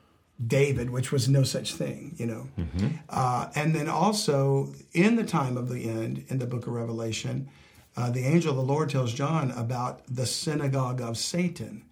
david 0.44 0.90
which 0.90 1.12
was 1.12 1.28
no 1.28 1.42
such 1.42 1.74
thing 1.74 2.14
you 2.18 2.26
know? 2.26 2.48
Uh, 3.08 3.48
and 3.54 3.74
then 3.74 3.88
also 3.88 4.72
in 4.92 5.16
the 5.16 5.24
time 5.24 5.56
of 5.56 5.68
the 5.68 5.88
end 5.88 6.24
in 6.28 6.38
the 6.38 6.46
book 6.46 6.66
of 6.66 6.72
revelation 6.72 7.48
uh, 7.96 8.10
the 8.10 8.24
angel 8.24 8.50
of 8.50 8.56
the 8.56 8.62
lord 8.62 8.88
tells 8.90 9.12
john 9.12 9.50
about 9.52 10.02
the 10.08 10.26
synagogue 10.26 11.00
of 11.00 11.16
satan. 11.16 11.84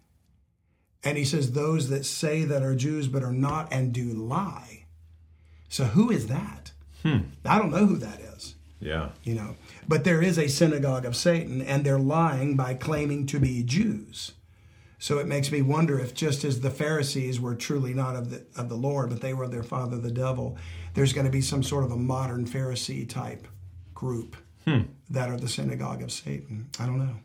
And 1.03 1.17
he 1.17 1.25
says 1.25 1.53
those 1.53 1.89
that 1.89 2.05
say 2.05 2.43
that 2.45 2.61
are 2.61 2.75
jews 2.75 3.07
but 3.07 3.23
are 3.23 3.31
not 3.33 3.71
and 3.73 3.91
do 3.91 4.11
lie. 4.13 4.85
So 5.67 5.85
who 5.85 6.11
is 6.11 6.27
that? 6.27 6.71
I 7.03 7.57
don't 7.57 7.71
know 7.71 7.87
who 7.87 7.97
that 7.97 8.19
is. 8.19 8.55
Yeah. 8.79 9.09
you 9.23 9.33
know? 9.35 9.55
But 9.87 10.03
there 10.03 10.21
is 10.21 10.37
a 10.37 10.47
synagogue 10.47 11.05
of 11.05 11.15
satan 11.15 11.61
and 11.61 11.83
they're 11.83 11.97
lying 11.99 12.55
by 12.55 12.73
claiming 12.75 13.25
to 13.27 13.39
be 13.39 13.63
jews 13.63 14.33
so 15.01 15.17
it 15.17 15.25
makes 15.27 15.51
me 15.51 15.61
wonder 15.61 15.99
if 15.99 16.13
just 16.13 16.45
as 16.45 16.61
the 16.61 16.69
pharisees 16.69 17.39
were 17.39 17.55
truly 17.55 17.93
not 17.93 18.15
of 18.15 18.29
the 18.29 18.45
of 18.55 18.69
the 18.69 18.75
lord 18.75 19.09
but 19.09 19.19
they 19.21 19.33
were 19.33 19.45
of 19.45 19.51
their 19.51 19.63
father 19.63 19.97
the 19.97 20.11
devil 20.11 20.57
there's 20.93 21.13
going 21.13 21.25
to 21.25 21.31
be 21.31 21.41
some 21.41 21.63
sort 21.63 21.83
of 21.83 21.91
a 21.91 21.97
modern 21.97 22.45
pharisee 22.45 23.07
type 23.07 23.47
group 23.93 24.35
that 25.09 25.29
are 25.29 25.37
the 25.37 25.47
synagogue 25.47 26.01
of 26.01 26.11
satan. 26.11 26.69
I 26.79 26.85
don't 26.85 26.99
know. 26.99 27.15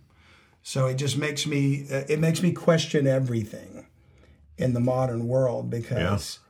So 0.63 0.87
it 0.87 0.95
just 0.95 1.17
makes 1.17 1.47
me 1.47 1.87
uh, 1.91 2.05
it 2.09 2.19
makes 2.19 2.43
me 2.43 2.53
question 2.53 3.07
everything 3.07 3.87
in 4.59 4.73
the 4.73 4.81
modern 4.81 5.29
world 5.29 5.71
because 5.71 6.41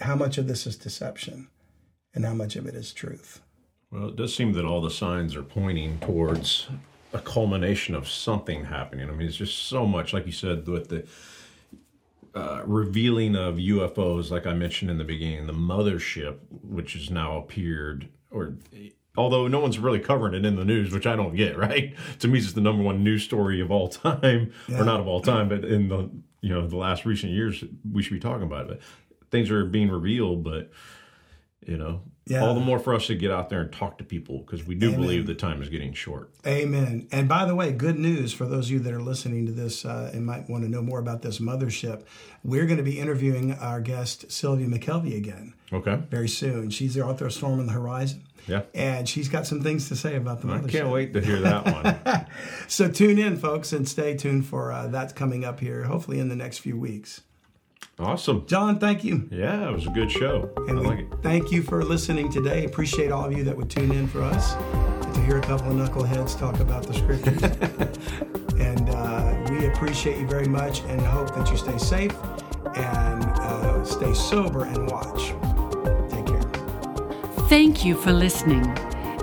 how 0.00 0.14
much 0.14 0.38
of 0.38 0.46
this 0.46 0.66
is 0.66 0.76
deception 0.76 1.48
and 2.14 2.24
how 2.24 2.34
much 2.34 2.56
of 2.56 2.66
it 2.66 2.74
is 2.74 2.92
truth. 2.92 3.40
Well, 3.90 4.08
it 4.08 4.16
does 4.16 4.34
seem 4.34 4.52
that 4.52 4.64
all 4.64 4.80
the 4.80 4.90
signs 4.90 5.34
are 5.36 5.42
pointing 5.42 5.98
towards 5.98 6.68
a 7.14 7.20
culmination 7.20 7.94
of 7.94 8.08
something 8.08 8.64
happening. 8.66 9.08
I 9.08 9.12
mean, 9.12 9.28
it's 9.28 9.36
just 9.36 9.68
so 9.68 9.86
much, 9.86 10.12
like 10.12 10.26
you 10.26 10.32
said, 10.32 10.66
with 10.66 10.88
the 10.88 11.06
uh, 12.34 12.62
revealing 12.66 13.36
of 13.36 13.54
UFOs, 13.56 14.30
like 14.30 14.46
I 14.46 14.52
mentioned 14.54 14.90
in 14.90 14.98
the 14.98 15.04
beginning, 15.04 15.46
the 15.46 15.52
mothership, 15.52 16.38
which 16.50 16.94
has 16.94 17.10
now 17.10 17.38
appeared, 17.38 18.08
or 18.32 18.54
although 19.16 19.46
no 19.46 19.60
one's 19.60 19.78
really 19.78 20.00
covering 20.00 20.34
it 20.34 20.44
in 20.44 20.56
the 20.56 20.64
news, 20.64 20.92
which 20.92 21.06
I 21.06 21.14
don't 21.14 21.36
get, 21.36 21.56
right? 21.68 21.94
To 22.18 22.28
me, 22.28 22.38
it's 22.40 22.52
the 22.52 22.60
number 22.60 22.82
one 22.82 23.04
news 23.04 23.22
story 23.22 23.60
of 23.60 23.70
all 23.70 23.88
time, 24.04 24.52
Yeah. 24.68 24.80
or 24.80 24.84
not 24.84 24.98
of 25.00 25.06
all 25.06 25.20
time, 25.20 25.48
but 25.48 25.64
in 25.64 25.88
the 25.88 26.10
you 26.40 26.50
know 26.50 26.66
the 26.66 26.76
last 26.76 27.06
recent 27.06 27.32
years, 27.32 27.64
we 27.90 28.02
should 28.02 28.12
be 28.12 28.20
talking 28.20 28.42
about 28.42 28.68
it. 28.70 28.80
But 29.20 29.30
things 29.30 29.50
are 29.50 29.64
being 29.64 29.90
revealed, 29.90 30.42
but 30.44 30.70
you 31.66 31.76
know, 31.76 32.02
Yeah. 32.26 32.42
all 32.44 32.54
the 32.54 32.60
more 32.60 32.78
for 32.78 32.94
us 32.94 33.06
to 33.08 33.14
get 33.14 33.30
out 33.30 33.50
there 33.50 33.60
and 33.60 33.72
talk 33.72 33.98
to 33.98 34.04
people 34.04 34.38
because 34.38 34.66
we 34.66 34.74
do 34.74 34.88
Amen. 34.88 35.00
believe 35.00 35.26
the 35.26 35.34
time 35.34 35.60
is 35.62 35.68
getting 35.68 35.92
short. 35.92 36.30
Amen. 36.46 37.06
And 37.12 37.28
by 37.28 37.44
the 37.44 37.54
way, 37.54 37.72
good 37.72 37.98
news 37.98 38.32
for 38.32 38.46
those 38.46 38.66
of 38.66 38.72
you 38.72 38.78
that 38.80 38.92
are 38.94 39.02
listening 39.02 39.46
to 39.46 39.52
this 39.52 39.84
uh, 39.84 40.10
and 40.14 40.24
might 40.24 40.48
want 40.48 40.64
to 40.64 40.70
know 40.70 40.82
more 40.82 40.98
about 40.98 41.22
this 41.22 41.38
mothership. 41.38 42.02
We're 42.42 42.66
going 42.66 42.78
to 42.78 42.82
be 42.84 42.98
interviewing 42.98 43.52
our 43.54 43.80
guest, 43.80 44.30
Sylvia 44.32 44.66
McKelvey, 44.66 45.16
again 45.16 45.54
Okay. 45.72 45.98
very 46.10 46.28
soon. 46.28 46.70
She's 46.70 46.94
the 46.94 47.04
author 47.04 47.26
of 47.26 47.32
Storm 47.32 47.60
on 47.60 47.66
the 47.66 47.72
Horizon. 47.72 48.22
Yeah. 48.46 48.62
And 48.74 49.08
she's 49.08 49.28
got 49.30 49.46
some 49.46 49.62
things 49.62 49.88
to 49.88 49.96
say 49.96 50.16
about 50.16 50.42
the 50.42 50.48
I 50.48 50.58
mothership. 50.58 50.68
can't 50.70 50.90
wait 50.90 51.14
to 51.14 51.20
hear 51.22 51.40
that 51.40 51.64
one. 51.64 52.26
So 52.68 52.90
tune 52.90 53.18
in, 53.18 53.36
folks, 53.38 53.72
and 53.72 53.88
stay 53.88 54.16
tuned 54.16 54.46
for 54.46 54.70
uh, 54.72 54.88
that's 54.88 55.12
coming 55.12 55.44
up 55.44 55.60
here, 55.60 55.84
hopefully 55.84 56.18
in 56.18 56.28
the 56.28 56.36
next 56.36 56.58
few 56.58 56.78
weeks. 56.78 57.22
Awesome. 57.98 58.46
John, 58.46 58.78
thank 58.78 59.04
you. 59.04 59.28
Yeah, 59.30 59.68
it 59.68 59.72
was 59.72 59.86
a 59.86 59.90
good 59.90 60.10
show. 60.10 60.50
And 60.68 60.78
I 60.78 60.82
like 60.82 60.98
it. 61.00 61.08
thank 61.22 61.50
you 61.52 61.62
for 61.62 61.84
listening 61.84 62.30
today. 62.30 62.64
Appreciate 62.64 63.12
all 63.12 63.24
of 63.24 63.32
you 63.32 63.44
that 63.44 63.56
would 63.56 63.70
tune 63.70 63.92
in 63.92 64.08
for 64.08 64.22
us 64.22 64.54
to 65.14 65.20
hear 65.22 65.38
a 65.38 65.42
couple 65.42 65.70
of 65.70 65.76
knuckleheads 65.88 66.38
talk 66.38 66.58
about 66.60 66.86
the 66.86 66.94
scriptures. 66.94 67.42
and 68.60 68.90
uh, 68.90 69.46
we 69.50 69.66
appreciate 69.66 70.18
you 70.18 70.26
very 70.26 70.48
much 70.48 70.80
and 70.82 71.00
hope 71.00 71.34
that 71.34 71.50
you 71.50 71.56
stay 71.56 71.78
safe 71.78 72.14
and 72.76 73.24
uh, 73.24 73.84
stay 73.84 74.12
sober 74.14 74.64
and 74.64 74.90
watch. 74.90 75.28
Take 76.10 76.26
care. 76.26 76.42
Thank 77.48 77.84
you 77.84 77.94
for 77.94 78.12
listening. 78.12 78.64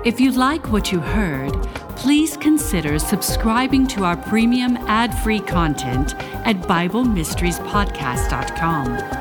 If 0.06 0.20
you 0.20 0.32
like 0.32 0.72
what 0.72 0.92
you 0.92 1.00
heard, 1.00 1.54
please 2.02 2.36
consider 2.36 2.97
subscribing 2.97 3.86
to 3.86 4.04
our 4.04 4.18
premium 4.18 4.76
ad 4.88 5.14
free 5.20 5.39
content 5.39 6.16
at 6.47 6.56
BibleMysteriesPodcast.com. 6.62 9.21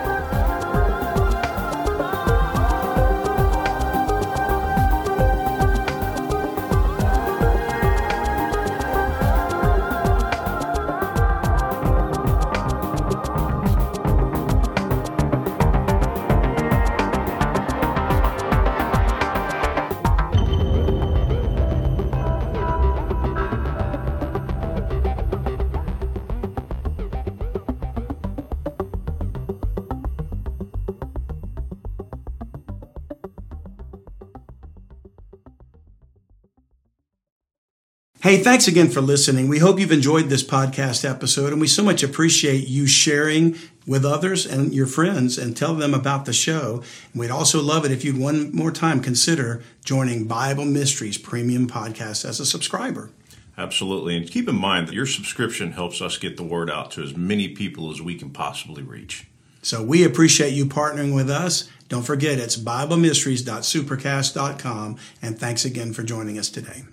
Hey, 38.30 38.38
thanks 38.38 38.68
again 38.68 38.90
for 38.90 39.00
listening. 39.00 39.48
We 39.48 39.58
hope 39.58 39.80
you've 39.80 39.90
enjoyed 39.90 40.28
this 40.28 40.44
podcast 40.44 41.04
episode, 41.04 41.50
and 41.50 41.60
we 41.60 41.66
so 41.66 41.82
much 41.82 42.04
appreciate 42.04 42.68
you 42.68 42.86
sharing 42.86 43.56
with 43.88 44.04
others 44.04 44.46
and 44.46 44.72
your 44.72 44.86
friends 44.86 45.36
and 45.36 45.56
tell 45.56 45.74
them 45.74 45.94
about 45.94 46.26
the 46.26 46.32
show. 46.32 46.84
And 47.12 47.20
we'd 47.20 47.32
also 47.32 47.60
love 47.60 47.84
it 47.84 47.90
if 47.90 48.04
you'd 48.04 48.16
one 48.16 48.54
more 48.54 48.70
time 48.70 49.00
consider 49.00 49.64
joining 49.84 50.28
Bible 50.28 50.64
Mysteries 50.64 51.18
Premium 51.18 51.66
Podcast 51.66 52.24
as 52.24 52.38
a 52.38 52.46
subscriber. 52.46 53.10
Absolutely. 53.58 54.16
And 54.16 54.30
keep 54.30 54.48
in 54.48 54.54
mind 54.54 54.86
that 54.86 54.94
your 54.94 55.06
subscription 55.06 55.72
helps 55.72 56.00
us 56.00 56.16
get 56.16 56.36
the 56.36 56.44
word 56.44 56.70
out 56.70 56.92
to 56.92 57.02
as 57.02 57.16
many 57.16 57.48
people 57.48 57.90
as 57.90 58.00
we 58.00 58.14
can 58.14 58.30
possibly 58.30 58.84
reach. 58.84 59.26
So 59.62 59.82
we 59.82 60.04
appreciate 60.04 60.52
you 60.52 60.66
partnering 60.66 61.16
with 61.16 61.30
us. 61.30 61.68
Don't 61.88 62.04
forget, 62.04 62.38
it's 62.38 62.56
BibleMysteries.supercast.com, 62.56 64.96
and 65.20 65.36
thanks 65.36 65.64
again 65.64 65.92
for 65.92 66.04
joining 66.04 66.38
us 66.38 66.48
today. 66.48 66.84